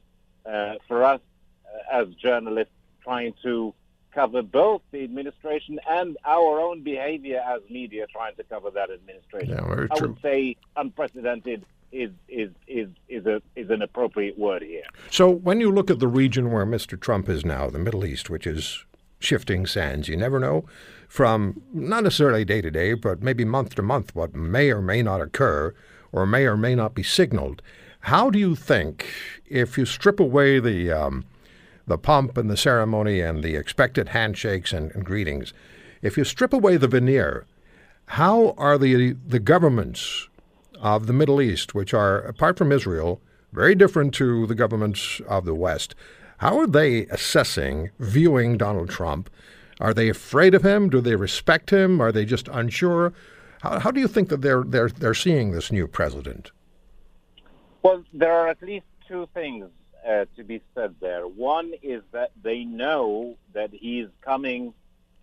uh, 0.44 0.74
for 0.88 1.04
us 1.04 1.20
uh, 1.66 2.00
as 2.00 2.08
journalists 2.14 2.74
trying 3.02 3.32
to 3.42 3.72
cover 4.12 4.42
both 4.42 4.82
the 4.90 5.02
administration 5.02 5.80
and 5.88 6.18
our 6.24 6.60
own 6.60 6.82
behavior 6.82 7.42
as 7.46 7.62
media 7.70 8.06
trying 8.12 8.34
to 8.36 8.44
cover 8.44 8.70
that 8.70 8.90
administration. 8.90 9.54
Yeah, 9.54 9.66
very 9.66 9.88
I 9.90 9.96
true. 9.96 10.08
would 10.08 10.20
say 10.20 10.56
unprecedented 10.76 11.64
is 11.92 12.10
is 12.28 12.50
is 12.66 12.88
is 13.08 13.26
a 13.26 13.42
is 13.54 13.70
an 13.70 13.82
appropriate 13.82 14.38
word 14.38 14.62
here. 14.62 14.84
So 15.10 15.30
when 15.30 15.60
you 15.60 15.70
look 15.70 15.90
at 15.90 15.98
the 15.98 16.08
region 16.08 16.50
where 16.50 16.66
Mr. 16.66 16.98
Trump 16.98 17.28
is 17.28 17.44
now, 17.44 17.70
the 17.70 17.78
Middle 17.78 18.04
East, 18.04 18.28
which 18.28 18.46
is 18.46 18.84
shifting 19.18 19.66
sands, 19.66 20.08
you 20.08 20.16
never 20.16 20.40
know 20.40 20.64
from 21.08 21.62
not 21.72 22.02
necessarily 22.04 22.44
day 22.44 22.60
to 22.62 22.70
day, 22.70 22.94
but 22.94 23.22
maybe 23.22 23.44
month 23.44 23.74
to 23.74 23.82
month, 23.82 24.14
what 24.14 24.34
may 24.34 24.70
or 24.70 24.80
may 24.80 25.02
not 25.02 25.20
occur 25.20 25.74
or 26.12 26.26
may 26.26 26.44
or 26.44 26.56
may 26.56 26.74
not 26.74 26.94
be 26.94 27.02
signaled. 27.02 27.62
How 28.00 28.30
do 28.30 28.38
you 28.38 28.54
think, 28.54 29.06
if 29.46 29.78
you 29.78 29.86
strip 29.86 30.20
away 30.20 30.60
the 30.60 30.90
um, 30.92 31.24
the 31.86 31.98
pomp 31.98 32.36
and 32.36 32.48
the 32.48 32.56
ceremony 32.56 33.20
and 33.20 33.42
the 33.42 33.56
expected 33.56 34.10
handshakes 34.10 34.72
and, 34.72 34.92
and 34.92 35.04
greetings, 35.04 35.52
if 36.00 36.16
you 36.16 36.24
strip 36.24 36.52
away 36.52 36.76
the 36.76 36.88
veneer, 36.88 37.46
how 38.06 38.54
are 38.58 38.78
the 38.78 39.12
the 39.26 39.40
governments 39.40 40.28
of 40.80 41.06
the 41.06 41.12
Middle 41.12 41.40
East, 41.40 41.74
which 41.74 41.94
are 41.94 42.18
apart 42.18 42.58
from 42.58 42.72
Israel, 42.72 43.20
very 43.52 43.74
different 43.74 44.12
to 44.14 44.46
the 44.46 44.54
governments 44.54 45.20
of 45.28 45.44
the 45.44 45.54
West, 45.54 45.94
how 46.38 46.58
are 46.58 46.66
they 46.66 47.06
assessing, 47.06 47.90
viewing 48.00 48.58
Donald 48.58 48.90
Trump? 48.90 49.30
Are 49.80 49.94
they 49.94 50.08
afraid 50.08 50.54
of 50.54 50.62
him? 50.62 50.90
Do 50.90 51.00
they 51.00 51.14
respect 51.14 51.70
him? 51.70 52.00
Are 52.00 52.10
they 52.10 52.24
just 52.24 52.48
unsure? 52.48 53.12
How, 53.62 53.78
how 53.78 53.90
do 53.92 54.00
you 54.00 54.08
think 54.08 54.28
that 54.30 54.42
they're 54.42 54.64
they're 54.64 54.88
they're 54.88 55.14
seeing 55.14 55.52
this 55.52 55.70
new 55.70 55.86
president? 55.86 56.50
Well, 57.82 58.04
there 58.12 58.32
are 58.32 58.48
at 58.48 58.60
least 58.60 58.86
two 59.06 59.28
things 59.34 59.70
uh, 60.06 60.24
to 60.36 60.42
be 60.42 60.60
said 60.74 60.96
there. 61.00 61.28
One 61.28 61.72
is 61.80 62.02
that 62.10 62.32
they 62.42 62.64
know 62.64 63.36
that 63.52 63.70
he's 63.72 64.08
coming 64.20 64.74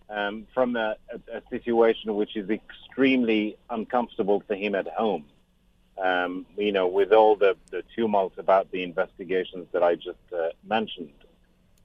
um, 0.10 0.48
from 0.54 0.78
a, 0.78 0.96
a, 1.14 1.38
a, 1.38 1.42
situation 1.50 2.16
which 2.16 2.36
is 2.36 2.50
extremely 2.50 3.58
uncomfortable 3.70 4.42
for 4.48 4.56
him 4.56 4.74
at 4.74 4.88
home. 4.88 5.26
Um, 6.02 6.46
you 6.58 6.72
know, 6.72 6.88
with 6.88 7.12
all 7.12 7.36
the, 7.36 7.58
the 7.72 7.84
tumult 7.94 8.34
about 8.38 8.72
the 8.72 8.84
investigations 8.84 9.68
that 9.74 9.84
I 9.84 9.96
just 9.96 10.26
uh, 10.34 10.50
mentioned. 10.64 11.12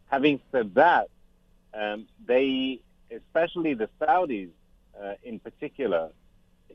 Having 0.06 0.40
said 0.52 0.74
that, 0.76 1.08
um, 1.74 2.06
they, 2.24 2.80
especially 3.10 3.74
the 3.74 3.88
Saudis 4.00 4.50
uh, 5.02 5.14
in 5.24 5.40
particular, 5.40 6.10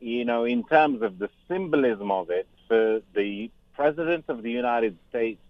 you 0.00 0.24
know, 0.24 0.44
in 0.44 0.64
terms 0.64 1.02
of 1.02 1.18
the 1.18 1.30
symbolism 1.48 2.10
of 2.10 2.30
it, 2.30 2.48
for 2.68 3.00
the 3.14 3.50
President 3.74 4.24
of 4.28 4.42
the 4.42 4.50
United 4.50 4.98
States 5.08 5.40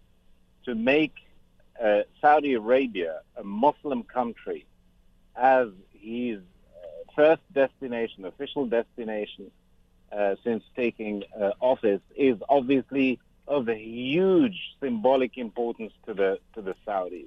to 0.64 0.74
make 0.74 1.14
uh, 1.82 2.00
Saudi 2.20 2.54
Arabia 2.54 3.20
a 3.36 3.44
Muslim 3.44 4.02
country 4.02 4.66
as 5.36 5.68
his 5.92 6.38
uh, 6.38 7.12
first 7.14 7.42
destination, 7.52 8.24
official 8.24 8.66
destination 8.66 9.50
uh, 10.12 10.34
since 10.44 10.62
taking 10.76 11.22
uh, 11.40 11.50
office, 11.60 12.00
is 12.16 12.36
obviously 12.48 13.18
of 13.46 13.68
a 13.68 13.76
huge 13.76 14.76
symbolic 14.80 15.36
importance 15.36 15.92
to 16.06 16.14
the 16.14 16.38
to 16.54 16.62
the 16.62 16.74
Saudis. 16.86 17.26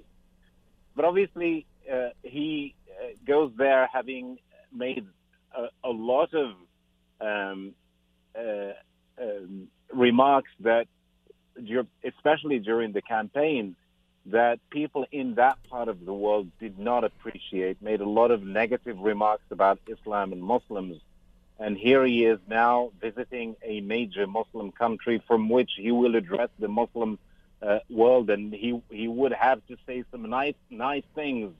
But 0.96 1.06
obviously, 1.06 1.66
uh, 1.92 2.10
he 2.22 2.76
uh, 2.90 3.08
goes 3.26 3.52
there 3.58 3.90
having 3.92 4.38
made 4.72 5.06
a, 5.56 5.68
a 5.84 5.90
lot 5.90 6.34
of 6.34 6.54
um, 7.22 7.74
um, 8.36 9.68
remarks 9.92 10.52
that 10.62 10.88
especially 12.04 12.60
during 12.60 12.94
the 12.94 13.02
campaign, 13.02 13.76
that 14.26 14.60
people 14.70 15.06
in 15.12 15.36
that 15.36 15.58
part 15.70 15.88
of 15.88 16.06
the 16.06 16.14
world 16.14 16.48
did 16.60 16.80
not 16.80 17.04
appreciate, 17.04 17.82
made 17.82 18.02
a 18.02 18.08
lot 18.08 18.32
of 18.32 18.44
negative 18.44 19.00
remarks 19.00 19.44
about 19.52 19.80
Islam 19.88 20.32
and 20.32 20.42
Muslims. 20.42 21.02
And 21.60 21.78
here 21.78 22.06
he 22.06 22.26
is 22.26 22.40
now 22.48 22.92
visiting 23.00 23.56
a 23.64 23.82
major 23.82 24.26
Muslim 24.26 24.72
country 24.72 25.22
from 25.28 25.50
which 25.50 25.72
he 25.78 25.92
will 25.92 26.16
address 26.16 26.50
the 26.58 26.68
Muslim 26.68 27.20
uh, 27.62 27.80
world, 27.90 28.30
and 28.30 28.54
he 28.54 28.82
he 28.90 29.08
would 29.08 29.32
have 29.32 29.66
to 29.68 29.78
say 29.86 30.04
some 30.12 30.30
nice 30.30 30.56
nice 30.70 31.04
things 31.16 31.54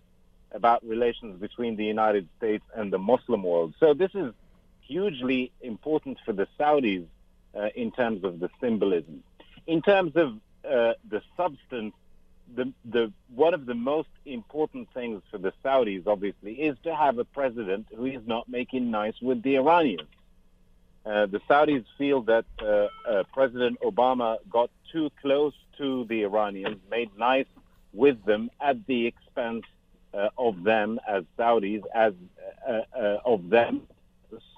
about 0.52 0.86
relations 0.86 1.40
between 1.40 1.76
the 1.76 1.86
United 1.86 2.28
States 2.38 2.64
and 2.76 2.92
the 2.92 2.98
Muslim 2.98 3.44
world. 3.44 3.74
So 3.80 3.94
this 3.94 4.12
is 4.14 4.34
hugely 4.88 5.52
important 5.62 6.20
for 6.26 6.34
the 6.34 6.48
Saudis 6.60 7.06
uh, 7.56 7.70
in 7.76 7.92
terms 7.92 8.24
of 8.24 8.40
the 8.40 8.50
symbolism. 8.60 9.24
In 9.68 9.82
terms 9.82 10.14
of 10.16 10.36
uh, 10.66 10.94
the 11.10 11.22
substance, 11.38 11.94
the, 12.54 12.72
the, 12.86 13.12
one 13.34 13.54
of 13.54 13.66
the 13.66 13.74
most 13.74 14.10
important 14.26 14.90
things 14.94 15.22
for 15.32 15.38
the 15.38 15.54
Saudis, 15.64 16.08
obviously, 16.08 16.54
is 16.54 16.78
to 16.84 16.96
have 16.96 17.18
a 17.18 17.26
president 17.26 17.88
who 17.96 18.06
is 18.06 18.22
not 18.26 18.48
making 18.50 18.92
nice 18.92 19.14
with 19.22 19.42
the 19.44 19.56
Iranians. 19.56 20.10
Uh, 21.06 21.26
the 21.26 21.40
Saudis 21.50 21.84
feel 21.98 22.22
that 22.24 22.46
uh, 22.62 22.88
uh, 23.10 23.24
President 23.34 23.80
Obama 23.82 24.38
got 24.50 24.70
too 24.92 25.10
close 25.22 25.54
to 25.78 26.06
the 26.06 26.24
Iranians, 26.24 26.78
made 26.90 27.10
nice 27.18 27.48
with 27.94 28.24
them 28.26 28.50
at 28.62 28.86
the 28.88 29.08
expense 29.08 29.66
uh, 30.14 30.30
of 30.38 30.64
them 30.64 31.00
as 31.08 31.24
Saudis, 31.38 31.84
as 31.94 32.14
of 33.26 33.50
them, 33.50 33.82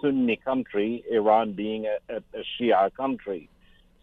Sunni 0.01 0.37
country, 0.37 1.03
Iran 1.09 1.53
being 1.53 1.85
a, 1.85 1.97
a, 2.13 2.17
a 2.17 2.43
Shia 2.59 2.93
country. 2.93 3.49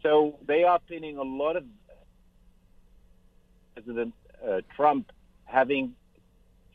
So 0.02 0.38
they 0.46 0.64
are 0.64 0.78
pinning 0.80 1.16
a 1.16 1.22
lot 1.22 1.56
of 1.56 1.64
President 3.74 4.14
uh, 4.46 4.60
Trump 4.74 5.12
having 5.44 5.94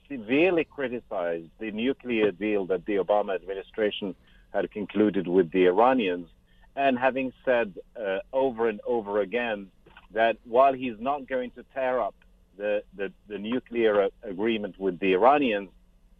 severely 0.09 0.63
criticized 0.63 1.49
the 1.59 1.71
nuclear 1.71 2.31
deal 2.31 2.65
that 2.67 2.85
the 2.85 2.95
Obama 2.95 3.35
administration 3.35 4.15
had 4.53 4.71
concluded 4.71 5.27
with 5.27 5.51
the 5.51 5.65
Iranians, 5.65 6.29
and 6.75 6.97
having 6.97 7.33
said 7.43 7.73
uh, 7.99 8.19
over 8.31 8.69
and 8.69 8.79
over 8.85 9.19
again 9.19 9.67
that 10.11 10.37
while 10.45 10.73
he's 10.73 10.99
not 10.99 11.27
going 11.27 11.51
to 11.51 11.63
tear 11.73 11.99
up 11.99 12.15
the, 12.57 12.83
the, 12.95 13.11
the 13.27 13.37
nuclear 13.37 14.09
agreement 14.23 14.79
with 14.79 14.99
the 14.99 15.13
Iranians, 15.13 15.69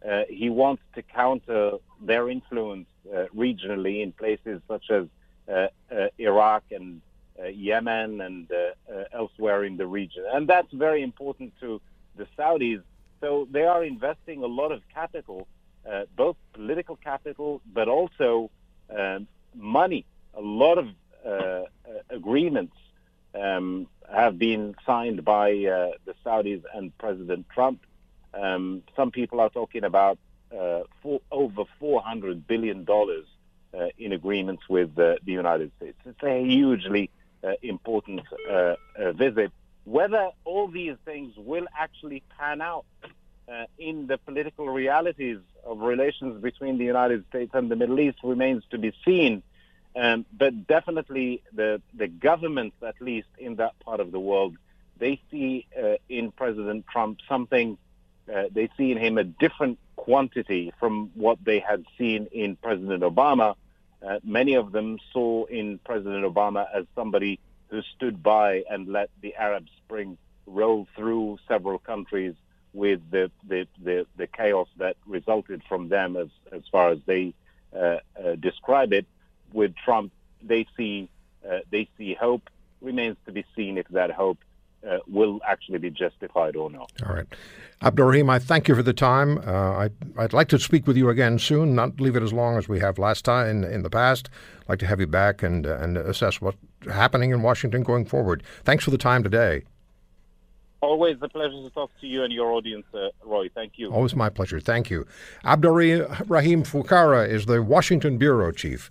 uh, 0.06 0.22
he 0.28 0.48
wants 0.48 0.82
to 0.94 1.02
counter 1.02 1.72
their 2.00 2.30
influence 2.30 2.86
uh, 3.12 3.24
regionally 3.34 4.02
in 4.02 4.12
places 4.12 4.60
such 4.68 4.90
as 4.90 5.06
uh, 5.48 5.68
uh, 5.90 6.08
Iraq 6.18 6.64
and 6.70 7.00
Yemen 7.52 8.20
and 8.20 8.48
elsewhere 9.12 9.62
in 9.62 9.76
the 9.76 9.86
region. 9.86 10.24
And 10.32 10.48
that's 10.48 10.72
very 10.72 11.04
important 11.04 11.52
to 11.60 11.80
the 12.16 12.26
Saudis. 12.36 12.82
So 13.20 13.46
they 13.48 13.62
are 13.62 13.84
investing 13.84 14.42
a 14.42 14.46
lot 14.46 14.72
of 14.72 14.82
capital, 14.92 15.46
both 16.16 16.36
political 16.52 16.96
capital, 16.96 17.62
but 17.72 17.86
also 17.86 18.50
um, 18.90 19.28
money. 19.54 20.04
A 20.34 20.40
lot 20.40 20.78
of 20.78 20.88
agreements 22.10 22.74
um, 23.36 23.86
have 24.12 24.36
been 24.36 24.74
signed 24.84 25.24
by 25.24 25.52
the 25.52 26.14
Saudis 26.26 26.64
and 26.74 26.96
President 26.98 27.46
Trump. 27.50 27.86
Um, 28.40 28.82
some 28.96 29.10
people 29.10 29.40
are 29.40 29.50
talking 29.50 29.84
about 29.84 30.18
uh, 30.56 30.82
over 31.30 31.64
400 31.78 32.46
billion 32.46 32.84
dollars 32.84 33.26
uh, 33.74 33.88
in 33.98 34.12
agreements 34.12 34.62
with 34.68 34.94
the 34.94 35.18
United 35.26 35.72
States. 35.76 35.98
It's 36.06 36.22
a 36.22 36.42
hugely 36.44 37.10
uh, 37.44 37.52
important 37.62 38.22
uh, 38.50 38.74
uh, 38.98 39.12
visit. 39.12 39.52
Whether 39.84 40.30
all 40.44 40.68
these 40.68 40.96
things 41.04 41.34
will 41.36 41.66
actually 41.76 42.22
pan 42.38 42.60
out 42.60 42.84
in 43.78 44.06
the 44.06 44.18
political 44.18 44.68
realities 44.68 45.38
of 45.64 45.80
relations 45.80 46.42
between 46.42 46.76
the 46.76 46.84
United 46.84 47.24
States 47.28 47.50
and 47.54 47.70
the 47.70 47.76
Middle 47.76 47.98
East 48.00 48.18
remains 48.22 48.62
to 48.70 48.78
be 48.78 48.92
seen. 49.04 49.42
Um, 49.96 50.26
but 50.36 50.66
definitely, 50.66 51.42
the 51.52 51.80
the 51.94 52.08
governments, 52.08 52.76
at 52.86 53.00
least 53.00 53.28
in 53.38 53.56
that 53.56 53.78
part 53.80 54.00
of 54.00 54.12
the 54.12 54.20
world, 54.20 54.56
they 54.98 55.20
see 55.30 55.66
uh, 55.80 55.94
in 56.08 56.30
President 56.32 56.86
Trump 56.86 57.20
something. 57.28 57.78
Uh, 58.32 58.44
they 58.52 58.68
see 58.76 58.92
in 58.92 58.98
him 58.98 59.18
a 59.18 59.24
different 59.24 59.78
quantity 59.96 60.72
from 60.78 61.10
what 61.14 61.38
they 61.44 61.58
had 61.58 61.84
seen 61.96 62.26
in 62.32 62.56
President 62.56 63.02
Obama. 63.02 63.54
Uh, 64.06 64.18
many 64.22 64.54
of 64.54 64.72
them 64.72 64.98
saw 65.12 65.44
in 65.46 65.78
President 65.84 66.24
Obama 66.24 66.66
as 66.72 66.84
somebody 66.94 67.40
who 67.68 67.82
stood 67.96 68.22
by 68.22 68.64
and 68.70 68.88
let 68.88 69.10
the 69.20 69.34
Arab 69.34 69.66
Spring 69.78 70.16
roll 70.46 70.86
through 70.96 71.38
several 71.46 71.78
countries 71.78 72.34
with 72.72 73.00
the 73.10 73.30
the, 73.46 73.66
the, 73.82 74.06
the 74.16 74.26
chaos 74.26 74.68
that 74.76 74.96
resulted 75.06 75.62
from 75.68 75.88
them, 75.88 76.16
as 76.16 76.28
as 76.52 76.62
far 76.70 76.90
as 76.90 76.98
they 77.06 77.34
uh, 77.74 77.98
uh, 78.22 78.34
describe 78.38 78.92
it. 78.92 79.06
With 79.52 79.74
Trump, 79.76 80.12
they 80.42 80.66
see 80.76 81.08
uh, 81.48 81.60
they 81.70 81.88
see 81.96 82.14
hope. 82.14 82.48
Remains 82.80 83.16
to 83.26 83.32
be 83.32 83.44
seen 83.56 83.76
if 83.76 83.88
that 83.88 84.12
hope 84.12 84.38
uh, 84.86 84.98
will 85.06 85.40
actually 85.46 85.78
be 85.78 85.90
justified 85.90 86.56
or 86.56 86.70
not. 86.70 86.92
All 87.06 87.14
right. 87.14 87.26
Abdulrahim, 87.82 88.28
I 88.28 88.38
thank 88.38 88.68
you 88.68 88.74
for 88.74 88.82
the 88.82 88.92
time. 88.92 89.38
Uh, 89.38 89.86
I, 89.86 89.90
I'd 90.16 90.32
like 90.32 90.48
to 90.48 90.58
speak 90.58 90.86
with 90.86 90.96
you 90.96 91.08
again 91.08 91.38
soon, 91.38 91.74
not 91.74 92.00
leave 92.00 92.16
it 92.16 92.22
as 92.22 92.32
long 92.32 92.56
as 92.56 92.68
we 92.68 92.80
have 92.80 92.98
last 92.98 93.24
time 93.24 93.46
in, 93.48 93.64
in 93.64 93.82
the 93.82 93.90
past. 93.90 94.28
I'd 94.62 94.68
like 94.68 94.78
to 94.80 94.86
have 94.86 95.00
you 95.00 95.06
back 95.06 95.42
and, 95.42 95.66
uh, 95.66 95.78
and 95.78 95.96
assess 95.96 96.40
what's 96.40 96.58
happening 96.90 97.30
in 97.30 97.42
Washington 97.42 97.82
going 97.82 98.04
forward. 98.04 98.42
Thanks 98.64 98.84
for 98.84 98.90
the 98.90 98.98
time 98.98 99.22
today. 99.22 99.62
Always 100.80 101.16
a 101.22 101.28
pleasure 101.28 101.60
to 101.60 101.70
talk 101.70 101.90
to 102.00 102.06
you 102.06 102.22
and 102.22 102.32
your 102.32 102.52
audience, 102.52 102.86
uh, 102.94 103.08
Roy. 103.24 103.48
Thank 103.52 103.72
you. 103.76 103.92
Always 103.92 104.14
my 104.14 104.28
pleasure. 104.28 104.60
Thank 104.60 104.90
you. 104.90 105.06
Abdulrahim 105.44 106.62
Foukara 106.62 107.28
is 107.28 107.46
the 107.46 107.62
Washington 107.62 108.16
Bureau 108.16 108.52
Chief 108.52 108.88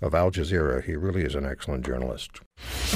of 0.00 0.14
Al 0.14 0.30
Jazeera. 0.30 0.84
He 0.84 0.96
really 0.96 1.22
is 1.22 1.34
an 1.34 1.44
excellent 1.44 1.84
journalist. 1.84 2.40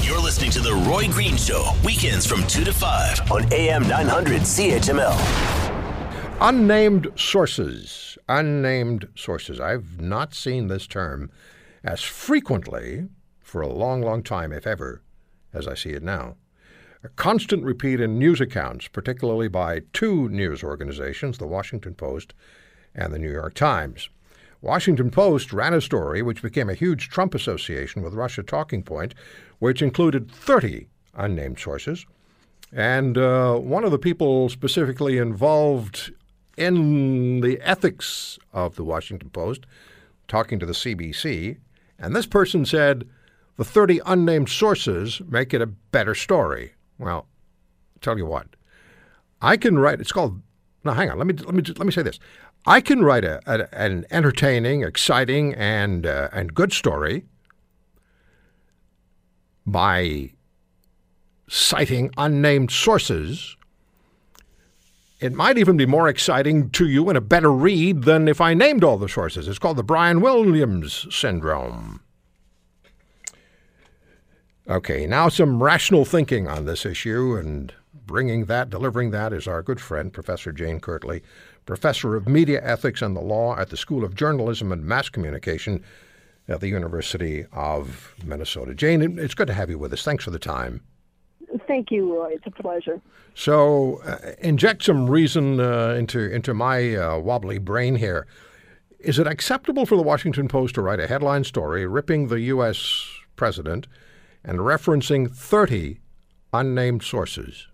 You're 0.01 0.21
listening 0.21 0.51
to 0.51 0.59
The 0.59 0.73
Roy 0.89 1.07
Green 1.07 1.37
Show, 1.37 1.71
weekends 1.83 2.25
from 2.25 2.45
2 2.47 2.63
to 2.63 2.73
5 2.73 3.31
on 3.31 3.53
AM 3.53 3.87
900 3.87 4.41
CHML. 4.41 5.73
Unnamed 6.41 7.07
sources. 7.15 8.17
Unnamed 8.27 9.07
sources. 9.15 9.59
I've 9.59 10.01
not 10.01 10.33
seen 10.33 10.67
this 10.67 10.87
term 10.87 11.31
as 11.83 12.01
frequently 12.01 13.07
for 13.39 13.61
a 13.61 13.67
long, 13.67 14.01
long 14.01 14.23
time, 14.23 14.51
if 14.51 14.65
ever, 14.65 15.01
as 15.53 15.67
I 15.67 15.75
see 15.75 15.91
it 15.91 16.03
now. 16.03 16.37
A 17.03 17.09
constant 17.09 17.63
repeat 17.63 17.99
in 17.99 18.17
news 18.17 18.39
accounts, 18.39 18.87
particularly 18.87 19.49
by 19.49 19.81
two 19.91 20.29
news 20.29 20.63
organizations, 20.63 21.37
the 21.37 21.47
Washington 21.47 21.93
Post 21.95 22.33
and 22.95 23.13
the 23.13 23.19
New 23.19 23.31
York 23.31 23.53
Times. 23.53 24.09
Washington 24.63 25.11
Post 25.11 25.51
ran 25.51 25.73
a 25.73 25.81
story 25.81 26.21
which 26.21 26.41
became 26.41 26.69
a 26.69 26.73
huge 26.73 27.09
Trump 27.09 27.35
association 27.35 28.01
with 28.01 28.13
Russia 28.13 28.41
talking 28.41 28.81
point, 28.81 29.13
which 29.59 29.81
included 29.81 30.31
30 30.31 30.87
unnamed 31.15 31.59
sources. 31.59 32.05
And 32.71 33.17
uh, 33.17 33.55
one 33.55 33.83
of 33.83 33.91
the 33.91 33.99
people 33.99 34.47
specifically 34.47 35.17
involved 35.17 36.13
in 36.55 37.41
the 37.41 37.59
ethics 37.59 38.39
of 38.53 38.77
the 38.77 38.85
Washington 38.85 39.29
Post, 39.31 39.65
talking 40.29 40.59
to 40.59 40.65
the 40.65 40.71
CBC, 40.71 41.57
and 41.99 42.15
this 42.15 42.25
person 42.25 42.65
said 42.65 43.05
the 43.57 43.65
30 43.65 43.99
unnamed 44.05 44.47
sources 44.47 45.21
make 45.27 45.53
it 45.53 45.61
a 45.61 45.67
better 45.67 46.15
story. 46.15 46.73
Well, 46.97 47.27
tell 47.99 48.17
you 48.17 48.25
what, 48.25 48.47
I 49.41 49.57
can 49.57 49.77
write. 49.77 49.99
It's 49.99 50.13
called. 50.13 50.41
Now, 50.85 50.93
hang 50.93 51.09
on. 51.09 51.17
Let 51.17 51.27
me 51.27 51.33
let 51.33 51.53
me 51.53 51.63
let 51.63 51.85
me 51.85 51.91
say 51.91 52.01
this. 52.01 52.19
I 52.65 52.81
can 52.81 53.03
write 53.03 53.25
a, 53.25 53.41
a 53.45 53.67
an 53.73 54.05
entertaining, 54.09 54.83
exciting, 54.83 55.53
and 55.55 56.05
uh, 56.05 56.29
and 56.31 56.53
good 56.53 56.71
story 56.71 57.25
by 59.65 60.31
citing 61.49 62.11
unnamed 62.17 62.71
sources. 62.71 63.57
It 65.19 65.33
might 65.33 65.57
even 65.57 65.77
be 65.77 65.85
more 65.85 66.09
exciting 66.09 66.69
to 66.71 66.87
you 66.87 67.07
and 67.07 67.17
a 67.17 67.21
better 67.21 67.51
read 67.51 68.03
than 68.03 68.27
if 68.27 68.41
I 68.41 68.53
named 68.53 68.83
all 68.83 68.97
the 68.97 69.07
sources. 69.07 69.47
It's 69.47 69.59
called 69.59 69.77
the 69.77 69.83
Brian 69.83 70.19
Williams 70.19 71.07
syndrome. 71.09 72.01
Okay, 74.67 75.05
now 75.05 75.29
some 75.29 75.61
rational 75.61 76.03
thinking 76.05 76.47
on 76.47 76.65
this 76.65 76.85
issue, 76.85 77.35
and 77.35 77.73
bringing 78.05 78.45
that, 78.45 78.69
delivering 78.69 79.11
that 79.11 79.33
is 79.33 79.47
our 79.47 79.61
good 79.61 79.79
friend, 79.79 80.11
Professor 80.11 80.51
Jane 80.51 80.79
Kirtley, 80.79 81.21
professor 81.65 82.15
of 82.15 82.27
media 82.27 82.61
ethics 82.63 83.01
and 83.01 83.15
the 83.15 83.21
law 83.21 83.57
at 83.57 83.69
the 83.69 83.77
School 83.77 84.03
of 84.03 84.15
Journalism 84.15 84.71
and 84.71 84.85
Mass 84.85 85.09
Communication 85.09 85.83
at 86.47 86.59
the 86.59 86.67
University 86.67 87.45
of 87.53 88.15
Minnesota. 88.25 88.73
Jane, 88.73 89.17
it's 89.17 89.33
good 89.33 89.47
to 89.47 89.53
have 89.53 89.69
you 89.69 89.77
with 89.77 89.93
us. 89.93 90.03
Thanks 90.03 90.23
for 90.23 90.31
the 90.31 90.39
time. 90.39 90.81
Thank 91.67 91.91
you, 91.91 92.13
Roy. 92.13 92.31
It's 92.33 92.47
a 92.47 92.51
pleasure. 92.51 92.99
So, 93.35 94.01
uh, 94.05 94.31
inject 94.39 94.83
some 94.83 95.09
reason 95.09 95.59
uh, 95.59 95.89
into 95.97 96.19
into 96.31 96.53
my 96.53 96.95
uh, 96.95 97.19
wobbly 97.19 97.59
brain 97.59 97.95
here. 97.95 98.27
Is 98.99 99.19
it 99.19 99.27
acceptable 99.27 99.85
for 99.85 99.95
the 99.95 100.01
Washington 100.01 100.47
Post 100.47 100.75
to 100.75 100.81
write 100.81 100.99
a 100.99 101.07
headline 101.07 101.43
story 101.43 101.85
ripping 101.85 102.27
the 102.27 102.39
U.S. 102.41 103.07
president 103.35 103.87
and 104.43 104.59
referencing 104.59 105.33
30 105.33 105.99
unnamed 106.53 107.03
sources? 107.03 107.67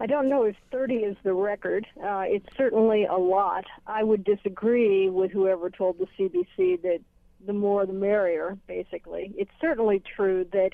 I 0.00 0.06
don't 0.06 0.28
know 0.28 0.44
if 0.44 0.56
30 0.70 0.94
is 0.96 1.16
the 1.24 1.32
record. 1.32 1.86
Uh, 1.96 2.22
it's 2.26 2.46
certainly 2.56 3.04
a 3.04 3.16
lot. 3.16 3.64
I 3.86 4.04
would 4.04 4.24
disagree 4.24 5.10
with 5.10 5.32
whoever 5.32 5.70
told 5.70 5.98
the 5.98 6.06
CBC 6.18 6.82
that 6.82 7.00
the 7.44 7.52
more 7.52 7.84
the 7.86 7.92
merrier, 7.92 8.56
basically. 8.66 9.32
It's 9.36 9.50
certainly 9.60 10.02
true 10.16 10.46
that, 10.52 10.70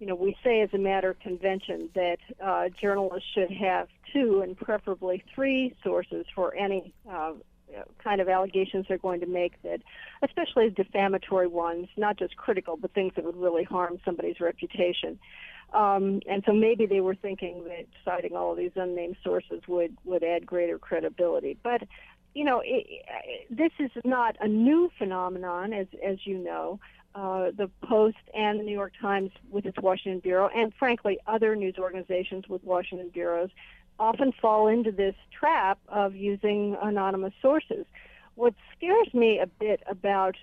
you 0.00 0.06
know, 0.06 0.14
we 0.14 0.36
say 0.42 0.60
as 0.60 0.70
a 0.72 0.78
matter 0.78 1.10
of 1.10 1.20
convention 1.20 1.88
that 1.94 2.18
uh, 2.42 2.68
journalists 2.80 3.28
should 3.32 3.50
have 3.50 3.88
two 4.12 4.40
and 4.42 4.56
preferably 4.56 5.22
three 5.34 5.74
sources 5.82 6.26
for 6.34 6.54
any 6.54 6.92
uh, 7.10 7.32
kind 8.02 8.20
of 8.20 8.28
allegations 8.28 8.86
they're 8.88 8.98
going 8.98 9.20
to 9.20 9.26
make 9.26 9.60
that, 9.62 9.80
especially 10.22 10.70
defamatory 10.70 11.46
ones, 11.46 11.88
not 11.96 12.16
just 12.18 12.36
critical, 12.36 12.76
but 12.76 12.92
things 12.92 13.12
that 13.16 13.24
would 13.24 13.36
really 13.36 13.64
harm 13.64 13.98
somebody's 14.04 14.40
reputation. 14.40 15.18
Um, 15.74 16.20
and 16.28 16.42
so 16.46 16.52
maybe 16.52 16.86
they 16.86 17.00
were 17.00 17.16
thinking 17.16 17.64
that 17.64 17.86
citing 18.04 18.36
all 18.36 18.54
these 18.54 18.70
unnamed 18.76 19.16
sources 19.24 19.60
would, 19.66 19.96
would 20.04 20.22
add 20.22 20.46
greater 20.46 20.78
credibility. 20.78 21.58
But, 21.62 21.82
you 22.34 22.44
know, 22.44 22.62
it, 22.64 22.86
this 23.50 23.72
is 23.80 23.90
not 24.04 24.36
a 24.40 24.48
new 24.48 24.90
phenomenon, 24.96 25.72
as, 25.72 25.88
as 26.02 26.18
you 26.24 26.38
know. 26.38 26.78
Uh, 27.16 27.52
the 27.56 27.70
Post 27.82 28.16
and 28.34 28.58
the 28.58 28.64
New 28.64 28.72
York 28.72 28.92
Times 29.00 29.30
with 29.48 29.66
its 29.66 29.78
Washington 29.80 30.18
bureau, 30.18 30.48
and 30.52 30.72
frankly, 30.74 31.18
other 31.28 31.54
news 31.54 31.76
organizations 31.78 32.48
with 32.48 32.64
Washington 32.64 33.08
bureaus, 33.08 33.50
often 34.00 34.32
fall 34.32 34.66
into 34.66 34.90
this 34.90 35.14
trap 35.30 35.78
of 35.88 36.16
using 36.16 36.76
anonymous 36.82 37.32
sources. 37.40 37.86
What 38.34 38.54
scares 38.76 39.14
me 39.14 39.38
a 39.38 39.46
bit 39.46 39.80
about 39.88 40.34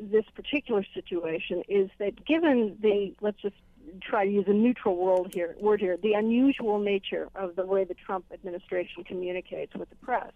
this 0.00 0.24
particular 0.36 0.84
situation 0.94 1.64
is 1.68 1.90
that 1.98 2.24
given 2.24 2.76
the, 2.80 3.16
let's 3.20 3.42
just 3.42 3.56
try 4.00 4.24
to 4.24 4.30
use 4.30 4.44
a 4.48 4.52
neutral 4.52 4.96
word 4.96 5.34
here, 5.34 5.54
word 5.60 5.80
here, 5.80 5.96
the 5.96 6.14
unusual 6.14 6.78
nature 6.78 7.28
of 7.34 7.56
the 7.56 7.66
way 7.66 7.84
the 7.84 7.94
Trump 7.94 8.26
administration 8.32 9.04
communicates 9.04 9.74
with 9.74 9.90
the 9.90 9.96
press, 9.96 10.32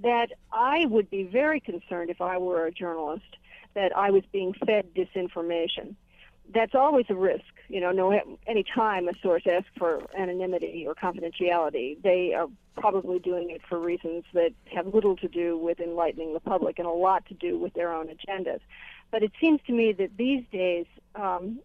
that 0.00 0.32
I 0.52 0.86
would 0.86 1.10
be 1.10 1.22
very 1.22 1.60
concerned 1.60 2.10
if 2.10 2.20
I 2.20 2.38
were 2.38 2.66
a 2.66 2.72
journalist 2.72 3.36
that 3.74 3.96
I 3.96 4.10
was 4.10 4.22
being 4.32 4.54
fed 4.64 4.94
disinformation. 4.94 5.94
That's 6.54 6.74
always 6.74 7.06
a 7.08 7.14
risk. 7.14 7.44
You 7.68 7.80
know, 7.80 7.90
no, 7.90 8.36
any 8.46 8.64
time 8.74 9.08
a 9.08 9.12
source 9.20 9.42
asks 9.50 9.70
for 9.76 10.02
anonymity 10.16 10.86
or 10.86 10.94
confidentiality, 10.94 12.00
they 12.02 12.34
are 12.34 12.46
probably 12.76 13.18
doing 13.18 13.50
it 13.50 13.62
for 13.68 13.80
reasons 13.80 14.24
that 14.32 14.50
have 14.66 14.86
little 14.94 15.16
to 15.16 15.28
do 15.28 15.58
with 15.58 15.80
enlightening 15.80 16.34
the 16.34 16.40
public 16.40 16.78
and 16.78 16.86
a 16.86 16.90
lot 16.90 17.26
to 17.26 17.34
do 17.34 17.58
with 17.58 17.74
their 17.74 17.92
own 17.92 18.08
agendas. 18.08 18.60
But 19.10 19.22
it 19.22 19.32
seems 19.40 19.60
to 19.66 19.72
me 19.72 19.92
that 19.92 20.16
these 20.16 20.44
days 20.52 20.86
um, 21.14 21.60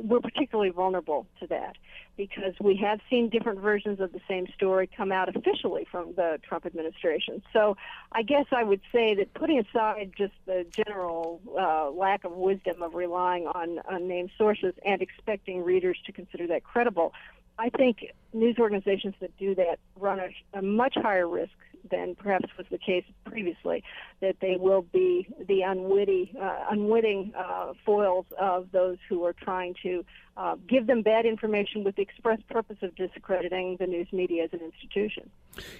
we're 0.00 0.20
particularly 0.20 0.70
vulnerable 0.70 1.26
to 1.40 1.46
that 1.48 1.76
because 2.16 2.52
we 2.60 2.76
have 2.76 3.00
seen 3.08 3.30
different 3.30 3.60
versions 3.60 4.00
of 4.00 4.12
the 4.12 4.20
same 4.28 4.46
story 4.54 4.88
come 4.94 5.10
out 5.10 5.34
officially 5.34 5.86
from 5.90 6.12
the 6.14 6.38
Trump 6.46 6.66
administration. 6.66 7.42
So 7.52 7.76
I 8.12 8.22
guess 8.22 8.44
I 8.52 8.64
would 8.64 8.82
say 8.92 9.14
that 9.14 9.32
putting 9.32 9.58
aside 9.58 10.12
just 10.16 10.34
the 10.44 10.66
general 10.76 11.40
uh, 11.58 11.90
lack 11.90 12.24
of 12.24 12.32
wisdom 12.32 12.82
of 12.82 12.94
relying 12.94 13.46
on 13.46 13.80
unnamed 13.88 14.30
sources 14.36 14.74
and 14.84 15.00
expecting 15.00 15.62
readers 15.62 15.98
to 16.06 16.12
consider 16.12 16.46
that 16.48 16.64
credible, 16.64 17.14
I 17.58 17.68
think 17.70 18.12
news 18.32 18.56
organizations 18.58 19.14
that 19.20 19.36
do 19.36 19.54
that 19.54 19.78
run 19.98 20.20
a, 20.20 20.58
a 20.58 20.62
much 20.62 20.94
higher 20.96 21.28
risk 21.28 21.52
than 21.90 22.14
perhaps 22.14 22.46
was 22.56 22.66
the 22.70 22.78
case 22.78 23.04
previously, 23.24 23.82
that 24.20 24.36
they 24.40 24.56
will 24.58 24.82
be 24.82 25.26
the 25.48 25.62
unwitty, 25.62 26.32
uh, 26.40 26.64
unwitting 26.70 27.32
uh, 27.36 27.72
foils 27.84 28.26
of 28.40 28.70
those 28.72 28.98
who 29.08 29.24
are 29.24 29.32
trying 29.32 29.74
to 29.82 30.04
uh, 30.36 30.56
give 30.68 30.86
them 30.86 31.02
bad 31.02 31.26
information 31.26 31.84
with 31.84 31.96
the 31.96 32.02
express 32.02 32.40
purpose 32.48 32.78
of 32.82 32.94
discrediting 32.94 33.76
the 33.78 33.86
news 33.86 34.06
media 34.12 34.44
as 34.44 34.50
an 34.52 34.60
institution. 34.60 35.28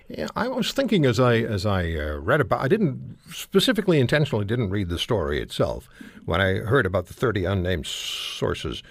Yeah, 0.08 0.26
I 0.36 0.48
was 0.48 0.72
thinking 0.72 1.06
as 1.06 1.18
I 1.18 1.36
as 1.36 1.64
I 1.64 1.94
uh, 1.94 2.18
read 2.18 2.40
about, 2.40 2.60
I 2.60 2.68
didn't 2.68 3.18
specifically 3.30 3.98
intentionally 4.00 4.44
didn't 4.44 4.70
read 4.70 4.88
the 4.88 4.98
story 4.98 5.40
itself 5.40 5.88
when 6.24 6.40
I 6.40 6.56
heard 6.56 6.84
about 6.84 7.06
the 7.06 7.14
30 7.14 7.44
unnamed 7.44 7.86
sources. 7.86 8.82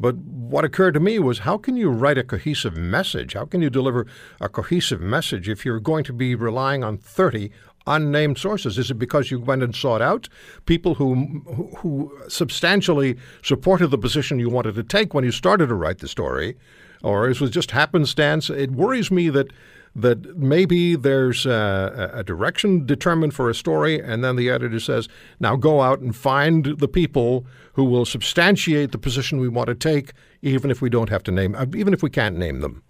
But 0.00 0.16
what 0.16 0.64
occurred 0.64 0.94
to 0.94 1.00
me 1.00 1.18
was 1.18 1.40
how 1.40 1.58
can 1.58 1.76
you 1.76 1.90
write 1.90 2.16
a 2.16 2.24
cohesive 2.24 2.74
message? 2.74 3.34
How 3.34 3.44
can 3.44 3.60
you 3.60 3.68
deliver 3.68 4.06
a 4.40 4.48
cohesive 4.48 5.02
message 5.02 5.46
if 5.46 5.66
you're 5.66 5.78
going 5.78 6.04
to 6.04 6.14
be 6.14 6.34
relying 6.34 6.82
on 6.82 6.96
30 6.96 7.50
unnamed 7.86 8.38
sources? 8.38 8.78
Is 8.78 8.90
it 8.90 8.94
because 8.94 9.30
you 9.30 9.38
went 9.38 9.62
and 9.62 9.76
sought 9.76 10.00
out 10.00 10.28
people 10.64 10.94
who 10.94 11.40
who 11.78 12.18
substantially 12.28 13.16
supported 13.42 13.88
the 13.88 13.98
position 13.98 14.38
you 14.38 14.48
wanted 14.48 14.74
to 14.76 14.82
take 14.82 15.12
when 15.12 15.24
you 15.24 15.32
started 15.32 15.68
to 15.68 15.74
write 15.74 15.98
the 15.98 16.08
story, 16.08 16.56
or 17.02 17.28
is 17.28 17.42
it 17.42 17.50
just 17.50 17.70
happenstance? 17.70 18.48
It 18.48 18.72
worries 18.72 19.10
me 19.10 19.28
that 19.30 19.52
that 19.94 20.36
maybe 20.36 20.94
there's 20.94 21.46
a, 21.46 22.10
a, 22.14 22.24
direction 22.24 22.86
determined 22.86 23.34
for 23.34 23.50
a 23.50 23.54
story, 23.54 24.00
and 24.00 24.22
then 24.22 24.36
the 24.36 24.48
editor 24.48 24.78
says, 24.78 25.08
now 25.40 25.56
go 25.56 25.80
out 25.80 26.00
and 26.00 26.14
find 26.14 26.78
the 26.78 26.88
people 26.88 27.44
who 27.72 27.84
will 27.84 28.04
substantiate 28.04 28.92
the 28.92 28.98
position 28.98 29.40
we 29.40 29.48
want 29.48 29.66
to 29.66 29.74
take, 29.74 30.12
even 30.42 30.70
if 30.70 30.80
we 30.80 30.88
don't 30.88 31.08
have 31.08 31.22
to 31.24 31.32
name, 31.32 31.54
uh, 31.56 31.66
even 31.74 31.92
if 31.92 32.02
we 32.02 32.10
can't 32.10 32.38
name 32.38 32.60
them. 32.60 32.82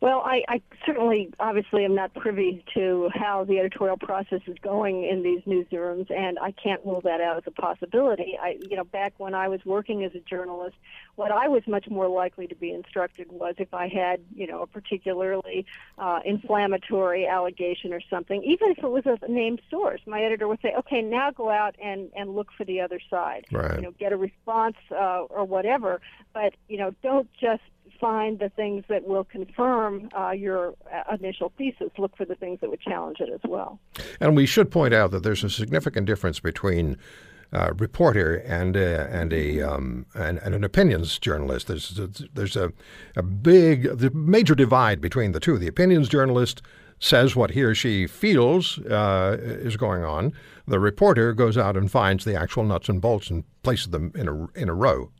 Well, 0.00 0.22
I, 0.24 0.44
I 0.48 0.62
certainly, 0.86 1.30
obviously, 1.40 1.84
am 1.84 1.96
not 1.96 2.14
privy 2.14 2.64
to 2.74 3.10
how 3.12 3.44
the 3.44 3.58
editorial 3.58 3.96
process 3.96 4.40
is 4.46 4.56
going 4.62 5.04
in 5.04 5.24
these 5.24 5.42
newsrooms, 5.42 6.08
and 6.10 6.38
I 6.38 6.52
can't 6.52 6.84
rule 6.84 7.00
that 7.00 7.20
out 7.20 7.36
as 7.36 7.42
a 7.46 7.50
possibility. 7.50 8.38
I, 8.40 8.58
you 8.68 8.76
know, 8.76 8.84
back 8.84 9.14
when 9.18 9.34
I 9.34 9.48
was 9.48 9.60
working 9.64 10.04
as 10.04 10.14
a 10.14 10.20
journalist, 10.20 10.76
what 11.16 11.32
I 11.32 11.48
was 11.48 11.62
much 11.66 11.88
more 11.88 12.08
likely 12.08 12.46
to 12.46 12.54
be 12.54 12.70
instructed 12.70 13.26
was 13.32 13.56
if 13.58 13.74
I 13.74 13.88
had, 13.88 14.20
you 14.32 14.46
know, 14.46 14.62
a 14.62 14.68
particularly 14.68 15.66
uh, 15.98 16.20
inflammatory 16.24 17.26
allegation 17.26 17.92
or 17.92 18.00
something, 18.08 18.40
even 18.44 18.70
if 18.70 18.78
it 18.78 18.88
was 18.88 19.04
a 19.04 19.18
named 19.28 19.60
source, 19.68 20.00
my 20.06 20.22
editor 20.22 20.46
would 20.46 20.60
say, 20.62 20.74
"Okay, 20.78 21.02
now 21.02 21.32
go 21.32 21.50
out 21.50 21.74
and 21.82 22.10
and 22.14 22.36
look 22.36 22.52
for 22.56 22.64
the 22.64 22.80
other 22.80 23.00
side. 23.10 23.46
Right. 23.50 23.74
You 23.74 23.82
know, 23.82 23.90
get 23.98 24.12
a 24.12 24.16
response 24.16 24.76
uh, 24.92 25.22
or 25.22 25.44
whatever, 25.44 26.00
but 26.32 26.54
you 26.68 26.78
know, 26.78 26.94
don't 27.02 27.28
just 27.40 27.62
find 28.00 28.38
the 28.38 28.48
things 28.50 28.84
that 28.88 29.06
will 29.06 29.24
confirm 29.24 30.08
uh, 30.16 30.30
your 30.30 30.74
uh, 30.92 31.14
initial 31.14 31.52
thesis. 31.58 31.90
Look 31.98 32.16
for 32.16 32.24
the 32.24 32.34
things 32.34 32.60
that 32.60 32.70
would 32.70 32.80
challenge 32.80 33.20
it 33.20 33.28
as 33.32 33.40
well. 33.48 33.78
And 34.20 34.36
we 34.36 34.46
should 34.46 34.70
point 34.70 34.94
out 34.94 35.10
that 35.10 35.22
there's 35.22 35.44
a 35.44 35.50
significant 35.50 36.06
difference 36.06 36.40
between 36.40 36.96
uh, 37.52 37.72
reporter 37.78 38.36
and 38.36 38.76
uh, 38.76 39.06
and 39.10 39.32
a 39.32 39.62
um, 39.62 40.04
and, 40.14 40.38
and, 40.38 40.54
an 40.54 40.64
opinions 40.64 41.18
journalist. 41.18 41.66
There's 41.66 41.98
a, 41.98 42.10
there's 42.34 42.56
a, 42.56 42.72
a 43.16 43.22
big 43.22 43.98
the 43.98 44.10
major 44.10 44.54
divide 44.54 45.00
between 45.00 45.32
the 45.32 45.40
two. 45.40 45.56
The 45.56 45.66
opinions 45.66 46.08
journalist 46.08 46.60
says 47.00 47.36
what 47.36 47.52
he 47.52 47.62
or 47.62 47.74
she 47.74 48.06
feels 48.06 48.78
uh, 48.80 49.38
is 49.40 49.76
going 49.76 50.04
on. 50.04 50.32
The 50.66 50.78
reporter 50.78 51.32
goes 51.32 51.56
out 51.56 51.76
and 51.76 51.90
finds 51.90 52.24
the 52.24 52.34
actual 52.34 52.64
nuts 52.64 52.88
and 52.88 53.00
bolts 53.00 53.30
and 53.30 53.44
places 53.62 53.88
them 53.88 54.12
in 54.14 54.28
a 54.28 54.46
in 54.58 54.68
a 54.68 54.74
row. 54.74 55.10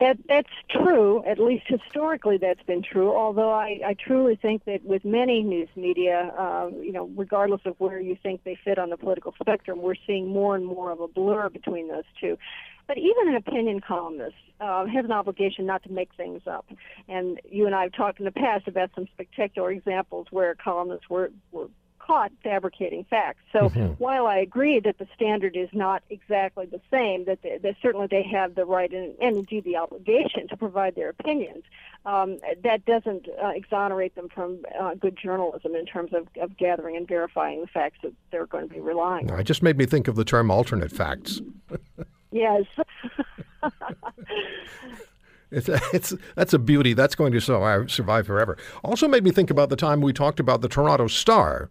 That 0.00 0.18
that's 0.28 0.50
true. 0.70 1.24
At 1.24 1.38
least 1.38 1.64
historically, 1.66 2.36
that's 2.36 2.62
been 2.64 2.82
true. 2.82 3.14
Although 3.14 3.52
I, 3.52 3.80
I 3.86 3.94
truly 3.94 4.36
think 4.36 4.64
that 4.64 4.84
with 4.84 5.04
many 5.04 5.42
news 5.42 5.68
media, 5.76 6.32
uh, 6.38 6.70
you 6.80 6.92
know, 6.92 7.10
regardless 7.16 7.60
of 7.64 7.74
where 7.78 8.00
you 8.00 8.16
think 8.22 8.44
they 8.44 8.56
fit 8.64 8.78
on 8.78 8.90
the 8.90 8.96
political 8.96 9.34
spectrum, 9.40 9.80
we're 9.80 9.94
seeing 10.06 10.28
more 10.28 10.56
and 10.56 10.64
more 10.66 10.90
of 10.90 11.00
a 11.00 11.08
blur 11.08 11.48
between 11.48 11.88
those 11.88 12.04
two. 12.20 12.38
But 12.86 12.96
even 12.96 13.28
an 13.28 13.36
opinion 13.36 13.80
columnist 13.80 14.36
uh, 14.60 14.86
has 14.86 15.04
an 15.04 15.12
obligation 15.12 15.66
not 15.66 15.82
to 15.82 15.92
make 15.92 16.08
things 16.16 16.42
up. 16.46 16.66
And 17.06 17.38
you 17.48 17.66
and 17.66 17.74
I 17.74 17.82
have 17.82 17.92
talked 17.92 18.18
in 18.18 18.24
the 18.24 18.32
past 18.32 18.66
about 18.66 18.90
some 18.94 19.06
spectacular 19.12 19.70
examples 19.70 20.28
where 20.30 20.54
columnists 20.54 21.08
were, 21.10 21.30
were 21.52 21.68
caught 22.08 22.32
fabricating 22.42 23.04
facts. 23.04 23.40
So 23.52 23.68
mm-hmm. 23.68 23.92
while 23.98 24.26
I 24.26 24.38
agree 24.38 24.80
that 24.80 24.96
the 24.96 25.06
standard 25.14 25.56
is 25.56 25.68
not 25.74 26.02
exactly 26.08 26.64
the 26.64 26.80
same, 26.90 27.26
that, 27.26 27.42
they, 27.42 27.58
that 27.58 27.76
certainly 27.82 28.06
they 28.10 28.22
have 28.22 28.54
the 28.54 28.64
right 28.64 28.90
and, 28.90 29.14
and 29.20 29.36
indeed 29.36 29.64
the 29.64 29.76
obligation 29.76 30.48
to 30.48 30.56
provide 30.56 30.94
their 30.94 31.10
opinions, 31.10 31.64
um, 32.06 32.38
that 32.64 32.86
doesn't 32.86 33.28
uh, 33.42 33.48
exonerate 33.48 34.14
them 34.14 34.28
from 34.34 34.64
uh, 34.80 34.94
good 34.94 35.18
journalism 35.22 35.74
in 35.74 35.84
terms 35.84 36.14
of, 36.14 36.26
of 36.40 36.56
gathering 36.56 36.96
and 36.96 37.06
verifying 37.06 37.60
the 37.60 37.66
facts 37.66 37.98
that 38.02 38.14
they're 38.30 38.46
going 38.46 38.66
to 38.66 38.74
be 38.74 38.80
relying 38.80 39.30
on. 39.30 39.38
It 39.38 39.44
just 39.44 39.62
made 39.62 39.76
me 39.76 39.84
think 39.84 40.08
of 40.08 40.16
the 40.16 40.24
term 40.24 40.50
alternate 40.50 40.90
facts. 40.90 41.42
yes. 42.32 42.64
It's, 45.50 45.66
it's 45.94 46.12
that's 46.34 46.52
a 46.52 46.58
beauty 46.58 46.92
that's 46.92 47.14
going 47.14 47.32
to 47.32 47.40
survive, 47.40 47.90
survive 47.90 48.26
forever. 48.26 48.58
Also 48.84 49.08
made 49.08 49.24
me 49.24 49.30
think 49.30 49.50
about 49.50 49.70
the 49.70 49.76
time 49.76 50.02
we 50.02 50.12
talked 50.12 50.40
about 50.40 50.60
the 50.60 50.68
Toronto 50.68 51.06
Star 51.06 51.70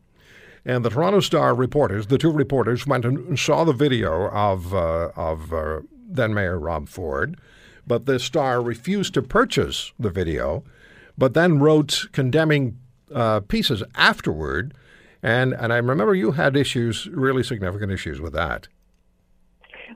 and 0.67 0.83
the 0.83 0.89
Toronto 0.89 1.21
Star 1.21 1.55
reporters, 1.55 2.07
the 2.07 2.17
two 2.17 2.31
reporters, 2.31 2.85
went 2.85 3.05
and 3.05 3.39
saw 3.39 3.63
the 3.63 3.71
video 3.71 4.27
of, 4.29 4.75
uh, 4.75 5.11
of 5.15 5.53
uh, 5.53 5.79
then 6.09 6.33
Mayor 6.33 6.59
Rob 6.59 6.89
Ford, 6.89 7.39
but 7.87 8.05
the 8.05 8.19
Star 8.19 8.61
refused 8.61 9.13
to 9.13 9.21
purchase 9.21 9.93
the 9.97 10.09
video, 10.09 10.65
but 11.17 11.33
then 11.33 11.59
wrote 11.59 12.07
condemning 12.11 12.77
uh, 13.15 13.39
pieces 13.39 13.81
afterward. 13.95 14.73
And, 15.23 15.53
and 15.53 15.71
I 15.71 15.77
remember 15.77 16.13
you 16.13 16.33
had 16.33 16.57
issues, 16.57 17.07
really 17.07 17.43
significant 17.43 17.93
issues 17.93 18.19
with 18.19 18.33
that. 18.33 18.67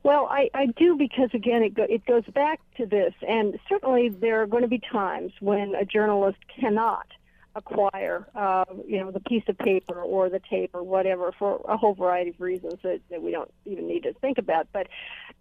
Well, 0.03 0.27
I, 0.31 0.49
I 0.53 0.67
do 0.67 0.95
because 0.95 1.29
again, 1.33 1.63
it 1.63 1.73
go, 1.73 1.83
it 1.83 2.05
goes 2.05 2.23
back 2.33 2.61
to 2.77 2.85
this, 2.85 3.13
and 3.27 3.59
certainly 3.67 4.07
there 4.07 4.41
are 4.41 4.47
going 4.47 4.63
to 4.63 4.69
be 4.69 4.79
times 4.79 5.33
when 5.41 5.75
a 5.75 5.83
journalist 5.83 6.39
cannot 6.59 7.07
acquire, 7.55 8.27
uh, 8.35 8.65
you 8.87 8.99
know, 8.99 9.11
the 9.11 9.19
piece 9.19 9.43
of 9.47 9.57
paper 9.57 10.01
or 10.01 10.29
the 10.29 10.39
tape 10.39 10.71
or 10.73 10.83
whatever 10.83 11.33
for 11.37 11.61
a 11.67 11.75
whole 11.75 11.93
variety 11.93 12.29
of 12.29 12.39
reasons 12.39 12.75
that, 12.83 13.01
that 13.09 13.21
we 13.21 13.31
don't 13.31 13.51
even 13.65 13.87
need 13.87 14.03
to 14.03 14.13
think 14.13 14.37
about. 14.37 14.67
But 14.71 14.87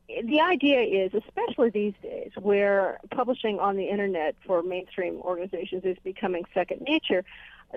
the 0.09 0.41
idea 0.41 0.81
is, 0.81 1.13
especially 1.15 1.71
these 1.71 1.95
days, 2.03 2.33
where 2.41 2.99
publishing 3.11 3.61
on 3.61 3.77
the 3.77 3.89
internet 3.89 4.35
for 4.45 4.63
mainstream 4.63 5.21
organizations 5.23 5.85
is 5.85 5.97
becoming 6.03 6.45
second 6.53 6.81
nature, 6.83 7.25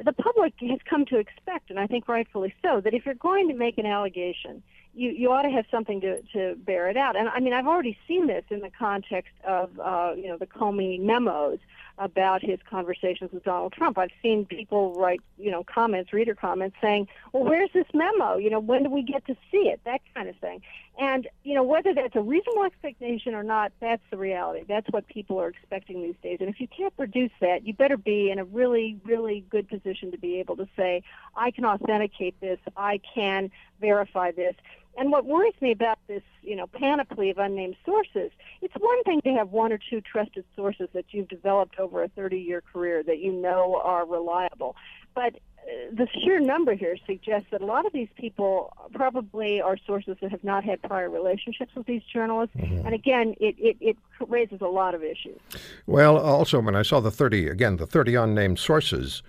the 0.04 0.14
public 0.14 0.54
has 0.62 0.80
come 0.90 1.06
to 1.06 1.18
expect, 1.18 1.70
and 1.70 1.80
I 1.80 1.86
think 1.86 2.08
rightfully 2.08 2.54
so, 2.64 2.82
that 2.82 2.94
if 2.94 3.06
you're 3.06 3.14
going 3.16 3.48
to 3.50 3.54
make 3.54 3.78
an 3.78 3.86
allegation, 3.86 4.64
you, 4.94 5.10
you 5.10 5.32
ought 5.32 5.44
to 5.44 5.50
have 5.50 5.66
something 5.72 6.02
to, 6.02 6.22
to 6.34 6.56
bear 6.56 6.90
it 6.90 6.98
out. 6.98 7.16
And 7.16 7.30
I 7.30 7.40
mean, 7.40 7.54
I've 7.54 7.68
already 7.68 7.98
seen 8.08 8.28
this 8.28 8.44
in 8.50 8.60
the 8.60 8.70
context 8.70 9.34
of, 9.46 9.80
uh, 9.80 10.14
you 10.16 10.28
know, 10.28 10.38
the 10.38 10.48
Comey 10.48 11.00
memos 11.00 11.60
about 12.00 12.42
his 12.42 12.60
conversations 12.68 13.32
with 13.32 13.44
Donald 13.44 13.72
Trump. 13.72 13.98
I've 13.98 14.12
seen 14.22 14.46
people 14.46 14.94
write, 14.96 15.22
you 15.38 15.52
know, 15.52 15.64
comments, 15.64 16.12
reader 16.12 16.34
comments 16.34 16.76
saying, 16.82 17.08
well, 17.32 17.44
where's 17.44 17.70
this 17.74 17.86
memo? 17.94 18.38
You 18.38 18.50
know, 18.50 18.60
when 18.60 18.84
do 18.84 18.90
we 18.90 19.04
get 19.04 19.26
to 19.28 19.36
see 19.52 19.70
it? 19.70 19.80
That 19.86 20.02
kind 20.16 20.28
of 20.28 20.36
thing. 20.38 20.62
And, 20.98 21.28
you 21.44 21.54
know, 21.54 21.64
whether 21.64 21.94
that's 21.94 22.16
a 22.16 22.22
reasonable 22.22 22.64
expectation 22.64 23.36
or 23.36 23.44
not, 23.44 23.72
that's 23.80 24.02
the 24.10 24.18
reality. 24.18 24.64
That's 24.68 24.88
what 24.90 25.08
people 25.08 25.40
are 25.40 25.48
expecting 25.50 26.02
these 26.02 26.16
days. 26.22 26.38
And 26.40 26.50
if 26.50 26.60
you 26.60 26.68
can't 26.68 26.96
produce 26.96 27.32
that, 27.42 27.66
you 27.66 27.74
better 27.74 27.98
be 27.98 28.32
in 28.32 28.40
a 28.40 28.46
really, 28.46 29.00
really 29.04 29.46
good 29.50 29.68
position 29.68 30.12
to 30.12 30.18
be 30.18 30.40
able 30.40 30.56
to 30.58 30.68
say, 30.76 31.04
I 31.36 31.52
can 31.52 31.66
authenticate 31.66 32.40
this, 32.42 32.60
I 32.76 33.00
can 33.14 33.52
verify 33.80 34.32
this. 34.32 34.56
And 34.98 35.12
what 35.12 35.26
worries 35.26 35.54
me 35.60 35.72
about 35.72 35.98
this, 36.08 36.22
you 36.42 36.56
know, 36.56 36.68
panoply 36.68 37.30
of 37.30 37.38
unnamed 37.38 37.76
sources, 37.86 38.32
it's 38.62 38.74
one 38.76 39.04
thing 39.04 39.22
to 39.22 39.34
have 39.34 39.50
one 39.50 39.72
or 39.74 39.80
two 39.90 40.02
trusted 40.02 40.46
sources 40.56 40.88
that 40.94 41.06
you've 41.12 41.30
developed 41.30 41.80
over 41.80 42.04
a 42.04 42.10
30-year 42.10 42.62
career 42.72 43.04
that 43.04 43.20
you 43.20 43.32
know 43.32 43.82
are 43.84 44.06
reliable. 44.06 44.76
But 45.16 45.36
uh, 45.64 45.94
the 45.94 46.08
sheer 46.14 46.40
number 46.40 46.76
here 46.76 46.96
suggests 47.08 47.48
that 47.52 47.62
a 47.62 47.66
lot 47.66 47.86
of 47.86 47.94
these 47.94 48.10
people 48.18 48.74
probably 48.94 49.62
are 49.62 49.78
sources 49.78 50.18
that 50.22 50.30
have 50.30 50.44
not 50.44 50.64
had 50.64 50.82
prior 50.82 51.10
relationships 51.10 51.72
with 51.76 51.88
these 51.88 52.04
journalists. 52.04 52.56
Mm-hmm. 52.56 52.86
And 52.86 52.94
again, 52.94 53.36
it, 53.40 53.56
it, 53.58 53.78
it, 53.80 53.98
raises 54.28 54.62
a 54.62 54.68
lot 54.68 54.96
of 54.96 55.04
issues. 55.04 55.38
Well, 55.86 56.18
also, 56.18 56.62
when 56.62 56.76
I 56.76 56.82
saw 56.82 57.02
the 57.02 57.12
30, 57.12 57.48
again, 57.48 57.76
the 57.76 57.86
30 57.86 58.16
unnamed 58.16 58.60
sources, 58.60 59.22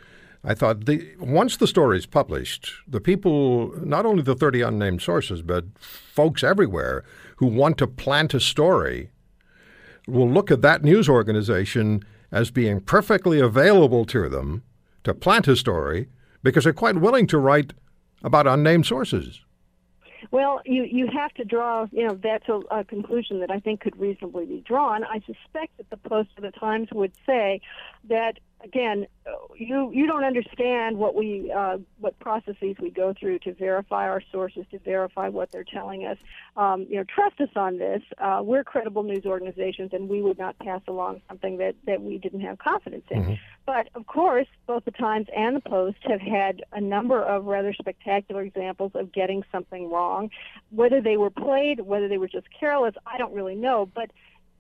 I 0.47 0.55
thought 0.55 0.85
the 0.85 1.09
once 1.19 1.57
the 1.57 1.67
story 1.67 1.97
is 1.97 2.05
published, 2.05 2.71
the 2.87 3.01
people, 3.01 3.73
not 3.83 4.05
only 4.05 4.23
the 4.23 4.35
30 4.35 4.61
unnamed 4.61 5.01
sources, 5.01 5.41
but 5.41 5.65
folks 5.79 6.45
everywhere 6.45 7.03
who 7.37 7.47
want 7.47 7.79
to 7.79 7.87
plant 7.87 8.35
a 8.35 8.41
story 8.41 9.11
will 10.07 10.29
look 10.29 10.51
at 10.51 10.61
that 10.61 10.85
news 10.85 11.09
organization 11.09 12.05
as 12.31 12.51
being 12.51 12.81
perfectly 12.81 13.41
available 13.41 14.05
to 14.05 14.29
them 14.29 14.63
to 15.05 15.15
plant 15.15 15.49
a 15.49 15.57
story 15.57 16.09
because 16.43 16.65
they're 16.65 16.75
quite 16.75 16.97
willing 16.97 17.27
to 17.29 17.39
write 17.39 17.73
about 18.23 18.47
unnamed 18.47 18.85
sources. 18.85 19.41
Well, 20.31 20.61
you 20.65 20.85
you 20.85 21.07
have 21.13 21.33
to 21.35 21.45
draw, 21.45 21.87
you 21.93 22.07
know, 22.07 22.19
that's 22.23 22.49
a, 22.49 22.61
a, 22.71 22.85
conclusion 22.85 23.41
that 23.41 23.51
I 23.51 23.61
think 23.61 23.81
could 23.81 23.99
reasonably 23.99 24.47
be 24.47 24.63
drawn. 24.67 25.05
I 25.05 25.21
suspect 25.21 25.77
that 25.77 25.91
the 25.91 25.97
Post 25.97 26.31
of 26.37 26.43
the 26.43 26.51
Times 26.51 26.89
would 26.93 27.13
say 27.27 27.61
that 28.09 28.39
again, 28.65 29.07
you 29.57 29.91
you 29.93 30.07
don't 30.07 30.25
understand 30.25 30.99
what 30.99 31.15
we 31.15 31.53
uh, 31.53 31.79
what 31.99 32.19
processes 32.19 32.77
we 32.81 32.91
go 32.91 33.15
through 33.19 33.39
to 33.41 33.55
verify 33.55 34.09
our 34.09 34.23
sources, 34.33 34.65
to 34.71 34.79
verify 34.81 35.29
what 35.29 35.53
they're 35.53 35.65
telling 35.65 36.05
us. 36.07 36.19
Um, 36.57 36.87
you 36.89 36.97
know, 36.97 37.05
trust 37.05 37.41
us 37.41 37.51
on 37.57 37.79
this. 37.79 38.03
Uh, 38.19 38.41
we're 38.43 38.65
credible 38.65 39.03
news 39.03 39.25
organizations, 39.25 39.91
and 39.93 40.09
we 40.09 40.23
would 40.23 40.39
not 40.39 40.59
pass 40.59 40.81
along 40.89 41.21
something 41.29 41.59
that 41.59 41.75
that 41.87 42.03
we 42.03 42.19
didn't 42.19 42.41
have 42.41 42.59
confidence 42.59 43.05
in. 43.11 43.23
Mm-hmm. 43.23 43.35
But 43.67 43.89
of 43.95 44.07
course, 44.07 44.49
both 44.67 44.85
the 44.85 44.91
Times 44.91 45.27
and 45.35 45.57
the 45.57 45.61
Post 45.61 45.99
have 46.03 46.21
had 46.21 46.63
a 46.73 46.81
number 46.81 47.23
of 47.23 47.45
rather 47.45 47.73
spectacular 47.73 48.43
examples 48.43 48.93
of 48.95 49.13
getting 49.13 49.45
something 49.53 49.91
wrong. 49.91 50.31
Whether 50.71 51.01
they 51.01 51.17
were 51.17 51.31
played, 51.31 51.81
whether 51.81 52.09
they 52.09 52.19
were 52.19 52.29
just 52.29 52.47
careless, 52.59 52.95
I 53.07 53.19
don't 53.19 53.35
really 53.35 53.55
know. 53.55 53.87
But 53.95 54.11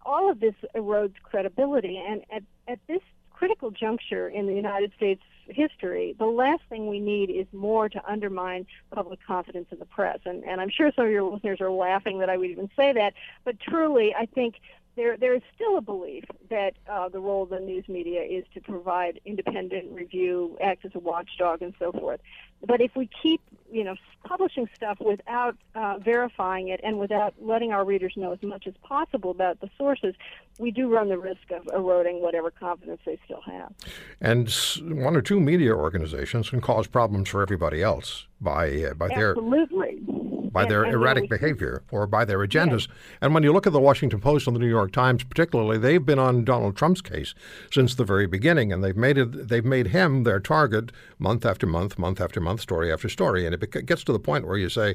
all 0.06 0.30
of 0.30 0.40
this 0.40 0.54
erodes 0.74 1.14
credibility, 1.22 1.96
and 1.96 2.22
at, 2.30 2.42
at 2.68 2.78
this 2.86 3.00
critical 3.34 3.70
juncture 3.70 4.28
in 4.28 4.46
the 4.46 4.54
United 4.54 4.92
States 4.96 5.22
history, 5.48 6.14
the 6.18 6.26
last 6.26 6.62
thing 6.68 6.86
we 6.86 7.00
need 7.00 7.28
is 7.30 7.46
more 7.52 7.88
to 7.88 8.00
undermine 8.10 8.66
public 8.90 9.20
confidence 9.26 9.66
in 9.70 9.78
the 9.78 9.84
press. 9.84 10.20
And, 10.24 10.42
and 10.44 10.60
I'm 10.60 10.70
sure 10.70 10.90
some 10.96 11.06
of 11.06 11.10
your 11.10 11.22
listeners 11.22 11.60
are 11.60 11.70
laughing 11.70 12.20
that 12.20 12.30
I 12.30 12.36
would 12.36 12.50
even 12.50 12.70
say 12.76 12.92
that, 12.92 13.14
but 13.44 13.60
truly, 13.60 14.14
I 14.14 14.26
think 14.26 14.56
there 14.96 15.16
there 15.16 15.34
is 15.34 15.42
still 15.54 15.76
a 15.76 15.80
belief 15.80 16.24
that 16.50 16.74
uh, 16.88 17.08
the 17.08 17.18
role 17.18 17.42
of 17.42 17.50
the 17.50 17.60
news 17.60 17.88
media 17.88 18.22
is 18.22 18.44
to 18.54 18.60
provide 18.60 19.20
independent 19.24 19.92
review, 19.92 20.56
act 20.60 20.84
as 20.84 20.92
a 20.94 20.98
watchdog, 21.00 21.62
and 21.62 21.74
so 21.78 21.92
forth. 21.92 22.20
But 22.66 22.80
if 22.80 22.92
we 22.96 23.08
keep 23.22 23.40
you 23.70 23.82
know 23.84 23.96
publishing 24.24 24.68
stuff 24.74 24.98
without 25.00 25.56
uh, 25.74 25.98
verifying 25.98 26.68
it 26.68 26.80
and 26.82 26.98
without 26.98 27.34
letting 27.40 27.72
our 27.72 27.84
readers 27.84 28.14
know 28.16 28.32
as 28.32 28.42
much 28.42 28.66
as 28.66 28.74
possible 28.82 29.30
about 29.30 29.60
the 29.60 29.68
sources, 29.76 30.14
we 30.58 30.70
do 30.70 30.88
run 30.88 31.08
the 31.08 31.18
risk 31.18 31.50
of 31.50 31.68
eroding 31.74 32.22
whatever 32.22 32.50
confidence 32.50 33.00
they 33.04 33.18
still 33.24 33.42
have. 33.44 33.72
And 34.20 34.48
one 34.80 35.16
or 35.16 35.22
two 35.22 35.40
media 35.40 35.74
organizations 35.74 36.50
can 36.50 36.60
cause 36.60 36.86
problems 36.86 37.28
for 37.28 37.42
everybody 37.42 37.82
else 37.82 38.26
by 38.40 38.84
uh, 38.84 38.94
by 38.94 39.08
Absolutely. 39.10 40.00
their 40.06 40.33
by 40.54 40.62
And- 40.62 40.70
their 40.70 40.84
erratic 40.86 41.24
we- 41.24 41.28
behavior 41.28 41.82
or 41.90 42.06
by 42.06 42.24
their 42.24 42.38
agendas. 42.38 42.88
And 43.20 43.34
when 43.34 43.42
you 43.42 43.52
look 43.52 43.66
at 43.66 43.74
the 43.74 43.80
Washington 43.80 44.20
Post 44.20 44.46
and 44.46 44.56
the 44.56 44.60
New 44.60 44.68
York 44.68 44.92
Times, 44.92 45.22
particularly, 45.24 45.76
they've 45.76 46.06
been 46.06 46.18
on 46.18 46.44
Donald 46.44 46.76
Trump's 46.76 47.02
case 47.02 47.34
since 47.70 47.94
the 47.94 48.04
very 48.04 48.26
beginning, 48.26 48.72
and 48.72 48.82
they've 48.82 48.96
made 48.96 49.18
it. 49.18 49.48
They've 49.48 49.64
made 49.64 49.88
him 49.88 50.22
their 50.22 50.40
target 50.40 50.92
month 51.18 51.44
after 51.44 51.66
month, 51.66 51.98
month 51.98 52.20
after 52.20 52.40
month, 52.40 52.60
story 52.62 52.90
after 52.90 53.10
story, 53.10 53.44
and 53.44 53.54
it 53.54 53.86
gets 53.86 54.04
to 54.04 54.12
the 54.12 54.18
point 54.18 54.46
where 54.46 54.56
you 54.56 54.70
say. 54.70 54.94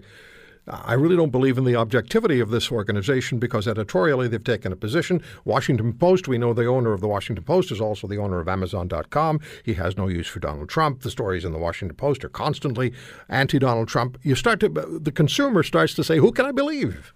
I 0.70 0.93
really 0.93 1.15
don't 1.15 1.32
believe 1.32 1.57
in 1.57 1.63
the 1.63 1.76
objectivity 1.76 2.39
of 2.39 2.49
this 2.49 2.72
organization 2.72 3.39
because 3.39 3.67
editorially 3.67 4.28
they've 4.28 4.43
taken 4.43 4.72
a 4.72 4.76
position. 4.76 5.22
Washington 5.45 5.93
Post, 5.93 6.28
we 6.28 6.38
know 6.38 6.53
the 6.53 6.65
owner 6.65 6.93
of 6.93 7.01
the 7.01 7.07
Washington 7.07 7.43
Post 7.43 7.72
is 7.72 7.82
also 7.82 8.07
the 8.07 8.17
owner 8.17 8.39
of 8.39 8.47
Amazon.com. 8.47 9.39
He 9.63 9.74
has 9.76 9.97
no 9.97 10.07
use 10.07 10.28
for 10.28 10.39
Donald 10.39 10.70
Trump. 10.70 11.01
The 11.01 11.11
stories 11.11 11.45
in 11.45 11.51
the 11.51 11.57
Washington 11.57 11.95
Post 11.95 12.24
are 12.24 12.30
constantly 12.30 12.93
anti 13.30 13.59
Donald 13.59 13.88
Trump. 13.88 14.17
You 14.22 14.36
start 14.36 14.59
to, 14.59 14.70
the 14.70 15.11
consumer 15.11 15.63
starts 15.63 15.93
to 15.95 16.03
say, 16.03 16.17
who 16.17 16.32
can 16.32 16.45
I 16.45 16.51
believe? 16.51 17.13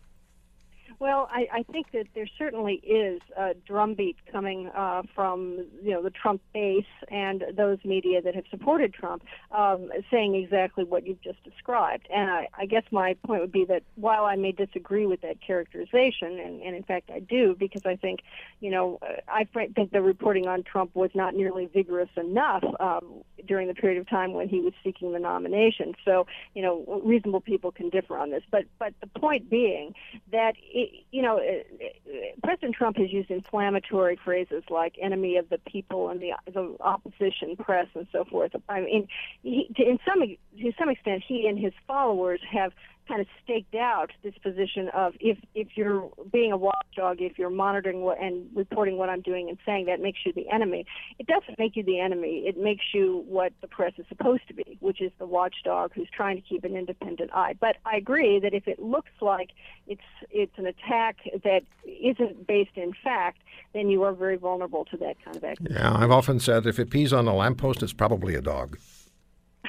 Well, 1.03 1.27
I, 1.29 1.47
I 1.51 1.63
think 1.63 1.91
that 1.91 2.07
there 2.15 2.29
certainly 2.37 2.75
is 2.75 3.19
a 3.35 3.55
drumbeat 3.67 4.15
coming 4.31 4.69
uh, 4.69 5.01
from 5.13 5.65
you 5.83 5.91
know 5.91 6.01
the 6.01 6.09
Trump 6.09 6.41
base 6.53 6.85
and 7.09 7.43
those 7.57 7.79
media 7.83 8.21
that 8.21 8.33
have 8.35 8.45
supported 8.49 8.93
Trump, 8.93 9.21
um, 9.51 9.91
saying 10.09 10.35
exactly 10.35 10.85
what 10.85 11.05
you've 11.05 11.21
just 11.21 11.43
described. 11.43 12.07
And 12.09 12.31
I, 12.31 12.47
I 12.57 12.65
guess 12.67 12.83
my 12.89 13.17
point 13.25 13.41
would 13.41 13.51
be 13.51 13.65
that 13.65 13.83
while 13.95 14.23
I 14.23 14.37
may 14.37 14.53
disagree 14.53 15.05
with 15.05 15.19
that 15.23 15.41
characterization, 15.45 16.39
and, 16.39 16.61
and 16.61 16.73
in 16.73 16.83
fact 16.83 17.09
I 17.13 17.19
do, 17.19 17.53
because 17.59 17.81
I 17.85 17.97
think 17.97 18.21
you 18.61 18.71
know 18.71 19.01
I 19.27 19.43
think 19.43 19.91
the 19.91 20.01
reporting 20.01 20.47
on 20.47 20.63
Trump 20.63 20.91
was 20.95 21.11
not 21.13 21.35
nearly 21.35 21.65
vigorous 21.65 22.11
enough 22.15 22.63
um, 22.79 23.23
during 23.45 23.67
the 23.67 23.75
period 23.75 23.99
of 23.99 24.07
time 24.07 24.31
when 24.31 24.47
he 24.47 24.61
was 24.61 24.71
seeking 24.85 25.11
the 25.11 25.19
nomination. 25.19 25.95
So 26.05 26.27
you 26.55 26.61
know 26.61 27.01
reasonable 27.03 27.41
people 27.41 27.73
can 27.73 27.89
differ 27.89 28.17
on 28.17 28.31
this, 28.31 28.43
but 28.49 28.63
but 28.79 28.93
the 29.01 29.07
point 29.19 29.49
being 29.49 29.95
that. 30.31 30.55
It, 30.71 30.91
you 31.11 31.21
know, 31.21 31.37
uh, 31.37 31.83
uh, 31.83 32.15
President 32.43 32.75
Trump 32.75 32.97
has 32.97 33.11
used 33.11 33.29
inflammatory 33.29 34.17
phrases 34.23 34.63
like 34.69 34.95
"enemy 35.01 35.37
of 35.37 35.49
the 35.49 35.57
people" 35.59 36.09
and 36.09 36.19
the 36.19 36.33
the 36.51 36.75
opposition 36.79 37.55
press 37.55 37.87
and 37.93 38.07
so 38.11 38.25
forth. 38.25 38.51
I 38.69 38.81
mean, 38.81 39.07
he, 39.41 39.69
to, 39.75 39.83
in 39.83 39.99
some 40.07 40.21
to 40.21 40.73
some 40.77 40.89
extent, 40.89 41.23
he 41.27 41.47
and 41.47 41.57
his 41.57 41.73
followers 41.87 42.39
have 42.51 42.73
kind 43.07 43.21
of 43.21 43.27
staked 43.43 43.75
out 43.75 44.11
this 44.23 44.33
position 44.41 44.89
of 44.93 45.13
if 45.19 45.37
if 45.53 45.69
you're 45.75 46.09
being 46.31 46.51
a 46.51 46.57
watchdog, 46.57 47.21
if 47.21 47.37
you're 47.37 47.49
monitoring 47.49 48.01
what 48.01 48.21
and 48.21 48.49
reporting 48.55 48.97
what 48.97 49.09
I'm 49.09 49.21
doing 49.21 49.49
and 49.49 49.57
saying 49.65 49.85
that 49.85 49.99
makes 49.99 50.19
you 50.25 50.33
the 50.33 50.49
enemy. 50.49 50.85
It 51.19 51.27
doesn't 51.27 51.59
make 51.59 51.75
you 51.75 51.83
the 51.83 51.99
enemy. 51.99 52.43
It 52.45 52.57
makes 52.57 52.85
you 52.93 53.23
what 53.27 53.53
the 53.61 53.67
press 53.67 53.93
is 53.97 54.05
supposed 54.07 54.47
to 54.47 54.53
be, 54.53 54.77
which 54.79 55.01
is 55.01 55.11
the 55.19 55.25
watchdog 55.25 55.91
who's 55.93 56.09
trying 56.15 56.35
to 56.35 56.41
keep 56.41 56.63
an 56.63 56.75
independent 56.75 57.31
eye. 57.33 57.55
But 57.59 57.77
I 57.85 57.97
agree 57.97 58.39
that 58.39 58.53
if 58.53 58.67
it 58.67 58.79
looks 58.79 59.11
like 59.21 59.51
it's 59.87 60.01
it's 60.29 60.57
an 60.57 60.65
attack 60.65 61.17
that 61.43 61.63
isn't 61.85 62.47
based 62.47 62.75
in 62.75 62.93
fact, 63.03 63.39
then 63.73 63.89
you 63.89 64.03
are 64.03 64.13
very 64.13 64.37
vulnerable 64.37 64.85
to 64.85 64.97
that 64.97 65.15
kind 65.23 65.35
of 65.37 65.43
activity. 65.43 65.75
Yeah, 65.75 65.95
I've 65.95 66.11
often 66.11 66.39
said 66.39 66.65
if 66.65 66.79
it 66.79 66.89
pees 66.89 67.13
on 67.13 67.27
a 67.27 67.35
lamppost, 67.35 67.83
it's 67.83 67.93
probably 67.93 68.35
a 68.35 68.41
dog. 68.41 68.77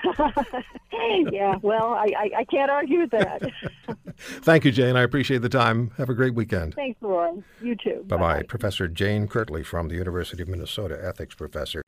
yeah, 1.32 1.56
well, 1.62 1.94
I, 1.94 2.06
I, 2.16 2.30
I 2.38 2.44
can't 2.44 2.70
argue 2.70 3.00
with 3.00 3.10
that. 3.10 3.42
Thank 4.16 4.64
you, 4.64 4.72
Jane. 4.72 4.96
I 4.96 5.02
appreciate 5.02 5.42
the 5.42 5.48
time. 5.48 5.90
Have 5.96 6.08
a 6.08 6.14
great 6.14 6.34
weekend. 6.34 6.74
Thanks, 6.74 7.00
Roy. 7.02 7.42
You 7.60 7.76
too. 7.76 8.04
Bye 8.06 8.16
bye. 8.16 8.42
Professor 8.42 8.88
Jane 8.88 9.26
Kirtley 9.26 9.64
from 9.64 9.88
the 9.88 9.96
University 9.96 10.42
of 10.42 10.48
Minnesota, 10.48 10.98
ethics 11.02 11.34
professor. 11.34 11.82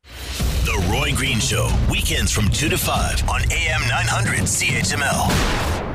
The 0.65 0.89
Roy 0.91 1.13
Green 1.15 1.39
Show, 1.39 1.69
weekends 1.91 2.33
from 2.33 2.49
2 2.49 2.69
to 2.69 2.79
5 2.79 3.29
on 3.29 3.43
AM 3.53 3.81
900 3.89 4.41
CHML. 4.41 5.86